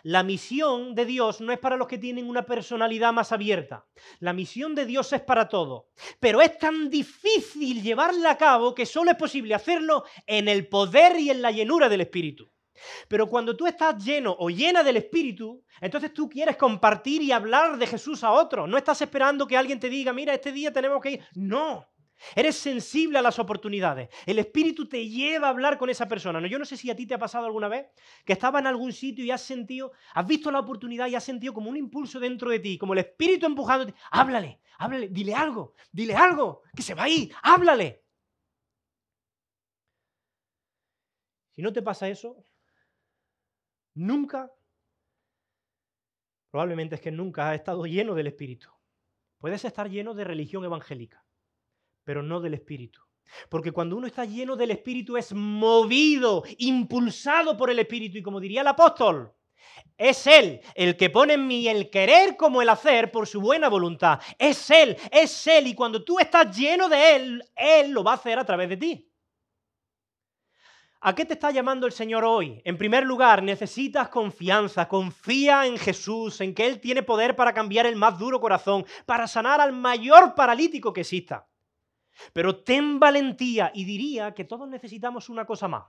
La 0.03 0.23
misión 0.23 0.95
de 0.95 1.07
Dios 1.07 1.41
no 1.41 1.53
es 1.53 1.59
para 1.59 1.77
los 1.77 1.87
que 1.87 1.99
tienen 1.99 2.29
una 2.29 2.45
personalidad 2.45 3.13
más 3.13 3.33
abierta. 3.33 3.87
La 4.21 4.33
misión 4.33 4.75
de 4.75 4.85
Dios 4.85 5.13
es 5.13 5.23
para 5.23 5.49
todo. 5.49 5.89
Pero 6.21 6.41
es 6.43 6.59
tan 6.59 6.91
difícil 6.91 7.83
llevarla 7.83 8.33
a 8.33 8.39
cabo 8.39 8.75
que 8.75 8.85
solo 8.85 9.11
es 9.11 9.17
posible 9.17 9.55
hacerlo 9.55 10.05
en 10.27 10.49
el 10.49 10.69
poder 10.69 11.19
y 11.19 11.31
en 11.31 11.41
la 11.41 11.51
llenura 11.51 11.89
del 11.89 12.03
Espíritu. 12.03 12.51
Pero 13.09 13.27
cuando 13.27 13.57
tú 13.57 13.67
estás 13.67 14.05
lleno 14.05 14.37
o 14.39 14.51
llena 14.51 14.83
del 14.83 14.99
Espíritu, 14.99 15.65
entonces 15.81 16.13
tú 16.13 16.29
quieres 16.29 16.57
compartir 16.57 17.23
y 17.23 17.33
hablar 17.33 17.79
de 17.79 17.87
Jesús 17.87 18.23
a 18.23 18.33
otros. 18.33 18.69
No 18.69 18.77
estás 18.77 19.01
esperando 19.01 19.47
que 19.47 19.57
alguien 19.57 19.81
te 19.81 19.89
diga, 19.89 20.13
mira, 20.13 20.35
este 20.35 20.53
día 20.53 20.73
tenemos 20.73 21.01
que 21.01 21.13
ir. 21.13 21.25
No. 21.35 21.89
Eres 22.35 22.57
sensible 22.57 23.19
a 23.19 23.23
las 23.23 23.39
oportunidades. 23.39 24.09
El 24.25 24.39
Espíritu 24.39 24.89
te 24.89 25.09
lleva 25.09 25.49
a 25.49 25.51
hablar 25.51 25.79
con 25.79 25.91
esa 25.91 26.09
persona. 26.09 26.41
No, 26.41 26.47
yo 26.47 26.59
no 26.59 26.65
sé 26.65 26.77
si 26.77 26.91
a 26.91 26.97
ti 26.97 27.07
te 27.07 27.15
ha 27.15 27.19
pasado 27.19 27.47
alguna 27.47 27.69
vez 27.69 27.89
que 28.25 28.33
estaba 28.33 28.59
en 28.59 28.67
algún 28.67 28.93
sitio 28.93 29.25
y 29.25 29.31
has 29.31 29.43
sentido, 29.43 29.93
has 30.15 30.27
visto 30.27 30.51
la 30.51 30.61
oportunidad 30.61 31.09
y 31.09 31.15
has 31.15 31.25
sentido 31.25 31.53
como 31.53 31.71
un 31.71 31.77
impulso 31.77 32.19
dentro 32.19 32.51
de 32.51 32.61
ti, 32.61 32.79
como 32.79 32.95
el 32.95 33.01
Espíritu 33.01 33.47
empujándote. 33.47 33.95
Háblale, 34.11 34.61
háblale, 34.79 35.09
dile 35.09 35.35
algo, 35.35 35.75
dile 35.93 36.15
algo, 36.15 36.63
que 36.75 36.83
se 36.83 36.95
va 36.95 37.05
ahí, 37.05 37.31
háblale. 37.43 38.05
Si 41.51 41.63
no 41.63 41.73
te 41.73 41.83
pasa 41.83 42.09
eso, 42.09 42.43
nunca, 43.95 44.51
probablemente 46.51 46.97
es 46.97 47.01
que 47.01 47.11
nunca 47.11 47.51
has 47.51 47.57
estado 47.57 47.85
lleno 47.87 48.15
del 48.15 48.27
Espíritu. 48.29 48.71
Puedes 49.39 49.65
estar 49.65 49.89
lleno 49.89 50.15
de 50.15 50.25
religión 50.25 50.65
evangélica 50.65 51.26
pero 52.07 52.23
no 52.23 52.41
del 52.41 52.55
Espíritu. 52.55 53.01
Porque 53.49 53.73
cuando 53.73 53.97
uno 53.97 54.07
está 54.07 54.25
lleno 54.25 54.55
del 54.55 54.71
Espíritu 54.71 55.17
es 55.17 55.35
movido, 55.35 56.45
impulsado 56.59 57.57
por 57.57 57.69
el 57.69 57.81
Espíritu. 57.81 58.17
Y 58.19 58.23
como 58.23 58.39
diría 58.39 58.61
el 58.61 58.69
apóstol, 58.69 59.35
es 59.99 60.25
Él 60.29 60.61
el 60.77 60.97
que 60.97 61.11
pone 61.11 61.35
en 61.35 61.49
mí 61.49 61.67
el 61.67 61.91
querer 61.91 62.37
como 62.37 62.63
el 62.63 62.69
hacer 62.69 63.11
por 63.11 63.27
su 63.27 63.41
buena 63.41 63.69
voluntad. 63.69 64.21
Es 64.39 64.71
Él, 64.71 64.97
es 65.11 65.49
Él. 65.49 65.67
Y 65.67 65.75
cuando 65.75 66.05
tú 66.05 66.21
estás 66.21 66.57
lleno 66.57 66.89
de 66.89 67.17
Él, 67.17 67.45
Él 67.57 67.91
lo 67.91 68.05
va 68.05 68.13
a 68.13 68.15
hacer 68.15 68.39
a 68.39 68.45
través 68.45 68.69
de 68.69 68.77
ti. 68.77 69.11
¿A 71.01 71.13
qué 71.13 71.25
te 71.25 71.35
está 71.35 71.51
llamando 71.51 71.87
el 71.87 71.93
Señor 71.93 72.25
hoy? 72.25 72.63
En 72.65 72.79
primer 72.79 73.05
lugar, 73.05 73.43
necesitas 73.43 74.09
confianza, 74.11 74.89
confía 74.89 75.67
en 75.67 75.77
Jesús, 75.77 76.41
en 76.41 76.55
que 76.55 76.67
Él 76.67 76.81
tiene 76.81 77.03
poder 77.03 77.35
para 77.35 77.53
cambiar 77.53 77.87
el 77.87 77.97
más 77.97 78.17
duro 78.17 78.41
corazón, 78.41 78.87
para 79.07 79.27
sanar 79.27 79.61
al 79.61 79.73
mayor 79.73 80.37
paralítico 80.37 80.93
que 80.93 81.01
exista. 81.01 81.49
Pero 82.33 82.63
ten 82.63 82.99
valentía 82.99 83.71
y 83.75 83.85
diría 83.85 84.35
que 84.35 84.45
todos 84.45 84.69
necesitamos 84.69 85.29
una 85.29 85.45
cosa 85.45 85.69
más. 85.69 85.85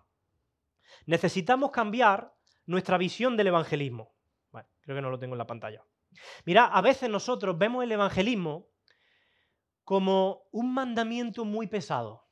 Necesitamos 1.05 1.71
cambiar 1.71 2.33
nuestra 2.65 2.97
visión 2.97 3.37
del 3.37 3.47
evangelismo. 3.47 4.13
Bueno, 4.51 4.67
creo 4.81 4.95
que 4.95 5.01
no 5.01 5.09
lo 5.09 5.19
tengo 5.19 5.35
en 5.35 5.39
la 5.39 5.47
pantalla. 5.47 5.83
Mira, 6.45 6.65
a 6.65 6.81
veces 6.81 7.09
nosotros 7.09 7.57
vemos 7.57 7.83
el 7.83 7.91
evangelismo 7.91 8.69
como 9.83 10.47
un 10.51 10.73
mandamiento 10.73 11.45
muy 11.45 11.67
pesado. 11.67 12.27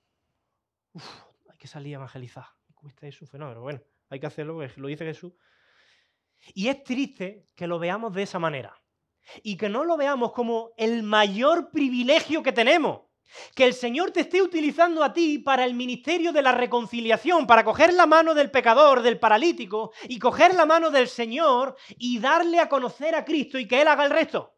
Uf, 0.94 1.06
hay 1.50 1.58
que 1.58 1.68
salir 1.68 1.96
a 1.96 2.00
evangelizar. 2.00 2.46
Cuesta 2.74 3.08
es 3.08 3.22
un 3.22 3.28
fenómeno. 3.28 3.62
Bueno, 3.62 3.82
hay 4.10 4.20
que 4.20 4.28
hacerlo, 4.28 4.60
lo 4.76 4.88
dice 4.88 5.06
Jesús. 5.06 5.34
Y 6.54 6.68
es 6.68 6.84
triste 6.84 7.46
que 7.56 7.68
lo 7.68 7.80
veamos 7.80 8.14
de 8.14 8.24
esa 8.24 8.40
manera. 8.40 8.78
Y 9.42 9.58
que 9.58 9.70
no 9.70 9.84
lo 9.84 9.98
veamos 9.98 10.34
como 10.34 10.74
el 10.78 11.02
mayor 11.02 11.72
privilegio 11.72 12.44
que 12.44 12.52
tenemos. 12.52 13.02
Que 13.54 13.66
el 13.66 13.74
Señor 13.74 14.12
te 14.12 14.22
esté 14.22 14.42
utilizando 14.42 15.04
a 15.04 15.14
ti 15.14 15.40
para 15.40 15.66
el 15.66 15.74
ministerio 15.74 16.32
de 16.32 16.42
la 16.42 16.52
reconciliación, 16.52 17.48
para 17.48 17.64
coger 17.64 17.94
la 17.94 18.06
mano 18.06 18.34
del 18.34 18.52
pecador, 18.52 19.02
del 19.02 19.20
paralítico, 19.20 19.92
y 20.08 20.20
coger 20.20 20.54
la 20.54 20.66
mano 20.66 20.92
del 20.92 21.08
Señor 21.08 21.76
y 21.98 22.20
darle 22.20 22.60
a 22.60 22.70
conocer 22.70 23.16
a 23.16 23.26
Cristo 23.26 23.58
y 23.58 23.68
que 23.68 23.82
Él 23.82 23.88
haga 23.88 24.06
el 24.06 24.12
resto. 24.12 24.56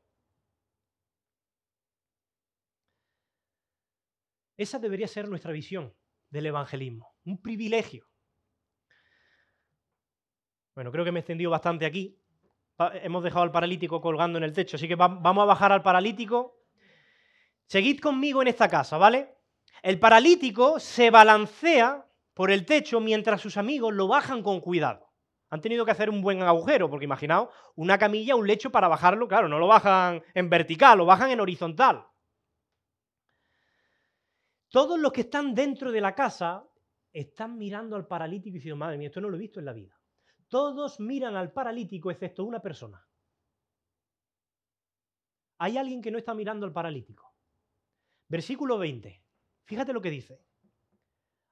Esa 4.58 4.80
debería 4.80 5.08
ser 5.08 5.28
nuestra 5.30 5.52
visión 5.52 5.96
del 6.30 6.48
evangelismo, 6.48 7.16
un 7.26 7.42
privilegio. 7.42 8.08
Bueno, 10.74 10.92
creo 10.92 11.06
que 11.06 11.12
me 11.12 11.20
he 11.20 11.22
extendido 11.22 11.52
bastante 11.52 11.86
aquí. 11.86 12.20
Hemos 13.02 13.24
dejado 13.24 13.44
al 13.44 13.52
paralítico 13.52 14.02
colgando 14.02 14.38
en 14.38 14.44
el 14.44 14.54
techo, 14.54 14.78
así 14.78 14.88
que 14.88 14.96
vamos 14.96 15.42
a 15.42 15.46
bajar 15.46 15.72
al 15.72 15.82
paralítico 15.82 16.57
Seguid 17.68 18.00
conmigo 18.00 18.42
en 18.42 18.48
esta 18.48 18.70
casa, 18.70 18.98
¿vale? 18.98 19.36
El 19.84 20.00
paralítico 20.00 20.80
se 20.80 21.12
balancea 21.12 22.08
por 22.34 22.50
el 22.50 22.66
techo 22.66 23.00
mientras 23.00 23.42
sus 23.42 23.58
amigos 23.58 23.94
lo 23.94 24.08
bajan 24.08 24.42
con 24.42 24.62
cuidado. 24.62 25.08
Han 25.50 25.62
tenido 25.62 25.86
que 25.86 25.92
hacer 25.92 26.10
un 26.10 26.22
buen 26.22 26.42
agujero, 26.42 26.90
porque 26.90 27.06
imaginaos, 27.06 27.50
una 27.76 27.98
camilla, 27.98 28.36
un 28.36 28.48
lecho 28.48 28.70
para 28.70 28.88
bajarlo, 28.88 29.28
claro, 29.28 29.48
no 29.48 29.60
lo 29.60 29.68
bajan 29.68 30.24
en 30.34 30.50
vertical, 30.50 30.98
lo 30.98 31.06
bajan 31.06 31.32
en 31.32 31.40
horizontal. 31.40 32.06
Todos 34.70 35.00
los 35.00 35.12
que 35.12 35.22
están 35.22 35.56
dentro 35.56 35.92
de 35.92 36.02
la 36.02 36.14
casa 36.14 36.66
están 37.14 37.58
mirando 37.58 37.96
al 37.96 38.08
paralítico 38.08 38.56
y 38.56 38.60
diciendo, 38.60 38.76
madre 38.76 38.98
mía, 38.98 39.08
esto 39.08 39.22
no 39.22 39.30
lo 39.30 39.38
he 39.38 39.40
visto 39.40 39.60
en 39.60 39.66
la 39.66 39.74
vida. 39.74 39.98
Todos 40.50 41.00
miran 41.00 41.36
al 41.36 41.52
paralítico 41.52 42.12
excepto 42.12 42.44
una 42.44 42.62
persona. 42.62 43.06
Hay 45.60 45.78
alguien 45.78 46.02
que 46.02 46.12
no 46.12 46.18
está 46.18 46.34
mirando 46.34 46.66
al 46.66 46.74
paralítico. 46.74 47.27
Versículo 48.28 48.78
20. 48.78 49.24
Fíjate 49.66 49.94
lo 49.94 50.02
que 50.02 50.10
dice. 50.10 50.42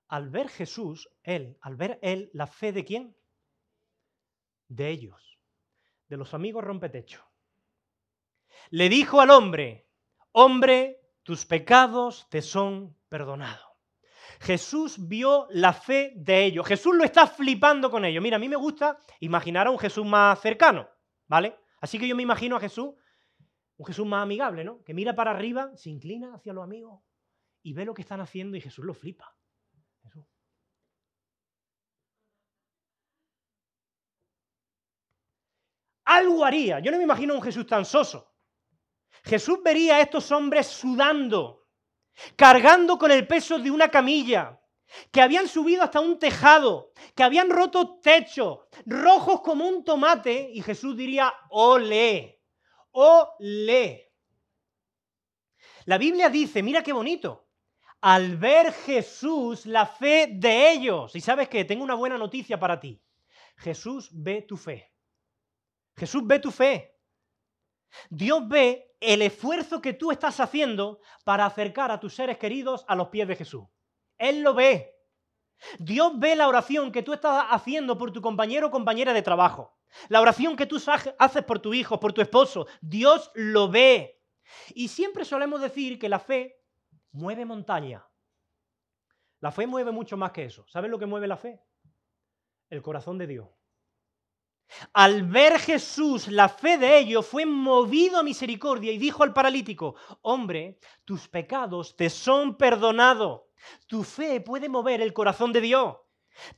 Al 0.08 0.30
ver 0.30 0.50
Jesús, 0.50 1.10
él, 1.24 1.58
al 1.62 1.76
ver 1.76 2.00
él, 2.02 2.30
la 2.34 2.48
fe 2.48 2.72
de 2.72 2.86
quién? 2.86 3.18
De 4.68 4.90
ellos, 4.90 5.40
de 6.08 6.18
los 6.18 6.34
amigos 6.34 6.64
rompetecho. 6.64 7.26
Le 8.70 8.90
dijo 8.90 9.22
al 9.22 9.32
hombre, 9.32 9.90
hombre, 10.32 11.02
tus 11.24 11.46
pecados 11.46 12.28
te 12.30 12.42
son 12.42 12.98
perdonados. 13.10 13.66
Jesús 14.40 15.08
vio 15.08 15.48
la 15.50 15.74
fe 15.74 16.14
de 16.16 16.46
ellos. 16.46 16.68
Jesús 16.68 16.96
lo 16.96 17.04
está 17.04 17.26
flipando 17.26 17.90
con 17.90 18.06
ellos. 18.06 18.22
Mira, 18.22 18.36
a 18.38 18.40
mí 18.40 18.50
me 18.50 18.56
gusta 18.56 19.00
imaginar 19.20 19.68
a 19.68 19.72
un 19.72 19.80
Jesús 19.80 20.06
más 20.06 20.40
cercano, 20.40 20.88
¿vale? 21.28 21.58
Así 21.80 21.98
que 21.98 22.08
yo 22.08 22.16
me 22.16 22.24
imagino 22.24 22.56
a 22.56 22.60
Jesús, 22.60 22.94
un 23.78 23.86
Jesús 23.86 24.06
más 24.06 24.24
amigable, 24.24 24.64
¿no? 24.64 24.84
Que 24.84 24.94
mira 24.94 25.16
para 25.16 25.32
arriba, 25.32 25.76
se 25.76 25.90
inclina 25.90 26.34
hacia 26.34 26.54
los 26.54 26.64
amigos 26.64 27.02
y 27.62 27.74
ve 27.74 27.86
lo 27.86 27.94
que 27.94 28.04
están 28.04 28.22
haciendo 28.22 28.56
y 28.56 28.62
Jesús 28.62 28.86
lo 28.86 28.94
flipa. 28.94 29.36
Algo 36.06 36.46
haría. 36.46 36.80
Yo 36.80 36.92
no 36.92 36.98
me 36.98 37.04
imagino 37.04 37.34
un 37.34 37.42
Jesús 37.42 37.66
tan 37.66 37.84
soso. 37.84 38.32
Jesús 39.24 39.60
vería 39.64 39.96
a 39.96 40.02
estos 40.02 40.32
hombres 40.32 40.68
sudando, 40.68 41.68
cargando 42.36 42.98
con 42.98 43.10
el 43.10 43.26
peso 43.28 43.58
de 43.58 43.72
una 43.72 43.90
camilla, 43.90 44.62
que 45.12 45.22
habían 45.22 45.48
subido 45.48 45.82
hasta 45.82 46.00
un 46.00 46.20
tejado, 46.20 46.92
que 47.16 47.24
habían 47.24 47.50
roto 47.50 48.00
techo, 48.00 48.68
rojos 48.86 49.42
como 49.42 49.68
un 49.68 49.84
tomate, 49.84 50.52
y 50.54 50.62
Jesús 50.62 50.96
diría, 50.96 51.34
ole, 51.50 52.35
La 55.86 55.98
Biblia 55.98 56.30
dice, 56.30 56.64
mira 56.64 56.82
qué 56.82 56.94
bonito, 56.94 57.50
al 58.02 58.38
ver 58.38 58.72
Jesús 58.72 59.66
la 59.66 59.86
fe 59.86 60.30
de 60.32 60.72
ellos, 60.72 61.16
y 61.16 61.22
sabes 61.22 61.50
que 61.50 61.66
tengo 61.66 61.84
una 61.84 61.96
buena 61.96 62.18
noticia 62.18 62.60
para 62.60 62.80
ti, 62.80 63.02
Jesús 63.58 64.10
ve 64.14 64.44
tu 64.44 64.56
fe. 64.58 64.94
Jesús 65.98 66.26
ve 66.26 66.40
tu 66.40 66.52
fe. 66.52 66.98
Dios 68.10 68.48
ve 68.48 68.96
el 69.00 69.22
esfuerzo 69.22 69.82
que 69.82 69.94
tú 69.94 70.12
estás 70.12 70.40
haciendo 70.40 71.00
para 71.24 71.46
acercar 71.46 71.92
a 71.92 72.00
tus 72.00 72.16
seres 72.16 72.38
queridos 72.38 72.86
a 72.88 72.96
los 72.96 73.10
pies 73.10 73.28
de 73.28 73.36
Jesús. 73.36 73.66
Él 74.18 74.42
lo 74.42 74.54
ve. 74.54 74.96
Dios 75.80 76.14
ve 76.18 76.36
la 76.36 76.48
oración 76.48 76.92
que 76.92 77.04
tú 77.04 77.14
estás 77.14 77.46
haciendo 77.50 77.98
por 77.98 78.12
tu 78.12 78.22
compañero 78.22 78.68
o 78.68 78.72
compañera 78.72 79.14
de 79.14 79.22
trabajo. 79.22 79.75
La 80.10 80.22
oración 80.22 80.56
que 80.56 80.66
tú 80.66 80.82
haces 81.18 81.44
por 81.44 81.60
tu 81.60 81.74
hijo, 81.74 82.00
por 82.00 82.14
tu 82.14 82.22
esposo. 82.22 82.68
Dios 82.82 83.32
lo 83.34 83.70
ve. 83.70 84.22
Y 84.74 84.88
siempre 84.88 85.26
solemos 85.26 85.62
decir 85.62 85.98
que 85.98 86.10
la 86.10 86.20
fe 86.20 86.62
mueve 87.12 87.46
montaña. 87.46 88.06
La 89.40 89.52
fe 89.52 89.68
mueve 89.68 89.92
mucho 89.92 90.18
más 90.18 90.32
que 90.32 90.46
eso. 90.46 90.66
¿Sabes 90.68 90.92
lo 90.92 91.00
que 91.00 91.06
mueve 91.06 91.28
la 91.28 91.38
fe? 91.38 91.62
El 92.70 92.82
corazón 92.82 93.18
de 93.18 93.28
Dios. 93.28 93.48
Al 94.94 95.24
ver 95.24 95.60
Jesús 95.60 96.28
la 96.28 96.50
fe 96.50 96.78
de 96.78 96.98
ellos, 96.98 97.26
fue 97.26 97.46
movido 97.46 98.18
a 98.18 98.24
misericordia 98.24 98.92
y 98.92 98.98
dijo 98.98 99.24
al 99.24 99.34
paralítico, 99.34 99.96
hombre, 100.22 100.80
tus 101.04 101.28
pecados 101.28 101.96
te 101.96 102.10
son 102.10 102.58
perdonados. 102.58 103.44
Tu 103.88 104.04
fe 104.04 104.42
puede 104.42 104.70
mover 104.70 105.02
el 105.02 105.14
corazón 105.14 105.54
de 105.54 105.62
Dios. 105.62 105.98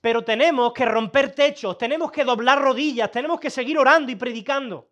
Pero 0.01 0.23
tenemos 0.23 0.73
que 0.73 0.85
romper 0.85 1.33
techos, 1.33 1.77
tenemos 1.77 2.11
que 2.11 2.23
doblar 2.23 2.61
rodillas, 2.61 3.11
tenemos 3.11 3.39
que 3.39 3.49
seguir 3.49 3.77
orando 3.77 4.11
y 4.11 4.15
predicando. 4.15 4.89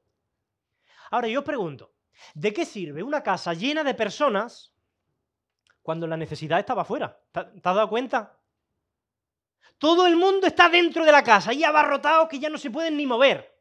Ahora 1.11 1.27
yo 1.27 1.39
os 1.39 1.45
pregunto, 1.45 1.93
¿de 2.33 2.53
qué 2.53 2.65
sirve 2.65 3.03
una 3.03 3.23
casa 3.23 3.53
llena 3.53 3.83
de 3.83 3.93
personas 3.93 4.73
cuando 5.81 6.07
la 6.07 6.17
necesidad 6.17 6.59
estaba 6.59 6.83
afuera? 6.83 7.19
¿Te 7.31 7.39
has 7.39 7.61
dado 7.63 7.89
cuenta? 7.89 8.39
Todo 9.77 10.07
el 10.07 10.15
mundo 10.15 10.47
está 10.47 10.69
dentro 10.69 11.05
de 11.05 11.11
la 11.11 11.23
casa 11.23 11.53
y 11.53 11.63
abarrotados 11.63 12.29
que 12.29 12.39
ya 12.39 12.49
no 12.49 12.57
se 12.57 12.71
pueden 12.71 12.95
ni 12.97 13.05
mover. 13.05 13.59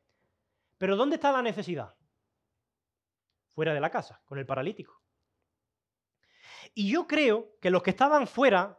Pero 0.79 0.97
¿dónde 0.97 1.17
está 1.17 1.33
la 1.33 1.43
necesidad? 1.43 1.95
Fuera 3.49 3.75
de 3.75 3.81
la 3.81 3.91
casa, 3.91 4.21
con 4.25 4.39
el 4.39 4.47
paralítico. 4.47 5.01
Y 6.75 6.91
yo 6.91 7.07
creo 7.07 7.57
que 7.61 7.71
los 7.71 7.83
que 7.83 7.91
estaban 7.91 8.27
fuera, 8.27 8.79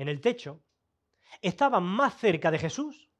en 0.00 0.08
el 0.08 0.20
techo, 0.20 0.62
estaban 1.42 1.82
más 1.82 2.18
cerca 2.18 2.50
de 2.50 2.58
Jesús 2.58 3.10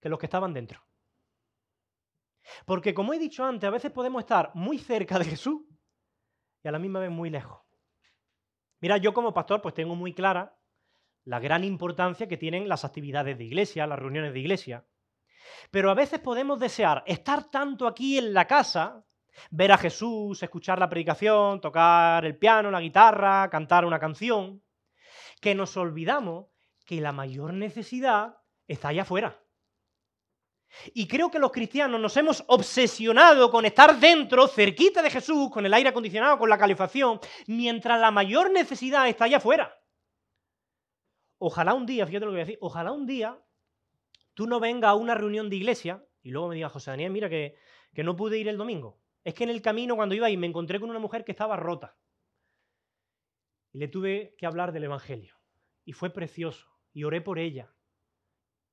que 0.00 0.08
los 0.08 0.18
que 0.18 0.26
estaban 0.26 0.52
dentro. 0.52 0.84
Porque 2.66 2.92
como 2.92 3.14
he 3.14 3.18
dicho 3.20 3.44
antes, 3.44 3.68
a 3.68 3.70
veces 3.70 3.92
podemos 3.92 4.22
estar 4.22 4.50
muy 4.54 4.78
cerca 4.78 5.20
de 5.20 5.24
Jesús 5.24 5.62
y 6.64 6.68
a 6.68 6.72
la 6.72 6.80
misma 6.80 6.98
vez 6.98 7.10
muy 7.10 7.30
lejos. 7.30 7.60
Mira, 8.80 8.96
yo 8.96 9.14
como 9.14 9.32
pastor 9.32 9.62
pues 9.62 9.74
tengo 9.74 9.94
muy 9.94 10.12
clara 10.12 10.58
la 11.24 11.38
gran 11.38 11.62
importancia 11.62 12.26
que 12.26 12.36
tienen 12.36 12.68
las 12.68 12.84
actividades 12.84 13.38
de 13.38 13.44
iglesia, 13.44 13.86
las 13.86 14.00
reuniones 14.00 14.32
de 14.32 14.40
iglesia. 14.40 14.84
Pero 15.70 15.92
a 15.92 15.94
veces 15.94 16.18
podemos 16.18 16.58
desear 16.58 17.04
estar 17.06 17.50
tanto 17.50 17.86
aquí 17.86 18.18
en 18.18 18.34
la 18.34 18.48
casa, 18.48 19.04
ver 19.52 19.70
a 19.70 19.78
Jesús, 19.78 20.42
escuchar 20.42 20.80
la 20.80 20.88
predicación, 20.88 21.60
tocar 21.60 22.24
el 22.24 22.36
piano, 22.36 22.68
la 22.68 22.80
guitarra, 22.80 23.48
cantar 23.48 23.84
una 23.84 24.00
canción, 24.00 24.60
que 25.42 25.56
nos 25.56 25.76
olvidamos 25.76 26.46
que 26.86 27.00
la 27.00 27.10
mayor 27.10 27.52
necesidad 27.52 28.38
está 28.68 28.88
allá 28.88 29.02
afuera. 29.02 29.42
Y 30.94 31.06
creo 31.06 31.30
que 31.30 31.40
los 31.40 31.50
cristianos 31.50 32.00
nos 32.00 32.16
hemos 32.16 32.44
obsesionado 32.46 33.50
con 33.50 33.66
estar 33.66 33.98
dentro, 33.98 34.46
cerquita 34.46 35.02
de 35.02 35.10
Jesús, 35.10 35.50
con 35.50 35.66
el 35.66 35.74
aire 35.74 35.90
acondicionado, 35.90 36.38
con 36.38 36.48
la 36.48 36.56
calefacción, 36.56 37.20
mientras 37.48 38.00
la 38.00 38.12
mayor 38.12 38.52
necesidad 38.52 39.08
está 39.08 39.24
allá 39.24 39.38
afuera. 39.38 39.76
Ojalá 41.38 41.74
un 41.74 41.86
día, 41.86 42.06
fíjate 42.06 42.24
lo 42.24 42.30
que 42.30 42.36
voy 42.36 42.42
a 42.42 42.44
decir, 42.46 42.58
ojalá 42.62 42.92
un 42.92 43.04
día 43.04 43.36
tú 44.34 44.46
no 44.46 44.60
vengas 44.60 44.90
a 44.90 44.94
una 44.94 45.16
reunión 45.16 45.50
de 45.50 45.56
iglesia 45.56 46.04
y 46.22 46.30
luego 46.30 46.48
me 46.48 46.54
digas, 46.54 46.72
José 46.72 46.92
Daniel, 46.92 47.10
mira 47.10 47.28
que, 47.28 47.56
que 47.92 48.04
no 48.04 48.14
pude 48.14 48.38
ir 48.38 48.48
el 48.48 48.56
domingo. 48.56 49.00
Es 49.24 49.34
que 49.34 49.42
en 49.42 49.50
el 49.50 49.60
camino 49.60 49.96
cuando 49.96 50.14
iba 50.14 50.28
ahí 50.28 50.36
me 50.36 50.46
encontré 50.46 50.78
con 50.78 50.88
una 50.88 51.00
mujer 51.00 51.24
que 51.24 51.32
estaba 51.32 51.56
rota. 51.56 51.96
Y 53.72 53.78
le 53.78 53.88
tuve 53.88 54.34
que 54.38 54.46
hablar 54.46 54.72
del 54.72 54.84
Evangelio. 54.84 55.36
Y 55.84 55.92
fue 55.92 56.10
precioso. 56.10 56.68
Y 56.92 57.04
oré 57.04 57.20
por 57.20 57.38
ella. 57.38 57.74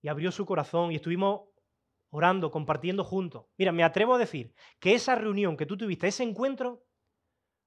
Y 0.02 0.08
abrió 0.08 0.32
su 0.32 0.46
corazón 0.46 0.92
y 0.92 0.96
estuvimos 0.96 1.50
orando, 2.10 2.52
compartiendo 2.52 3.04
juntos. 3.04 3.46
Mira, 3.58 3.72
me 3.72 3.84
atrevo 3.84 4.16
a 4.16 4.18
decir 4.18 4.54
que 4.80 4.94
esa 4.94 5.16
reunión 5.16 5.58
que 5.58 5.66
tú 5.66 5.78
tuviste, 5.78 6.08
ese 6.08 6.24
encuentro, 6.24 6.86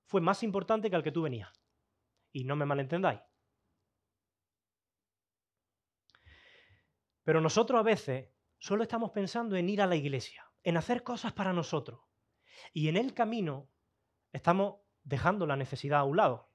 fue 0.07 0.21
más 0.21 0.43
importante 0.43 0.91
que 0.91 0.97
el 0.97 1.03
que 1.03 1.13
tú 1.13 1.23
venías. 1.23 1.51
Y 2.33 2.45
no 2.45 2.57
me 2.57 2.67
malentendáis. 2.67 3.21
Pero 7.25 7.41
nosotros 7.41 7.79
a 7.79 7.83
veces 7.83 8.29
solo 8.59 8.83
estamos 8.83 9.11
pensando 9.13 9.57
en 9.57 9.69
ir 9.69 9.81
a 9.81 9.87
la 9.87 9.97
iglesia, 9.97 10.45
en 10.63 10.77
hacer 10.77 11.03
cosas 11.03 11.33
para 11.33 11.53
nosotros. 11.53 12.01
Y 12.73 12.89
en 12.89 12.97
el 12.97 13.15
camino 13.15 13.71
estamos 14.33 14.81
dejando 15.03 15.47
la 15.47 15.57
necesidad 15.57 16.01
a 16.01 16.05
un 16.05 16.17
lado. 16.17 16.52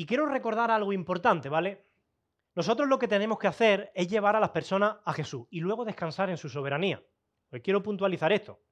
Y 0.00 0.06
quiero 0.06 0.24
recordar 0.24 0.70
algo 0.70 0.94
importante, 0.94 1.50
¿vale? 1.50 1.86
Nosotros 2.54 2.88
lo 2.88 2.98
que 2.98 3.06
tenemos 3.06 3.38
que 3.38 3.48
hacer 3.48 3.92
es 3.94 4.08
llevar 4.08 4.34
a 4.34 4.40
las 4.40 4.48
personas 4.48 4.96
a 5.04 5.12
Jesús 5.12 5.46
y 5.50 5.60
luego 5.60 5.84
descansar 5.84 6.30
en 6.30 6.38
su 6.38 6.48
soberanía. 6.48 7.04
Pues 7.50 7.60
quiero 7.60 7.82
puntualizar 7.82 8.32
esto. 8.32 8.62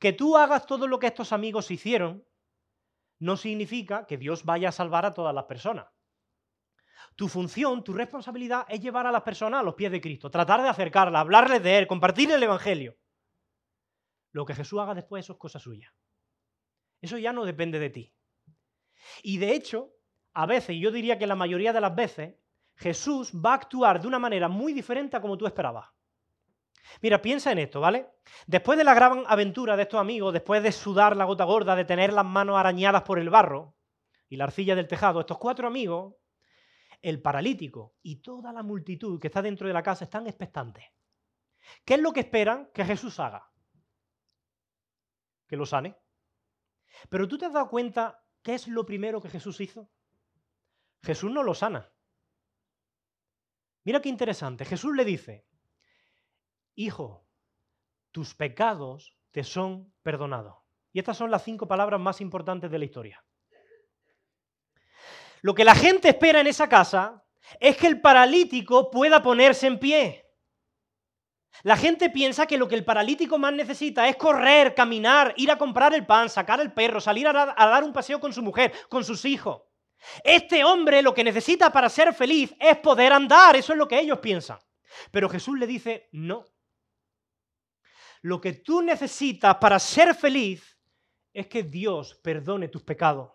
Que 0.00 0.12
tú 0.12 0.36
hagas 0.36 0.66
todo 0.66 0.88
lo 0.88 0.98
que 0.98 1.06
estos 1.06 1.32
amigos 1.32 1.70
hicieron 1.70 2.26
no 3.20 3.36
significa 3.36 4.08
que 4.08 4.16
Dios 4.16 4.44
vaya 4.44 4.70
a 4.70 4.72
salvar 4.72 5.06
a 5.06 5.14
todas 5.14 5.32
las 5.32 5.44
personas. 5.44 5.86
Tu 7.14 7.28
función, 7.28 7.84
tu 7.84 7.92
responsabilidad 7.92 8.66
es 8.68 8.80
llevar 8.80 9.06
a 9.06 9.12
las 9.12 9.22
personas 9.22 9.60
a 9.60 9.62
los 9.62 9.76
pies 9.76 9.92
de 9.92 10.00
Cristo, 10.00 10.32
tratar 10.32 10.62
de 10.62 10.68
acercarlas, 10.68 11.20
hablarles 11.20 11.62
de 11.62 11.78
Él, 11.78 11.86
compartir 11.86 12.28
el 12.32 12.42
Evangelio. 12.42 12.98
Lo 14.32 14.44
que 14.44 14.56
Jesús 14.56 14.80
haga 14.80 14.96
después, 14.96 15.30
es 15.30 15.36
cosa 15.36 15.60
suya. 15.60 15.94
Eso 17.00 17.18
ya 17.18 17.32
no 17.32 17.44
depende 17.44 17.78
de 17.78 17.90
ti. 17.90 18.12
Y 19.22 19.38
de 19.38 19.54
hecho, 19.54 19.94
a 20.34 20.46
veces, 20.46 20.76
yo 20.78 20.90
diría 20.90 21.18
que 21.18 21.26
la 21.26 21.34
mayoría 21.34 21.72
de 21.72 21.80
las 21.80 21.94
veces, 21.94 22.34
Jesús 22.76 23.32
va 23.34 23.52
a 23.52 23.56
actuar 23.56 24.00
de 24.00 24.08
una 24.08 24.18
manera 24.18 24.48
muy 24.48 24.72
diferente 24.72 25.16
a 25.16 25.20
como 25.20 25.36
tú 25.36 25.46
esperabas. 25.46 25.88
Mira, 27.00 27.22
piensa 27.22 27.52
en 27.52 27.58
esto, 27.58 27.80
¿vale? 27.80 28.08
Después 28.46 28.76
de 28.78 28.84
la 28.84 28.94
gran 28.94 29.24
aventura 29.26 29.76
de 29.76 29.82
estos 29.82 30.00
amigos, 30.00 30.32
después 30.32 30.62
de 30.62 30.72
sudar 30.72 31.16
la 31.16 31.24
gota 31.24 31.44
gorda, 31.44 31.76
de 31.76 31.84
tener 31.84 32.12
las 32.12 32.24
manos 32.24 32.56
arañadas 32.56 33.02
por 33.02 33.18
el 33.18 33.30
barro, 33.30 33.74
y 34.32 34.36
la 34.36 34.44
arcilla 34.44 34.74
del 34.74 34.88
tejado, 34.88 35.20
estos 35.20 35.36
cuatro 35.36 35.68
amigos, 35.68 36.14
el 37.02 37.20
paralítico 37.20 37.96
y 38.02 38.22
toda 38.22 38.50
la 38.50 38.62
multitud 38.62 39.20
que 39.20 39.26
está 39.26 39.42
dentro 39.42 39.68
de 39.68 39.74
la 39.74 39.82
casa 39.82 40.04
están 40.04 40.26
expectantes. 40.26 40.84
¿Qué 41.84 41.94
es 41.94 42.00
lo 42.00 42.14
que 42.14 42.20
esperan 42.20 42.70
que 42.72 42.82
Jesús 42.82 43.20
haga? 43.20 43.50
Que 45.46 45.56
lo 45.56 45.66
sane. 45.66 45.98
Pero 47.10 47.28
tú 47.28 47.36
te 47.36 47.44
has 47.44 47.52
dado 47.52 47.68
cuenta 47.68 48.24
qué 48.42 48.54
es 48.54 48.68
lo 48.68 48.86
primero 48.86 49.20
que 49.20 49.28
Jesús 49.28 49.60
hizo. 49.60 49.90
Jesús 51.02 51.30
no 51.30 51.42
lo 51.42 51.54
sana. 51.54 51.92
Mira 53.84 54.00
qué 54.00 54.08
interesante. 54.08 54.64
Jesús 54.64 54.94
le 54.94 55.04
dice, 55.04 55.46
Hijo, 56.74 57.26
tus 58.12 58.34
pecados 58.34 59.16
te 59.30 59.44
son 59.44 59.92
perdonados. 60.02 60.56
Y 60.92 60.98
estas 60.98 61.16
son 61.16 61.30
las 61.30 61.42
cinco 61.42 61.66
palabras 61.66 62.00
más 62.00 62.20
importantes 62.20 62.70
de 62.70 62.78
la 62.78 62.84
historia. 62.84 63.24
Lo 65.40 65.54
que 65.54 65.64
la 65.64 65.74
gente 65.74 66.08
espera 66.08 66.40
en 66.40 66.46
esa 66.46 66.68
casa 66.68 67.24
es 67.58 67.76
que 67.76 67.88
el 67.88 68.00
paralítico 68.00 68.90
pueda 68.90 69.22
ponerse 69.22 69.66
en 69.66 69.78
pie. 69.78 70.22
La 71.64 71.76
gente 71.76 72.10
piensa 72.10 72.46
que 72.46 72.56
lo 72.56 72.68
que 72.68 72.74
el 72.74 72.84
paralítico 72.84 73.38
más 73.38 73.52
necesita 73.52 74.08
es 74.08 74.16
correr, 74.16 74.74
caminar, 74.74 75.34
ir 75.36 75.50
a 75.50 75.58
comprar 75.58 75.94
el 75.94 76.06
pan, 76.06 76.28
sacar 76.28 76.60
el 76.60 76.72
perro, 76.72 77.00
salir 77.00 77.26
a, 77.26 77.32
dar 77.32 77.84
un 77.84 77.92
paseo 77.92 78.20
con 78.20 78.32
su 78.32 78.42
mujer, 78.42 78.72
con 78.88 79.04
sus 79.04 79.24
hijos. 79.24 79.62
Este 80.24 80.64
hombre 80.64 81.02
lo 81.02 81.14
que 81.14 81.24
necesita 81.24 81.72
para 81.72 81.88
ser 81.88 82.12
feliz 82.14 82.54
es 82.58 82.78
poder 82.78 83.12
andar, 83.12 83.56
eso 83.56 83.72
es 83.72 83.78
lo 83.78 83.88
que 83.88 83.98
ellos 83.98 84.18
piensan. 84.18 84.58
Pero 85.10 85.28
Jesús 85.28 85.58
le 85.58 85.66
dice, 85.66 86.08
no. 86.12 86.44
Lo 88.22 88.40
que 88.40 88.52
tú 88.52 88.82
necesitas 88.82 89.56
para 89.56 89.78
ser 89.78 90.14
feliz 90.14 90.78
es 91.32 91.46
que 91.46 91.62
Dios 91.62 92.14
perdone 92.22 92.68
tus 92.68 92.82
pecados. 92.82 93.32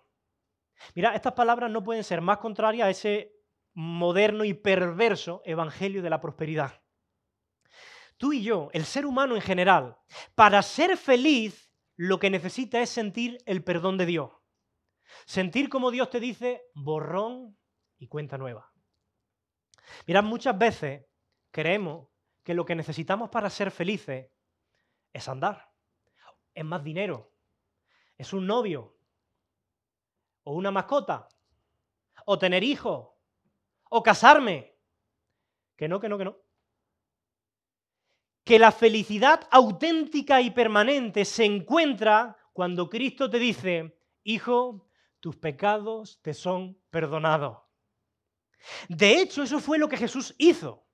Mira, 0.94 1.16
estas 1.16 1.34
palabras 1.34 1.72
no 1.72 1.84
pueden 1.84 2.04
ser 2.04 2.22
más 2.22 2.38
contrarias 2.38 2.88
a 2.88 2.90
ese 2.92 3.34
moderno 3.74 4.44
y 4.44 4.54
perverso 4.54 5.42
evangelio 5.46 6.02
de 6.02 6.10
la 6.10 6.22
prosperidad. 6.22 6.82
Tú 8.18 8.34
y 8.34 8.42
yo, 8.42 8.70
el 8.74 8.86
ser 8.86 9.06
humano 9.06 9.36
en 9.36 9.42
general, 9.42 9.98
para 10.36 10.62
ser 10.62 10.98
feliz, 10.98 11.72
lo 11.96 12.20
que 12.20 12.30
necesita 12.30 12.82
es 12.82 12.90
sentir 12.90 13.38
el 13.46 13.64
perdón 13.64 13.98
de 13.98 14.06
Dios. 14.06 14.32
Sentir 15.26 15.70
como 15.70 15.92
Dios 15.92 16.10
te 16.10 16.20
dice, 16.20 16.64
borrón 16.74 17.58
y 17.98 18.08
cuenta 18.08 18.38
nueva. 18.38 18.72
Mirad, 20.06 20.24
muchas 20.24 20.58
veces 20.58 21.06
creemos 21.52 22.08
que 22.44 22.54
lo 22.54 22.66
que 22.66 22.76
necesitamos 22.76 23.30
para 23.30 23.50
ser 23.50 23.72
felices 23.72 24.30
es 25.14 25.28
andar, 25.28 25.72
es 26.54 26.66
más 26.66 26.84
dinero, 26.84 27.34
es 28.18 28.34
un 28.34 28.48
novio, 28.48 28.98
o 30.44 30.54
una 30.54 30.72
mascota, 30.72 31.28
o 32.26 32.40
tener 32.40 32.64
hijos, 32.64 33.10
o 33.90 34.04
casarme. 34.04 34.78
Que 35.76 35.88
no, 35.88 36.00
que 36.00 36.10
no, 36.10 36.18
que 36.18 36.26
no. 36.26 36.38
Que 38.44 38.58
la 38.58 38.72
felicidad 38.72 39.48
auténtica 39.52 40.42
y 40.42 40.52
permanente 40.52 41.26
se 41.26 41.46
encuentra 41.46 42.38
cuando 42.54 42.90
Cristo 42.90 43.30
te 43.30 43.40
dice, 43.40 44.00
hijo, 44.24 44.87
tus 45.28 45.36
pecados 45.36 46.22
te 46.22 46.34
son 46.34 46.82
perdonados. 46.90 47.58
De 48.88 49.20
hecho, 49.20 49.44
eso 49.44 49.60
fue 49.60 49.78
lo 49.78 49.90
que 49.90 49.98
Jesús 49.98 50.34
hizo. 50.38 50.88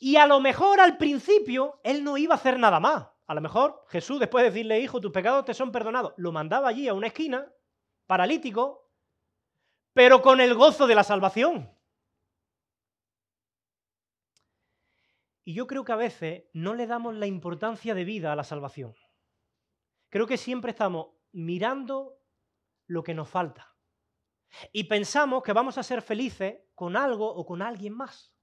Y 0.00 0.16
a 0.16 0.26
lo 0.26 0.40
mejor 0.40 0.80
al 0.80 0.96
principio 0.96 1.80
él 1.84 2.02
no 2.02 2.18
iba 2.18 2.34
a 2.34 2.38
hacer 2.38 2.58
nada 2.58 2.80
más. 2.80 3.06
A 3.28 3.34
lo 3.34 3.40
mejor 3.40 3.84
Jesús, 3.86 4.18
después 4.18 4.42
de 4.42 4.50
decirle, 4.50 4.80
hijo, 4.80 5.00
tus 5.00 5.12
pecados 5.12 5.44
te 5.44 5.54
son 5.54 5.70
perdonados, 5.70 6.12
lo 6.16 6.32
mandaba 6.32 6.70
allí 6.70 6.88
a 6.88 6.94
una 6.94 7.06
esquina 7.06 7.54
paralítico, 8.08 8.90
pero 9.92 10.22
con 10.22 10.40
el 10.40 10.54
gozo 10.54 10.88
de 10.88 10.96
la 10.96 11.04
salvación. 11.04 11.72
Y 15.44 15.54
yo 15.54 15.68
creo 15.68 15.84
que 15.84 15.92
a 15.92 15.96
veces 15.96 16.46
no 16.52 16.74
le 16.74 16.88
damos 16.88 17.14
la 17.14 17.28
importancia 17.28 17.94
de 17.94 18.02
vida 18.02 18.32
a 18.32 18.36
la 18.36 18.42
salvación. 18.42 18.96
Creo 20.08 20.26
que 20.26 20.36
siempre 20.36 20.72
estamos 20.72 21.10
mirando 21.30 22.21
lo 22.92 23.02
que 23.02 23.14
nos 23.14 23.28
falta. 23.28 23.74
Y 24.72 24.84
pensamos 24.84 25.42
que 25.42 25.52
vamos 25.52 25.78
a 25.78 25.82
ser 25.82 26.02
felices 26.02 26.56
con 26.74 26.96
algo 26.96 27.26
o 27.26 27.46
con 27.46 27.62
alguien 27.62 27.94
más. 27.94 28.34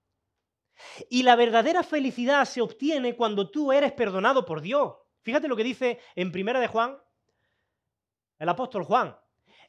Y 1.10 1.24
la 1.24 1.36
verdadera 1.36 1.84
felicidad 1.84 2.46
se 2.46 2.62
obtiene 2.62 3.16
cuando 3.16 3.52
tú 3.52 3.72
eres 3.72 3.92
perdonado 3.92 4.46
por 4.46 4.62
Dios. 4.62 4.96
Fíjate 5.22 5.48
lo 5.48 5.56
que 5.56 5.64
dice 5.64 6.00
en 6.16 6.32
Primera 6.32 6.60
de 6.60 6.68
Juan, 6.68 6.98
el 8.40 8.50
apóstol 8.50 8.84
Juan 8.84 9.16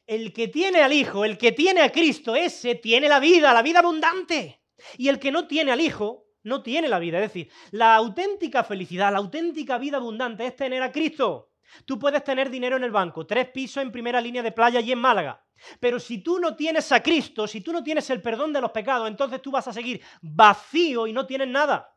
el 0.07 0.33
que 0.33 0.47
tiene 0.47 0.81
al 0.81 0.93
Hijo, 0.93 1.25
el 1.25 1.37
que 1.37 1.51
tiene 1.51 1.81
a 1.81 1.91
Cristo, 1.91 2.35
ese 2.35 2.75
tiene 2.75 3.07
la 3.07 3.19
vida, 3.19 3.53
la 3.53 3.61
vida 3.61 3.79
abundante. 3.79 4.61
Y 4.97 5.07
el 5.07 5.19
que 5.19 5.31
no 5.31 5.47
tiene 5.47 5.71
al 5.71 5.81
Hijo, 5.81 6.27
no 6.43 6.63
tiene 6.63 6.87
la 6.87 6.99
vida. 6.99 7.19
Es 7.19 7.31
decir, 7.31 7.49
la 7.71 7.95
auténtica 7.95 8.63
felicidad, 8.63 9.11
la 9.11 9.19
auténtica 9.19 9.77
vida 9.77 9.97
abundante 9.97 10.45
es 10.45 10.55
tener 10.55 10.81
a 10.83 10.91
Cristo. 10.91 11.50
Tú 11.85 11.97
puedes 11.97 12.23
tener 12.23 12.49
dinero 12.49 12.77
en 12.77 12.83
el 12.83 12.91
banco, 12.91 13.25
tres 13.25 13.49
pisos 13.49 13.81
en 13.81 13.91
primera 13.91 14.19
línea 14.21 14.43
de 14.43 14.51
playa 14.51 14.79
y 14.79 14.91
en 14.91 14.99
Málaga. 14.99 15.43
Pero 15.79 15.99
si 15.99 16.19
tú 16.19 16.39
no 16.39 16.55
tienes 16.55 16.91
a 16.91 17.01
Cristo, 17.01 17.47
si 17.47 17.61
tú 17.61 17.71
no 17.71 17.83
tienes 17.83 18.09
el 18.09 18.21
perdón 18.21 18.51
de 18.53 18.61
los 18.61 18.71
pecados, 18.71 19.07
entonces 19.07 19.41
tú 19.41 19.51
vas 19.51 19.67
a 19.67 19.73
seguir 19.73 20.01
vacío 20.21 21.07
y 21.07 21.13
no 21.13 21.25
tienes 21.25 21.47
nada. 21.47 21.95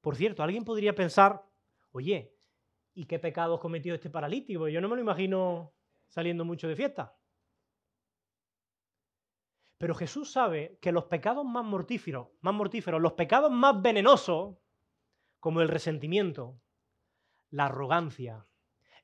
Por 0.00 0.16
cierto, 0.16 0.42
alguien 0.42 0.64
podría 0.64 0.94
pensar, 0.94 1.44
oye, 1.92 2.34
¿y 2.94 3.04
qué 3.04 3.18
pecados 3.18 3.60
cometió 3.60 3.94
este 3.94 4.10
paralítico? 4.10 4.68
Yo 4.68 4.80
no 4.80 4.88
me 4.88 4.96
lo 4.96 5.02
imagino 5.02 5.72
saliendo 6.08 6.44
mucho 6.44 6.66
de 6.66 6.76
fiesta. 6.76 7.16
Pero 9.78 9.94
Jesús 9.94 10.30
sabe 10.30 10.78
que 10.80 10.92
los 10.92 11.04
pecados 11.04 11.44
más 11.44 11.64
mortíferos, 11.64 12.28
más 12.40 12.54
mortíferos, 12.54 13.00
los 13.00 13.14
pecados 13.14 13.50
más 13.50 13.82
venenosos, 13.82 14.56
como 15.40 15.60
el 15.60 15.68
resentimiento, 15.68 16.61
la 17.52 17.66
arrogancia, 17.66 18.46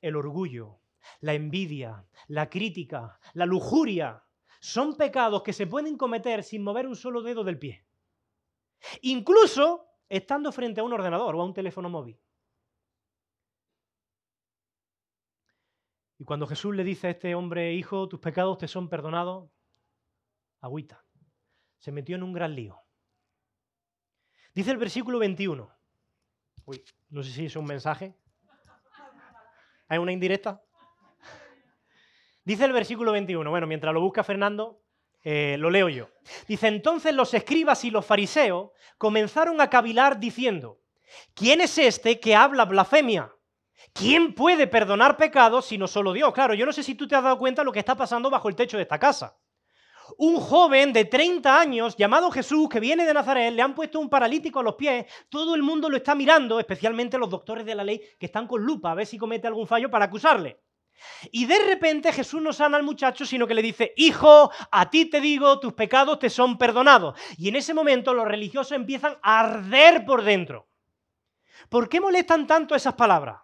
el 0.01 0.17
orgullo, 0.17 0.81
la 1.21 1.35
envidia, 1.35 2.07
la 2.27 2.51
crítica, 2.51 3.21
la 3.35 3.47
lujuria, 3.47 4.25
son 4.61 4.97
pecados 4.97 5.43
que 5.43 5.53
se 5.53 5.67
pueden 5.67 5.97
cometer 5.97 6.43
sin 6.43 6.63
mover 6.63 6.87
un 6.87 6.97
solo 6.97 7.23
dedo 7.23 7.45
del 7.45 7.59
pie. 7.59 7.87
Incluso 9.03 9.87
estando 10.09 10.51
frente 10.51 10.81
a 10.81 10.85
un 10.85 10.93
ordenador 10.93 11.37
o 11.37 11.41
a 11.41 11.45
un 11.45 11.55
teléfono 11.55 11.89
móvil. 11.89 12.21
Y 16.19 16.25
cuando 16.25 16.47
Jesús 16.47 16.75
le 16.75 16.83
dice 16.83 17.07
a 17.07 17.11
este 17.11 17.35
hombre, 17.35 17.75
hijo, 17.75 18.09
tus 18.09 18.19
pecados 18.19 18.59
te 18.59 18.67
son 18.67 18.89
perdonados, 18.89 19.49
agüita. 20.61 21.05
Se 21.79 21.93
metió 21.93 22.17
en 22.17 22.25
un 22.25 22.33
gran 22.33 22.57
lío. 22.57 22.77
Dice 24.53 24.73
el 24.73 24.79
versículo 24.79 25.21
21. 25.21 25.71
Uy, 26.65 26.85
no 27.11 27.23
sé 27.23 27.31
si 27.31 27.47
es 27.47 27.55
un 27.55 27.67
mensaje. 27.67 28.17
¿Hay 29.89 29.99
una 29.99 30.13
indirecta? 30.13 30.63
Dice 32.45 32.65
el 32.65 32.73
versículo 32.73 33.13
21. 33.13 33.49
Bueno, 33.51 33.67
mientras 33.67 33.93
lo 33.93 34.01
busca 34.01 34.23
Fernando, 34.23 34.81
eh, 35.23 35.57
lo 35.59 35.71
leo 35.71 35.89
yo. 35.89 36.09
Dice, 36.47 36.69
entonces 36.69 37.15
los 37.15 37.35
escribas 37.35 37.85
y 37.85 37.91
los 37.91 38.07
fariseos 38.07 38.71
comenzaron 38.97 39.61
a 39.61 39.71
cavilar 39.71 40.19
diciendo, 40.19 40.81
¿quién 41.35 41.61
es 41.61 41.77
este 41.79 42.21
que 42.21 42.35
habla 42.35 42.65
blasfemia? 42.65 43.33
¿Quién 43.93 44.35
puede 44.35 44.67
perdonar 44.67 45.17
pecados 45.17 45.67
si 45.67 45.79
no 45.79 45.89
solo 45.89 46.13
Dios? 46.13 46.33
Claro, 46.33 46.55
yo 46.55 46.67
no 46.67 46.73
sé 46.73 46.83
si 46.83 46.95
tú 46.95 47.09
te 47.09 47.17
has 47.17 47.23
dado 47.23 47.39
cuenta 47.39 47.63
de 47.63 47.67
lo 47.67 47.73
que 47.73 47.79
está 47.79 47.97
pasando 47.97 48.31
bajo 48.31 48.49
el 48.49 48.57
techo 48.57 48.77
de 48.77 48.83
esta 48.85 48.99
casa. 48.99 49.37
Un 50.17 50.41
joven 50.41 50.93
de 50.93 51.05
30 51.05 51.61
años 51.61 51.97
llamado 51.97 52.31
Jesús 52.31 52.69
que 52.69 52.81
viene 52.81 53.05
de 53.05 53.15
Nazaret, 53.15 53.53
le 53.53 53.63
han 53.63 53.75
puesto 53.75 54.01
un 54.01 54.09
paralítico 54.09 54.61
a 54.61 54.63
los 54.63 54.75
pies, 54.75 55.07
todo 55.29 55.55
el 55.55 55.63
mundo 55.63 55.91
lo 55.91 55.97
está 55.97 56.15
mirando, 56.15 56.59
especialmente 56.59 57.19
los 57.19 57.31
doctores 57.31 57.67
de 57.67 57.75
la 57.75 57.85
ley 57.85 58.01
que 58.19 58.27
están 58.27 58.47
con 58.47 58.63
lupa 58.63 58.93
a 58.93 58.95
ver 58.95 59.07
si 59.07 59.19
comete 59.19 59.47
algún 59.47 59.67
fallo 59.67 59.91
para 59.91 60.07
acusarle. 60.07 60.61
Y 61.31 61.47
de 61.47 61.59
repente 61.65 62.13
Jesús 62.13 62.41
no 62.43 62.53
sana 62.53 62.77
al 62.77 62.83
muchacho, 62.83 63.25
sino 63.25 63.47
que 63.47 63.55
le 63.55 63.63
dice, 63.63 63.93
hijo, 63.97 64.51
a 64.71 64.91
ti 64.91 65.07
te 65.07 65.21
digo, 65.21 65.61
tus 65.61 65.73
pecados 65.73 66.19
te 66.19 66.31
son 66.31 66.59
perdonados. 66.59 67.19
Y 67.37 67.49
en 67.49 67.57
ese 67.57 67.75
momento 67.75 68.15
los 68.15 68.27
religiosos 68.27 68.73
empiezan 68.73 69.17
a 69.23 69.41
arder 69.41 70.05
por 70.05 70.23
dentro. 70.23 70.69
¿Por 71.69 71.89
qué 71.89 72.01
molestan 72.01 72.47
tanto 72.47 72.75
esas 72.75 72.95
palabras? 72.95 73.41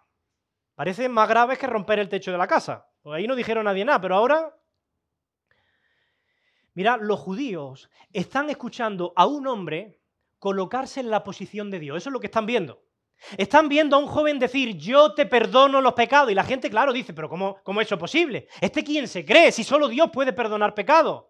Parecen 0.73 1.11
más 1.11 1.29
graves 1.29 1.57
que 1.57 1.67
romper 1.67 1.99
el 1.99 2.09
techo 2.09 2.31
de 2.31 2.37
la 2.37 2.47
casa. 2.47 2.89
Pues 3.01 3.17
ahí 3.17 3.27
no 3.27 3.35
dijeron 3.35 3.65
nadie 3.65 3.85
nada, 3.85 4.01
pero 4.01 4.15
ahora... 4.15 4.53
Mira, 6.75 6.97
los 6.97 7.19
judíos 7.19 7.89
están 8.11 8.49
escuchando 8.49 9.13
a 9.15 9.25
un 9.25 9.47
hombre 9.47 10.01
colocarse 10.39 10.99
en 10.99 11.09
la 11.09 11.23
posición 11.23 11.71
de 11.71 11.79
Dios. 11.79 11.97
Eso 11.97 12.09
es 12.09 12.13
lo 12.13 12.19
que 12.19 12.27
están 12.27 12.45
viendo. 12.45 12.83
Están 13.37 13.69
viendo 13.69 13.95
a 13.95 13.99
un 13.99 14.07
joven 14.07 14.39
decir, 14.39 14.77
yo 14.77 15.13
te 15.13 15.25
perdono 15.25 15.79
los 15.79 15.93
pecados. 15.93 16.31
Y 16.31 16.35
la 16.35 16.43
gente, 16.43 16.69
claro, 16.69 16.91
dice, 16.91 17.13
pero 17.13 17.29
¿cómo, 17.29 17.57
cómo 17.63 17.79
es 17.79 17.87
eso 17.87 17.97
posible? 17.97 18.49
¿Este 18.59 18.83
quién 18.83 19.07
se 19.07 19.25
cree? 19.25 19.53
Si 19.53 19.63
solo 19.63 19.87
Dios 19.87 20.09
puede 20.11 20.33
perdonar 20.33 20.75
pecados. 20.75 21.23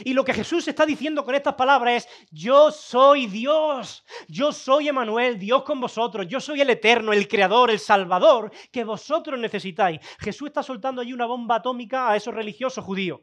Y 0.00 0.12
lo 0.12 0.24
que 0.24 0.34
Jesús 0.34 0.66
está 0.66 0.84
diciendo 0.84 1.24
con 1.24 1.36
estas 1.36 1.54
palabras 1.54 2.04
es, 2.04 2.26
yo 2.32 2.72
soy 2.72 3.26
Dios, 3.26 4.04
yo 4.26 4.50
soy 4.50 4.88
Emanuel, 4.88 5.38
Dios 5.38 5.62
con 5.62 5.80
vosotros, 5.80 6.26
yo 6.26 6.40
soy 6.40 6.60
el 6.62 6.70
eterno, 6.70 7.12
el 7.12 7.28
creador, 7.28 7.70
el 7.70 7.78
salvador 7.78 8.50
que 8.72 8.82
vosotros 8.82 9.38
necesitáis. 9.38 10.00
Jesús 10.18 10.48
está 10.48 10.64
soltando 10.64 11.00
allí 11.00 11.12
una 11.12 11.26
bomba 11.26 11.56
atómica 11.56 12.10
a 12.10 12.16
esos 12.16 12.34
religiosos 12.34 12.84
judíos. 12.84 13.20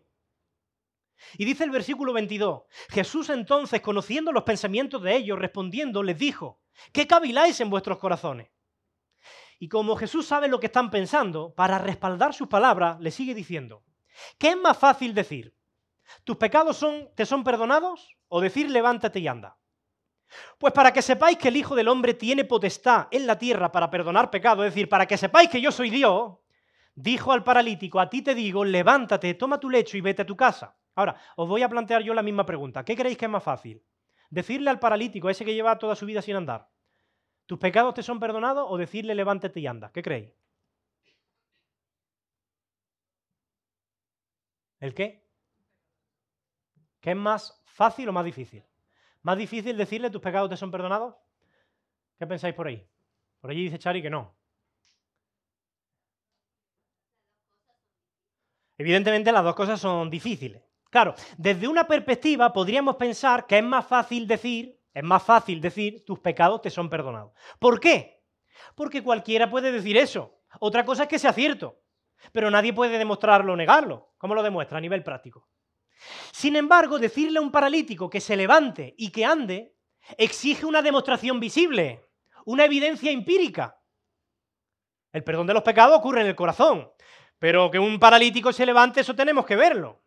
Y 1.38 1.46
dice 1.46 1.64
el 1.64 1.72
versículo 1.72 2.14
22, 2.14 2.64
Jesús 2.90 3.30
entonces, 3.30 3.82
conociendo 3.82 4.32
los 4.32 4.44
pensamientos 4.44 5.02
de 5.02 5.16
ellos, 5.16 5.40
respondiendo, 5.40 6.04
les 6.04 6.18
dijo, 6.18 6.62
¿qué 6.92 7.08
caviláis 7.08 7.60
en 7.62 7.70
vuestros 7.70 7.98
corazones? 7.98 8.50
Y 9.60 9.70
como 9.70 9.96
Jesús 9.96 10.26
sabe 10.26 10.48
lo 10.48 10.60
que 10.60 10.66
están 10.66 10.90
pensando, 10.90 11.54
para 11.54 11.78
respaldar 11.78 12.34
sus 12.34 12.48
palabras, 12.48 13.00
le 13.00 13.12
sigue 13.12 13.36
diciendo, 13.36 13.84
¿qué 14.38 14.50
es 14.50 14.58
más 14.58 14.78
fácil 14.78 15.14
decir? 15.14 15.56
¿Tus 16.24 16.38
pecados 16.38 16.78
son, 16.78 17.10
te 17.16 17.26
son 17.26 17.44
perdonados? 17.44 18.18
¿O 18.28 18.42
decir 18.42 18.70
levántate 18.70 19.20
y 19.20 19.28
anda? 19.28 19.58
Pues 20.58 20.74
para 20.74 20.92
que 20.94 21.02
sepáis 21.02 21.38
que 21.38 21.50
el 21.50 21.58
Hijo 21.58 21.76
del 21.76 21.90
Hombre 21.90 22.14
tiene 22.14 22.46
potestad 22.46 23.08
en 23.12 23.28
la 23.28 23.38
tierra 23.38 23.72
para 23.72 23.90
perdonar 23.90 24.30
pecados, 24.30 24.66
es 24.66 24.74
decir, 24.74 24.90
para 24.90 25.06
que 25.06 25.18
sepáis 25.18 25.50
que 25.50 25.62
yo 25.62 25.72
soy 25.72 25.90
Dios, 25.90 26.38
dijo 26.96 27.32
al 27.32 27.44
paralítico, 27.44 28.00
a 28.00 28.10
ti 28.10 28.22
te 28.22 28.34
digo, 28.34 28.64
levántate, 28.66 29.34
toma 29.34 29.60
tu 29.60 29.70
lecho 29.70 29.98
y 29.98 30.02
vete 30.02 30.24
a 30.24 30.26
tu 30.26 30.36
casa. 30.36 30.76
Ahora, 30.96 31.16
os 31.36 31.48
voy 31.48 31.64
a 31.64 31.70
plantear 31.70 32.04
yo 32.04 32.14
la 32.14 32.24
misma 32.24 32.46
pregunta. 32.46 32.84
¿Qué 32.84 32.96
creéis 32.96 33.18
que 33.18 33.26
es 33.26 33.32
más 33.32 33.44
fácil? 33.44 33.84
Decirle 34.30 34.70
al 34.70 34.80
paralítico, 34.80 35.30
ese 35.30 35.46
que 35.46 35.54
lleva 35.54 35.78
toda 35.78 35.96
su 35.96 36.06
vida 36.06 36.22
sin 36.22 36.36
andar, 36.36 36.70
¿tus 37.46 37.60
pecados 37.60 37.94
te 37.94 38.04
son 38.04 38.20
perdonados? 38.20 38.66
O 38.70 38.78
decirle, 38.78 39.16
levántate 39.16 39.60
y 39.60 39.68
anda. 39.68 39.92
¿Qué 39.92 40.02
creéis? 40.02 40.34
¿El 44.80 44.94
qué? 44.94 45.28
¿Qué 47.00 47.12
es 47.12 47.18
más 47.18 47.62
fácil 47.66 48.10
o 48.10 48.14
más 48.14 48.26
difícil? 48.26 48.64
¿Más 49.22 49.38
difícil 49.38 49.78
decirle 49.78 50.10
tus 50.10 50.22
pecados 50.22 50.50
te 50.50 50.58
son 50.58 50.72
perdonados? 50.72 51.16
¿Qué 52.18 52.26
pensáis 52.26 52.56
por 52.56 52.68
ahí? 52.68 52.88
Por 53.40 53.52
allí 53.52 53.64
dice 53.64 53.80
Chari 53.80 54.02
que 54.02 54.10
no. 54.10 54.36
Evidentemente 58.78 59.32
las 59.32 59.44
dos 59.44 59.56
cosas 59.56 59.80
son 59.80 60.10
difíciles. 60.10 60.71
Claro, 60.92 61.16
desde 61.38 61.70
una 61.70 61.88
perspectiva 61.88 62.52
podríamos 62.52 62.98
pensar 62.98 63.48
que 63.48 63.58
es 63.58 63.64
más 63.64 63.88
fácil 63.88 64.28
decir, 64.28 64.78
es 64.94 65.04
más 65.04 65.24
fácil 65.24 65.62
decir, 65.62 66.04
tus 66.06 66.20
pecados 66.20 66.62
te 66.62 66.70
son 66.70 66.90
perdonados. 66.90 67.32
¿Por 67.60 67.80
qué? 67.80 68.26
Porque 68.76 69.02
cualquiera 69.02 69.50
puede 69.50 69.72
decir 69.72 69.96
eso. 69.96 70.42
Otra 70.60 70.84
cosa 70.84 71.04
es 71.04 71.10
que 71.10 71.18
sea 71.18 71.32
cierto, 71.32 71.82
pero 72.34 72.52
nadie 72.52 72.74
puede 72.74 72.98
demostrarlo 72.98 73.54
o 73.54 73.56
negarlo. 73.56 74.14
¿Cómo 74.18 74.36
lo 74.36 74.44
demuestra 74.44 74.80
a 74.80 74.82
nivel 74.82 75.02
práctico? 75.02 75.48
Sin 76.34 76.58
embargo, 76.58 77.00
decirle 77.00 77.40
a 77.40 77.42
un 77.42 77.52
paralítico 77.52 78.10
que 78.10 78.20
se 78.20 78.36
levante 78.36 78.94
y 78.98 79.12
que 79.12 79.24
ande 79.24 79.78
exige 80.18 80.66
una 80.66 80.82
demostración 80.82 81.40
visible, 81.40 82.06
una 82.44 82.66
evidencia 82.66 83.12
empírica. 83.12 83.80
El 85.14 85.24
perdón 85.24 85.48
de 85.48 85.54
los 85.54 85.64
pecados 85.64 85.98
ocurre 85.98 86.20
en 86.20 86.28
el 86.28 86.36
corazón, 86.36 86.92
pero 87.40 87.72
que 87.72 87.80
un 87.80 87.98
paralítico 87.98 88.52
se 88.52 88.66
levante, 88.66 89.00
eso 89.00 89.16
tenemos 89.16 89.46
que 89.46 89.56
verlo. 89.56 90.01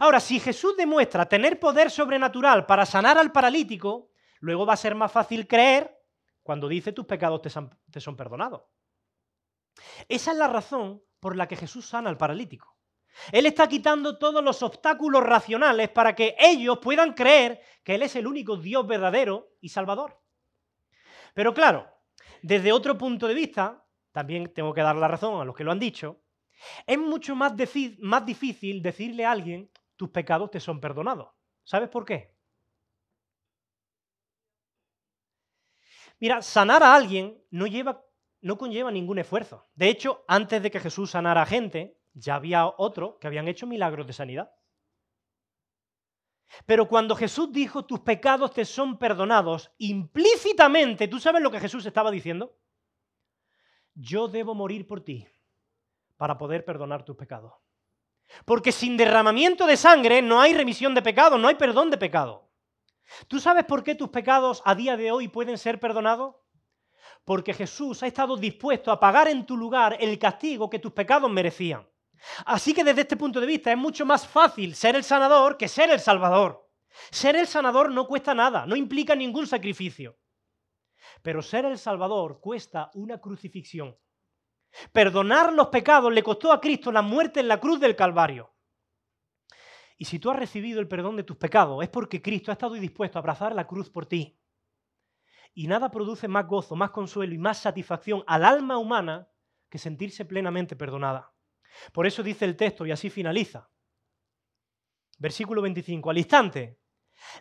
Ahora, 0.00 0.20
si 0.20 0.40
Jesús 0.40 0.76
demuestra 0.76 1.26
tener 1.26 1.60
poder 1.60 1.90
sobrenatural 1.90 2.66
para 2.66 2.86
sanar 2.86 3.18
al 3.18 3.32
paralítico, 3.32 4.10
luego 4.40 4.66
va 4.66 4.74
a 4.74 4.78
ser 4.78 4.94
más 4.94 5.12
fácil 5.12 5.46
creer 5.46 5.98
cuando 6.42 6.68
dice 6.68 6.92
tus 6.92 7.06
pecados 7.06 7.42
te 7.42 7.50
son, 7.50 8.16
perdonados. 8.16 8.62
Esa 10.08 10.32
es 10.32 10.36
la 10.36 10.48
razón 10.48 11.02
por 11.20 11.36
la 11.36 11.46
que 11.46 11.56
Jesús 11.56 11.86
sana 11.86 12.10
al 12.10 12.16
paralítico. 12.16 12.76
Él 13.30 13.46
está 13.46 13.68
quitando 13.68 14.18
todos 14.18 14.42
los 14.42 14.62
obstáculos 14.62 15.22
racionales 15.22 15.90
para 15.90 16.14
que 16.14 16.34
ellos 16.38 16.78
puedan 16.78 17.12
creer 17.12 17.60
que 17.84 17.94
Él 17.94 18.02
es 18.02 18.16
el 18.16 18.26
único 18.26 18.56
Dios 18.56 18.86
verdadero 18.86 19.50
y 19.60 19.68
salvador. 19.68 20.20
Pero 21.34 21.52
claro, 21.52 21.86
desde 22.42 22.72
otro 22.72 22.96
punto 22.96 23.28
de 23.28 23.34
vista, 23.34 23.86
también 24.12 24.52
tengo 24.52 24.72
que 24.72 24.82
dar 24.82 24.96
la 24.96 25.08
razón 25.08 25.40
a 25.40 25.44
los 25.44 25.54
que 25.54 25.64
lo 25.64 25.72
han 25.72 25.78
dicho, 25.78 26.22
es 26.86 26.98
mucho 26.98 27.34
más, 27.34 27.54
más 28.00 28.26
difícil 28.26 28.82
decirle 28.82 29.24
a 29.24 29.32
alguien, 29.32 29.70
tus 30.02 30.10
pecados 30.10 30.50
te 30.50 30.58
son 30.58 30.80
perdonados. 30.80 31.28
¿Sabes 31.62 31.88
por 31.88 32.04
qué? 32.04 32.34
Mira, 36.18 36.42
sanar 36.42 36.82
a 36.82 36.92
alguien 36.92 37.40
no, 37.52 37.68
lleva, 37.68 38.04
no 38.40 38.58
conlleva 38.58 38.90
ningún 38.90 39.20
esfuerzo. 39.20 39.68
De 39.76 39.88
hecho, 39.88 40.24
antes 40.26 40.60
de 40.60 40.72
que 40.72 40.80
Jesús 40.80 41.12
sanara 41.12 41.42
a 41.42 41.46
gente, 41.46 42.00
ya 42.14 42.34
había 42.34 42.66
otros 42.66 43.14
que 43.20 43.28
habían 43.28 43.46
hecho 43.46 43.68
milagros 43.68 44.08
de 44.08 44.12
sanidad. 44.12 44.52
Pero 46.66 46.88
cuando 46.88 47.14
Jesús 47.14 47.52
dijo, 47.52 47.84
tus 47.84 48.00
pecados 48.00 48.52
te 48.52 48.64
son 48.64 48.98
perdonados, 48.98 49.72
implícitamente, 49.78 51.06
¿tú 51.06 51.20
sabes 51.20 51.42
lo 51.42 51.52
que 51.52 51.60
Jesús 51.60 51.86
estaba 51.86 52.10
diciendo? 52.10 52.58
Yo 53.94 54.26
debo 54.26 54.52
morir 54.52 54.84
por 54.84 55.04
ti 55.04 55.28
para 56.16 56.36
poder 56.38 56.64
perdonar 56.64 57.04
tus 57.04 57.14
pecados. 57.14 57.61
Porque 58.44 58.72
sin 58.72 58.96
derramamiento 58.96 59.66
de 59.66 59.76
sangre 59.76 60.22
no 60.22 60.40
hay 60.40 60.54
remisión 60.54 60.94
de 60.94 61.02
pecados, 61.02 61.38
no 61.38 61.48
hay 61.48 61.54
perdón 61.54 61.90
de 61.90 61.98
pecado. 61.98 62.50
¿Tú 63.28 63.40
sabes 63.40 63.64
por 63.64 63.82
qué 63.82 63.94
tus 63.94 64.08
pecados 64.08 64.62
a 64.64 64.74
día 64.74 64.96
de 64.96 65.12
hoy 65.12 65.28
pueden 65.28 65.58
ser 65.58 65.78
perdonados? 65.78 66.36
Porque 67.24 67.54
Jesús 67.54 68.02
ha 68.02 68.06
estado 68.06 68.36
dispuesto 68.36 68.90
a 68.90 68.98
pagar 68.98 69.28
en 69.28 69.46
tu 69.46 69.56
lugar 69.56 69.96
el 70.00 70.18
castigo 70.18 70.70
que 70.70 70.78
tus 70.78 70.92
pecados 70.92 71.30
merecían. 71.30 71.86
Así 72.46 72.72
que 72.72 72.84
desde 72.84 73.02
este 73.02 73.16
punto 73.16 73.40
de 73.40 73.46
vista 73.46 73.70
es 73.70 73.78
mucho 73.78 74.06
más 74.06 74.26
fácil 74.26 74.74
ser 74.74 74.96
el 74.96 75.04
sanador 75.04 75.56
que 75.56 75.68
ser 75.68 75.90
el 75.90 76.00
salvador. 76.00 76.68
Ser 77.10 77.36
el 77.36 77.46
sanador 77.46 77.90
no 77.90 78.06
cuesta 78.06 78.34
nada, 78.34 78.66
no 78.66 78.76
implica 78.76 79.14
ningún 79.14 79.46
sacrificio. 79.46 80.18
Pero 81.22 81.42
ser 81.42 81.64
el 81.64 81.78
salvador 81.78 82.40
cuesta 82.40 82.90
una 82.94 83.18
crucifixión. 83.18 83.96
Perdonar 84.92 85.52
los 85.52 85.68
pecados 85.68 86.12
le 86.12 86.22
costó 86.22 86.52
a 86.52 86.60
Cristo 86.60 86.90
la 86.92 87.02
muerte 87.02 87.40
en 87.40 87.48
la 87.48 87.60
cruz 87.60 87.80
del 87.80 87.96
Calvario. 87.96 88.52
Y 89.98 90.04
si 90.06 90.18
tú 90.18 90.30
has 90.30 90.38
recibido 90.38 90.80
el 90.80 90.88
perdón 90.88 91.16
de 91.16 91.22
tus 91.22 91.36
pecados, 91.36 91.82
es 91.82 91.88
porque 91.88 92.22
Cristo 92.22 92.50
ha 92.50 92.54
estado 92.54 92.74
dispuesto 92.74 93.18
a 93.18 93.20
abrazar 93.20 93.54
la 93.54 93.66
cruz 93.66 93.88
por 93.90 94.06
ti. 94.06 94.38
Y 95.54 95.66
nada 95.66 95.90
produce 95.90 96.28
más 96.28 96.46
gozo, 96.46 96.74
más 96.74 96.90
consuelo 96.90 97.34
y 97.34 97.38
más 97.38 97.58
satisfacción 97.58 98.24
al 98.26 98.44
alma 98.44 98.78
humana 98.78 99.28
que 99.68 99.78
sentirse 99.78 100.24
plenamente 100.24 100.76
perdonada. 100.76 101.32
Por 101.92 102.06
eso 102.06 102.22
dice 102.22 102.44
el 102.44 102.56
texto 102.56 102.86
y 102.86 102.90
así 102.90 103.10
finaliza. 103.10 103.70
Versículo 105.18 105.62
25. 105.62 106.10
Al 106.10 106.18
instante, 106.18 106.80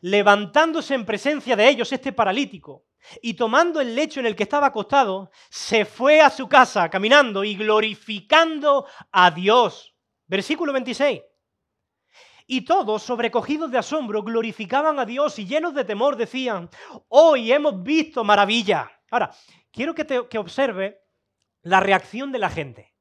levantándose 0.02 0.94
en 0.94 1.06
presencia 1.06 1.56
de 1.56 1.68
ellos 1.68 1.92
este 1.92 2.12
paralítico, 2.12 2.86
y 3.22 3.34
tomando 3.34 3.82
el 3.82 3.96
lecho 3.96 4.20
en 4.20 4.26
el 4.26 4.36
que 4.36 4.44
estaba 4.44 4.68
acostado, 4.68 5.32
se 5.50 5.86
fue 5.86 6.22
a 6.22 6.30
su 6.30 6.48
casa 6.48 6.90
caminando 6.90 7.44
y 7.44 7.56
glorificando 7.56 8.88
a 9.12 9.32
Dios. 9.32 9.96
Versículo 10.28 10.74
26. 10.74 11.22
Y 12.48 12.62
todos, 12.66 13.04
sobrecogidos 13.04 13.72
de 13.72 13.78
asombro, 13.78 14.24
glorificaban 14.24 15.00
a 15.00 15.06
Dios 15.06 15.40
y 15.40 15.46
llenos 15.46 15.74
de 15.74 15.86
temor 15.86 16.18
decían, 16.18 16.70
hoy 17.08 17.52
hemos 17.52 17.82
visto 17.82 18.24
maravilla. 18.24 18.92
Ahora, 19.10 19.32
quiero 19.72 19.96
que, 19.96 20.06
te, 20.06 20.28
que 20.28 20.38
observe 20.38 21.02
la 21.62 21.80
reacción 21.80 22.32
de 22.32 22.40
la 22.40 22.50
gente. 22.50 22.94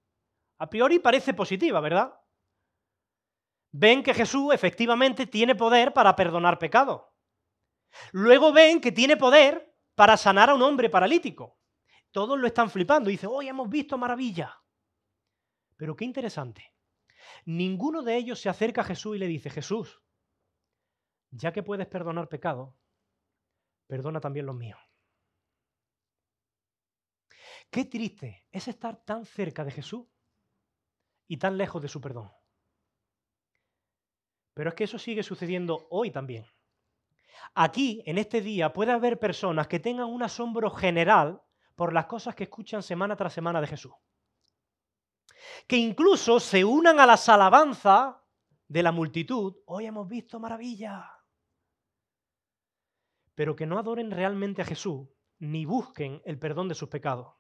A 0.59 0.69
priori 0.69 0.99
parece 0.99 1.35
positiva, 1.35 1.81
¿verdad? 1.81 2.15
Ven 3.73 4.03
que 4.03 4.15
Jesús 4.15 4.53
efectivamente 4.53 5.27
tiene 5.27 5.55
poder 5.55 5.93
para 5.93 6.15
perdonar 6.15 6.59
pecado. 6.59 7.15
Luego 8.13 8.53
ven 8.53 8.81
que 8.81 8.93
tiene 8.93 9.17
poder 9.17 9.70
para 10.01 10.17
sanar 10.17 10.49
a 10.49 10.55
un 10.55 10.63
hombre 10.63 10.89
paralítico. 10.89 11.59
Todos 12.11 12.39
lo 12.39 12.47
están 12.47 12.71
flipando. 12.71 13.11
Dice, 13.11 13.27
hoy 13.27 13.49
hemos 13.49 13.69
visto 13.69 13.99
maravilla. 13.99 14.59
Pero 15.77 15.95
qué 15.95 16.07
interesante. 16.07 16.75
Ninguno 17.45 18.01
de 18.01 18.17
ellos 18.17 18.41
se 18.41 18.49
acerca 18.49 18.81
a 18.81 18.85
Jesús 18.85 19.17
y 19.17 19.19
le 19.19 19.27
dice, 19.27 19.51
Jesús, 19.51 20.01
ya 21.31 21.53
que 21.53 21.63
puedes 21.63 21.87
perdonar 21.87 22.31
pecado, 22.31 22.79
perdona 23.89 24.23
también 24.23 24.47
los 24.47 24.57
míos. 24.57 24.81
Qué 27.69 27.85
triste 27.85 28.49
es 28.51 28.69
estar 28.69 29.05
tan 29.05 29.27
cerca 29.27 29.67
de 29.67 29.73
Jesús 29.73 30.07
y 31.29 31.37
tan 31.37 31.59
lejos 31.59 31.83
de 31.83 31.89
su 31.89 32.01
perdón. 32.01 32.33
Pero 34.55 34.71
es 34.71 34.75
que 34.75 34.85
eso 34.85 34.99
sigue 34.99 35.23
sucediendo 35.23 35.89
hoy 35.91 36.11
también. 36.11 36.47
Aquí, 37.55 38.03
en 38.07 38.19
este 38.19 38.41
día, 38.41 38.73
puede 38.73 38.93
haber 38.93 39.19
personas 39.19 39.67
que 39.67 39.81
tengan 39.81 40.07
un 40.07 40.23
asombro 40.23 40.71
general 40.71 41.43
por 41.75 41.93
las 41.93 42.07
cosas 42.07 42.35
que 42.35 42.45
escuchan 42.45 42.83
semana 42.83 43.17
tras 43.17 43.33
semana 43.33 43.61
de 43.61 43.67
Jesús. 43.67 43.93
Que 45.67 45.77
incluso 45.77 46.39
se 46.39 46.65
unan 46.65 47.01
a 47.01 47.07
las 47.07 47.29
alabanzas 47.29 48.17
de 48.69 48.83
la 48.83 48.93
multitud. 48.93 49.57
Hoy 49.67 49.87
hemos 49.87 50.09
visto 50.09 50.39
maravilla. 50.39 51.11
Pero 53.35 53.57
que 53.57 53.67
no 53.67 53.79
adoren 53.79 54.11
realmente 54.11 54.63
a 54.63 54.67
Jesús 54.67 55.09
ni 55.39 55.65
busquen 55.65 56.23
el 56.25 56.39
perdón 56.39 56.69
de 56.69 56.75
sus 56.75 56.89
pecados. 56.89 57.35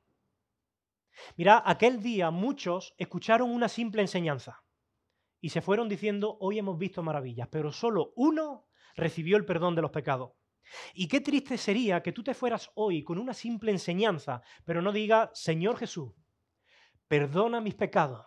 Mira, 1.36 1.62
aquel 1.64 2.03
día 2.03 2.30
muchos 2.30 2.94
escucharon 2.96 3.51
una 3.51 3.68
simple 3.68 4.01
enseñanza 4.03 4.64
y 5.40 5.51
se 5.51 5.61
fueron 5.61 5.88
diciendo, 5.88 6.36
hoy 6.40 6.59
hemos 6.59 6.78
visto 6.78 7.03
maravillas, 7.03 7.48
pero 7.48 7.72
solo 7.72 8.12
uno 8.16 8.70
recibió 8.97 9.36
el 9.36 9.45
perdón 9.45 9.74
de 9.74 9.82
los 9.82 9.91
pecados. 9.91 10.32
Y 10.95 11.09
qué 11.09 11.20
triste 11.20 11.59
sería 11.59 12.03
que 12.03 12.12
tú 12.12 12.22
te 12.22 12.34
fueras 12.34 12.70
hoy 12.74 13.03
con 13.03 13.18
una 13.18 13.34
simple 13.34 13.72
enseñanza, 13.72 14.43
pero 14.64 14.80
no 14.82 14.93
diga, 14.93 15.30
Señor 15.34 15.76
Jesús, 15.76 16.12
perdona 17.09 17.61
mis 17.61 17.74
pecados 17.74 18.24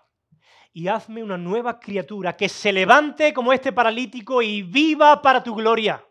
y 0.74 0.88
hazme 0.88 1.24
una 1.24 1.38
nueva 1.38 1.80
criatura 1.80 2.36
que 2.36 2.50
se 2.50 2.74
levante 2.74 3.34
como 3.34 3.54
este 3.54 3.72
paralítico 3.72 4.42
y 4.42 4.64
viva 4.64 5.22
para 5.22 5.44
tu 5.44 5.54
gloria. 5.56 6.04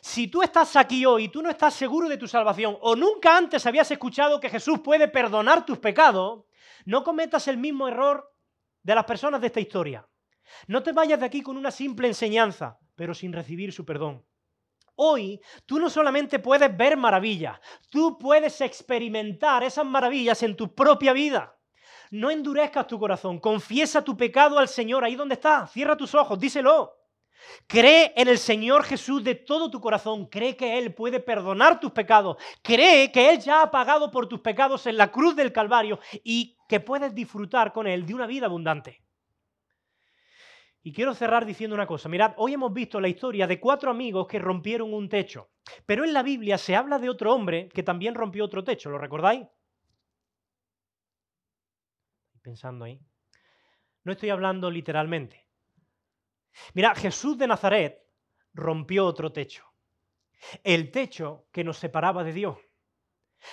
Si 0.00 0.28
tú 0.28 0.42
estás 0.42 0.76
aquí 0.76 1.06
hoy 1.06 1.24
y 1.24 1.28
tú 1.28 1.42
no 1.42 1.50
estás 1.50 1.74
seguro 1.74 2.08
de 2.08 2.16
tu 2.16 2.28
salvación 2.28 2.76
o 2.80 2.94
nunca 2.94 3.36
antes 3.36 3.64
habías 3.66 3.90
escuchado 3.90 4.40
que 4.40 4.50
Jesús 4.50 4.80
puede 4.80 5.08
perdonar 5.08 5.64
tus 5.64 5.78
pecados, 5.78 6.44
no 6.84 7.02
cometas 7.02 7.48
el 7.48 7.56
mismo 7.56 7.88
error 7.88 8.32
de 8.82 8.94
las 8.94 9.04
personas 9.04 9.40
de 9.40 9.48
esta 9.48 9.60
historia. 9.60 10.06
No 10.68 10.82
te 10.82 10.92
vayas 10.92 11.18
de 11.18 11.26
aquí 11.26 11.42
con 11.42 11.56
una 11.56 11.70
simple 11.70 12.06
enseñanza, 12.06 12.78
pero 12.96 13.14
sin 13.14 13.32
recibir 13.32 13.72
su 13.72 13.84
perdón. 13.84 14.24
Hoy 14.96 15.40
tú 15.66 15.78
no 15.78 15.90
solamente 15.90 16.38
puedes 16.38 16.74
ver 16.74 16.96
maravillas, 16.96 17.60
tú 17.90 18.18
puedes 18.18 18.60
experimentar 18.62 19.62
esas 19.62 19.84
maravillas 19.84 20.42
en 20.42 20.56
tu 20.56 20.74
propia 20.74 21.12
vida. 21.12 21.56
No 22.10 22.30
endurezcas 22.30 22.86
tu 22.86 22.98
corazón, 22.98 23.38
confiesa 23.38 24.02
tu 24.02 24.16
pecado 24.16 24.58
al 24.58 24.68
Señor 24.68 25.04
ahí 25.04 25.14
donde 25.14 25.34
está, 25.34 25.66
cierra 25.66 25.96
tus 25.96 26.14
ojos, 26.14 26.38
díselo. 26.38 26.94
Cree 27.66 28.12
en 28.16 28.28
el 28.28 28.38
Señor 28.38 28.84
Jesús 28.84 29.22
de 29.22 29.34
todo 29.34 29.70
tu 29.70 29.80
corazón, 29.80 30.26
cree 30.26 30.56
que 30.56 30.78
Él 30.78 30.94
puede 30.94 31.20
perdonar 31.20 31.78
tus 31.78 31.92
pecados, 31.92 32.36
cree 32.62 33.12
que 33.12 33.30
Él 33.30 33.40
ya 33.40 33.62
ha 33.62 33.70
pagado 33.70 34.10
por 34.10 34.26
tus 34.26 34.40
pecados 34.40 34.86
en 34.86 34.96
la 34.96 35.12
cruz 35.12 35.36
del 35.36 35.52
Calvario 35.52 36.00
y 36.24 36.56
que 36.68 36.80
puedes 36.80 37.14
disfrutar 37.14 37.72
con 37.72 37.86
Él 37.86 38.06
de 38.06 38.14
una 38.14 38.26
vida 38.26 38.46
abundante. 38.46 39.05
Y 40.86 40.92
quiero 40.92 41.14
cerrar 41.14 41.44
diciendo 41.44 41.74
una 41.74 41.88
cosa. 41.88 42.08
Mirad, 42.08 42.34
hoy 42.36 42.54
hemos 42.54 42.72
visto 42.72 43.00
la 43.00 43.08
historia 43.08 43.48
de 43.48 43.58
cuatro 43.58 43.90
amigos 43.90 44.28
que 44.28 44.38
rompieron 44.38 44.94
un 44.94 45.08
techo. 45.08 45.50
Pero 45.84 46.04
en 46.04 46.12
la 46.12 46.22
Biblia 46.22 46.58
se 46.58 46.76
habla 46.76 47.00
de 47.00 47.08
otro 47.08 47.34
hombre 47.34 47.68
que 47.70 47.82
también 47.82 48.14
rompió 48.14 48.44
otro 48.44 48.62
techo. 48.62 48.88
¿Lo 48.88 48.96
recordáis? 48.96 49.48
Pensando 52.40 52.84
ahí. 52.84 53.00
No 54.04 54.12
estoy 54.12 54.30
hablando 54.30 54.70
literalmente. 54.70 55.48
Mira, 56.72 56.94
Jesús 56.94 57.36
de 57.36 57.48
Nazaret 57.48 58.06
rompió 58.54 59.06
otro 59.06 59.32
techo. 59.32 59.64
El 60.62 60.92
techo 60.92 61.48
que 61.50 61.64
nos 61.64 61.78
separaba 61.78 62.22
de 62.22 62.32
Dios. 62.32 62.58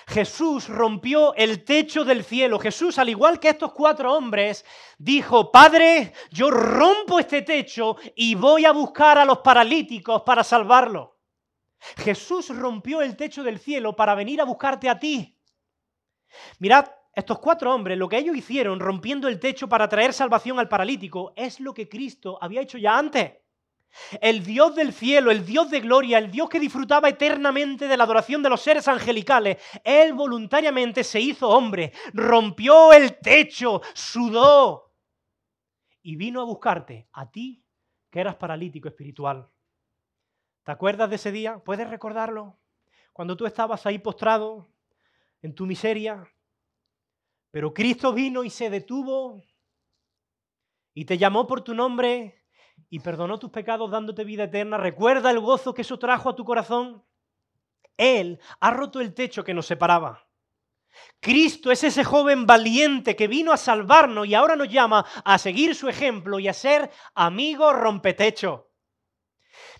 Jesús 0.06 0.68
rompió 0.68 1.34
el 1.34 1.64
techo 1.64 2.04
del 2.04 2.24
cielo. 2.24 2.58
Jesús, 2.58 2.98
al 2.98 3.08
igual 3.08 3.40
que 3.40 3.48
estos 3.48 3.72
cuatro 3.72 4.12
hombres, 4.12 4.64
dijo, 4.98 5.50
Padre, 5.50 6.12
yo 6.30 6.50
rompo 6.50 7.18
este 7.18 7.42
techo 7.42 7.96
y 8.14 8.34
voy 8.34 8.64
a 8.64 8.72
buscar 8.72 9.18
a 9.18 9.24
los 9.24 9.38
paralíticos 9.38 10.22
para 10.22 10.44
salvarlos. 10.44 11.10
Jesús 11.96 12.48
rompió 12.48 13.02
el 13.02 13.16
techo 13.16 13.42
del 13.42 13.58
cielo 13.58 13.94
para 13.94 14.14
venir 14.14 14.40
a 14.40 14.44
buscarte 14.44 14.88
a 14.88 14.98
ti. 14.98 15.38
Mirad, 16.58 16.86
estos 17.14 17.38
cuatro 17.38 17.72
hombres, 17.72 17.96
lo 17.96 18.08
que 18.08 18.18
ellos 18.18 18.36
hicieron 18.36 18.80
rompiendo 18.80 19.28
el 19.28 19.38
techo 19.38 19.68
para 19.68 19.88
traer 19.88 20.12
salvación 20.12 20.58
al 20.58 20.68
paralítico, 20.68 21.32
es 21.36 21.60
lo 21.60 21.72
que 21.72 21.88
Cristo 21.88 22.38
había 22.40 22.62
hecho 22.62 22.78
ya 22.78 22.98
antes. 22.98 23.43
El 24.20 24.44
Dios 24.44 24.74
del 24.74 24.92
cielo, 24.92 25.30
el 25.30 25.44
Dios 25.44 25.70
de 25.70 25.80
gloria, 25.80 26.18
el 26.18 26.30
Dios 26.30 26.48
que 26.48 26.60
disfrutaba 26.60 27.08
eternamente 27.08 27.88
de 27.88 27.96
la 27.96 28.04
adoración 28.04 28.42
de 28.42 28.50
los 28.50 28.60
seres 28.60 28.88
angelicales, 28.88 29.62
Él 29.82 30.12
voluntariamente 30.14 31.04
se 31.04 31.20
hizo 31.20 31.48
hombre, 31.48 31.92
rompió 32.12 32.92
el 32.92 33.18
techo, 33.18 33.80
sudó 33.94 34.94
y 36.02 36.16
vino 36.16 36.40
a 36.40 36.44
buscarte, 36.44 37.08
a 37.12 37.30
ti 37.30 37.64
que 38.10 38.20
eras 38.20 38.36
paralítico 38.36 38.88
espiritual. 38.88 39.50
¿Te 40.62 40.72
acuerdas 40.72 41.10
de 41.10 41.16
ese 41.16 41.32
día? 41.32 41.58
¿Puedes 41.58 41.88
recordarlo? 41.88 42.58
Cuando 43.12 43.36
tú 43.36 43.46
estabas 43.46 43.84
ahí 43.86 43.98
postrado 43.98 44.70
en 45.42 45.54
tu 45.54 45.66
miseria, 45.66 46.26
pero 47.50 47.72
Cristo 47.74 48.12
vino 48.12 48.44
y 48.44 48.50
se 48.50 48.70
detuvo 48.70 49.42
y 50.94 51.04
te 51.04 51.18
llamó 51.18 51.46
por 51.46 51.62
tu 51.62 51.74
nombre 51.74 52.43
y 52.90 53.00
perdonó 53.00 53.38
tus 53.38 53.50
pecados 53.50 53.90
dándote 53.90 54.24
vida 54.24 54.44
eterna. 54.44 54.76
Recuerda 54.76 55.30
el 55.30 55.40
gozo 55.40 55.74
que 55.74 55.82
eso 55.82 55.98
trajo 55.98 56.30
a 56.30 56.36
tu 56.36 56.44
corazón. 56.44 57.04
Él 57.96 58.40
ha 58.60 58.70
roto 58.70 59.00
el 59.00 59.14
techo 59.14 59.44
que 59.44 59.54
nos 59.54 59.66
separaba. 59.66 60.26
Cristo 61.20 61.72
es 61.72 61.82
ese 61.82 62.04
joven 62.04 62.46
valiente 62.46 63.16
que 63.16 63.26
vino 63.26 63.52
a 63.52 63.56
salvarnos 63.56 64.26
y 64.26 64.34
ahora 64.34 64.56
nos 64.56 64.68
llama 64.68 65.04
a 65.24 65.38
seguir 65.38 65.74
su 65.74 65.88
ejemplo 65.88 66.38
y 66.38 66.48
a 66.48 66.52
ser 66.52 66.90
amigo 67.14 67.72
rompetecho. 67.72 68.70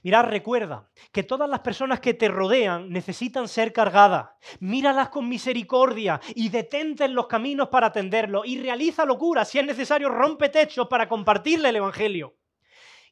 Mirad, 0.03 0.25
recuerda 0.25 0.91
que 1.13 1.23
todas 1.23 1.49
las 1.49 1.61
personas 1.61 2.01
que 2.01 2.15
te 2.15 2.29
rodean 2.29 2.91
necesitan 2.91 3.49
ser 3.49 3.73
cargadas. 3.73 4.29
Míralas 4.61 5.09
con 5.09 5.29
misericordia 5.29 6.21
y 6.35 6.51
detente 6.51 7.05
en 7.05 7.15
los 7.15 7.27
caminos 7.27 7.69
para 7.69 7.87
atenderlo 7.87 8.45
y 8.45 8.61
realiza 8.61 9.05
locura. 9.05 9.45
Si 9.45 9.59
es 9.59 9.65
necesario, 9.65 10.09
rompe 10.11 10.51
techos 10.51 10.89
para 10.89 11.09
compartirle 11.09 11.71
el 11.71 11.77
Evangelio. 11.77 12.35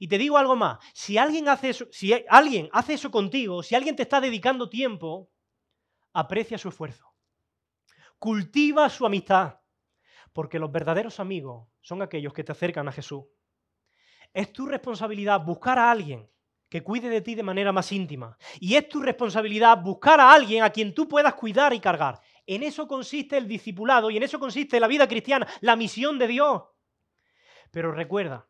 Y 0.03 0.09
te 0.09 0.19
digo 0.19 0.37
algo 0.37 0.57
más, 0.57 0.81
si 0.93 1.17
alguien 1.17 1.49
hace 1.49 1.69
eso, 1.69 1.87
si 1.93 2.13
alguien 2.29 2.69
hace 2.73 2.95
eso 2.95 3.09
contigo, 3.13 3.63
si 3.63 3.77
alguien 3.77 3.95
te 3.95 4.03
está 4.03 4.21
dedicando 4.21 4.69
tiempo, 4.69 5.31
aprecia 6.13 6.59
su 6.59 6.71
esfuerzo. 6.71 7.15
Cultiva 8.19 8.91
su 8.91 9.07
amistad, 9.07 9.61
porque 10.33 10.59
los 10.59 10.73
verdaderos 10.73 11.21
amigos 11.21 11.69
son 11.83 12.03
aquellos 12.03 12.33
que 12.33 12.43
te 12.43 12.51
acercan 12.51 12.89
a 12.89 12.93
Jesús. 12.93 13.27
Es 14.35 14.53
tu 14.53 14.67
responsabilidad 14.67 15.45
buscar 15.45 15.79
a 15.79 15.93
alguien 15.93 16.29
que 16.69 16.83
cuide 16.83 17.09
de 17.09 17.21
ti 17.21 17.37
de 17.37 17.45
manera 17.45 17.71
más 17.71 17.93
íntima. 17.93 18.37
Y 18.59 18.75
es 18.75 18.89
tu 18.89 19.01
responsabilidad 19.01 19.81
buscar 19.81 20.19
a 20.19 20.33
alguien 20.33 20.65
a 20.65 20.71
quien 20.71 20.95
tú 20.95 21.07
puedas 21.07 21.35
cuidar 21.35 21.75
y 21.75 21.79
cargar. 21.79 22.19
En 22.45 22.65
eso 22.65 22.89
consiste 22.89 23.37
el 23.37 23.47
discipulado 23.47 24.11
y 24.11 24.17
en 24.17 24.25
eso 24.25 24.41
consiste 24.41 24.81
la 24.81 24.89
vida 24.89 25.07
cristiana, 25.07 25.47
la 25.61 25.77
misión 25.77 26.19
de 26.19 26.27
Dios. 26.27 26.63
Pero 27.71 27.93
recuerda, 27.93 28.49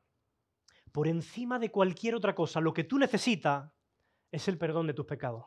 por 0.92 1.08
encima 1.08 1.58
de 1.58 1.70
cualquier 1.70 2.14
otra 2.14 2.34
cosa, 2.34 2.60
lo 2.60 2.74
que 2.74 2.84
tú 2.84 2.98
necesitas 2.98 3.72
es 4.30 4.46
el 4.48 4.58
perdón 4.58 4.86
de 4.86 4.94
tus 4.94 5.06
pecados. 5.06 5.46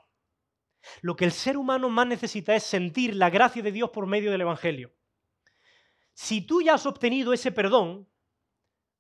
Lo 1.02 1.16
que 1.16 1.26
el 1.26 1.32
ser 1.32 1.58
humano 1.58 1.90
más 1.90 2.08
necesita 2.08 2.56
es 2.56 2.64
sentir 2.64 3.16
la 3.16 3.30
gracia 3.30 3.64
de 3.64 3.72
Dios 3.72 3.92
por 3.92 4.08
medio 4.08 4.32
del 4.32 4.42
Evangelio. 4.42 4.94
Si 6.14 6.42
tú 6.42 6.62
ya 6.62 6.76
has 6.76 6.86
obtenido 6.86 7.34
ese 7.34 7.52
perdón, 7.52 8.10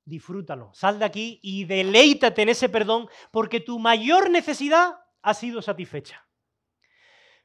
disfrútalo, 0.03 0.71
sal 0.73 0.99
de 0.99 1.05
aquí 1.05 1.39
y 1.41 1.65
deleítate 1.65 2.43
en 2.43 2.49
ese 2.49 2.69
perdón 2.69 3.07
porque 3.31 3.59
tu 3.59 3.79
mayor 3.79 4.29
necesidad 4.29 4.99
ha 5.21 5.33
sido 5.33 5.61
satisfecha. 5.61 6.27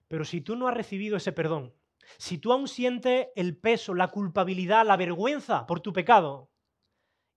Pero 0.09 0.24
si 0.24 0.40
tú 0.40 0.57
no 0.57 0.68
has 0.68 0.74
recibido 0.74 1.16
ese 1.16 1.32
perdón, 1.32 1.74
si 2.18 2.38
tú 2.38 2.53
aún 2.53 2.68
sientes 2.68 3.28
el 3.36 3.57
peso, 3.57 3.94
la 3.94 4.09
culpabilidad, 4.09 4.84
la 4.84 4.96
vergüenza 4.96 5.66
por 5.66 5.80
tu 5.80 5.92
pecado, 5.92 6.51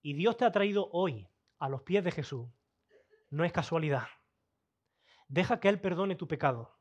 y 0.02 0.14
Dios 0.14 0.36
te 0.36 0.44
ha 0.44 0.52
traído 0.52 0.90
hoy 0.92 1.28
a 1.64 1.68
los 1.70 1.80
pies 1.80 2.04
de 2.04 2.10
Jesús, 2.10 2.46
no 3.30 3.42
es 3.42 3.50
casualidad. 3.50 4.06
Deja 5.28 5.60
que 5.60 5.70
Él 5.70 5.80
perdone 5.80 6.14
tu 6.14 6.28
pecado 6.28 6.76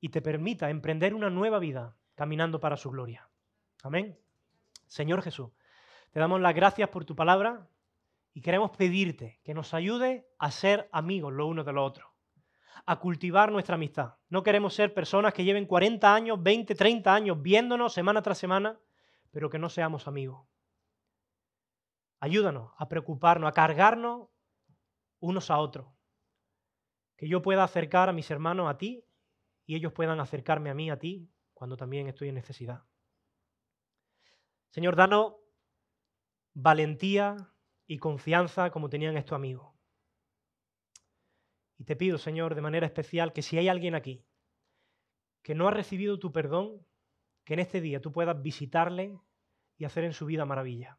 y 0.00 0.08
te 0.08 0.22
permita 0.22 0.70
emprender 0.70 1.12
una 1.12 1.28
nueva 1.28 1.58
vida 1.58 1.98
caminando 2.14 2.58
para 2.58 2.78
su 2.78 2.90
gloria. 2.90 3.28
Amén. 3.82 4.18
Señor 4.86 5.20
Jesús, 5.20 5.50
te 6.10 6.20
damos 6.20 6.40
las 6.40 6.54
gracias 6.54 6.88
por 6.88 7.04
tu 7.04 7.14
palabra 7.14 7.68
y 8.32 8.40
queremos 8.40 8.70
pedirte 8.70 9.42
que 9.44 9.52
nos 9.52 9.74
ayude 9.74 10.26
a 10.38 10.50
ser 10.50 10.88
amigos 10.90 11.30
los 11.34 11.46
unos 11.46 11.66
de 11.66 11.74
los 11.74 11.86
otros, 11.86 12.10
a 12.86 12.98
cultivar 12.98 13.52
nuestra 13.52 13.74
amistad. 13.74 14.14
No 14.30 14.42
queremos 14.42 14.72
ser 14.72 14.94
personas 14.94 15.34
que 15.34 15.44
lleven 15.44 15.66
40 15.66 16.14
años, 16.14 16.42
20, 16.42 16.74
30 16.74 17.14
años 17.14 17.42
viéndonos 17.42 17.92
semana 17.92 18.22
tras 18.22 18.38
semana, 18.38 18.80
pero 19.30 19.50
que 19.50 19.58
no 19.58 19.68
seamos 19.68 20.08
amigos. 20.08 20.46
Ayúdanos 22.24 22.72
a 22.78 22.88
preocuparnos, 22.88 23.50
a 23.50 23.52
cargarnos 23.52 24.30
unos 25.20 25.50
a 25.50 25.58
otros. 25.58 25.92
Que 27.18 27.28
yo 27.28 27.42
pueda 27.42 27.62
acercar 27.62 28.08
a 28.08 28.14
mis 28.14 28.30
hermanos 28.30 28.70
a 28.70 28.78
ti 28.78 29.04
y 29.66 29.76
ellos 29.76 29.92
puedan 29.92 30.18
acercarme 30.20 30.70
a 30.70 30.74
mí, 30.74 30.88
a 30.88 30.98
ti, 30.98 31.30
cuando 31.52 31.76
también 31.76 32.08
estoy 32.08 32.30
en 32.30 32.36
necesidad. 32.36 32.82
Señor, 34.70 34.96
danos 34.96 35.34
valentía 36.54 37.36
y 37.86 37.98
confianza 37.98 38.70
como 38.70 38.88
tenían 38.88 39.18
estos 39.18 39.36
amigos. 39.36 39.74
Y 41.76 41.84
te 41.84 41.94
pido, 41.94 42.16
Señor, 42.16 42.54
de 42.54 42.62
manera 42.62 42.86
especial, 42.86 43.34
que 43.34 43.42
si 43.42 43.58
hay 43.58 43.68
alguien 43.68 43.94
aquí 43.94 44.24
que 45.42 45.54
no 45.54 45.68
ha 45.68 45.72
recibido 45.72 46.18
tu 46.18 46.32
perdón, 46.32 46.86
que 47.44 47.52
en 47.52 47.60
este 47.60 47.82
día 47.82 48.00
tú 48.00 48.12
puedas 48.12 48.40
visitarle 48.40 49.20
y 49.76 49.84
hacer 49.84 50.04
en 50.04 50.14
su 50.14 50.24
vida 50.24 50.46
maravilla. 50.46 50.98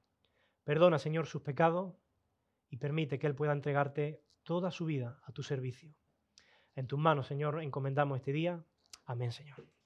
Perdona, 0.66 1.00
Señor, 1.00 1.28
sus 1.28 1.44
pecados 1.44 1.96
y 2.70 2.78
permite 2.78 3.20
que 3.20 3.28
Él 3.28 3.36
pueda 3.36 3.54
entregarte 3.54 4.24
toda 4.44 4.72
su 4.72 4.86
vida 4.86 5.22
a 5.24 5.32
tu 5.32 5.44
servicio. 5.44 5.96
En 6.76 6.88
tus 6.88 7.00
manos, 7.00 7.28
Señor, 7.28 7.62
encomendamos 7.62 8.18
este 8.18 8.34
día. 8.34 8.66
Amén, 9.06 9.32
Señor. 9.32 9.76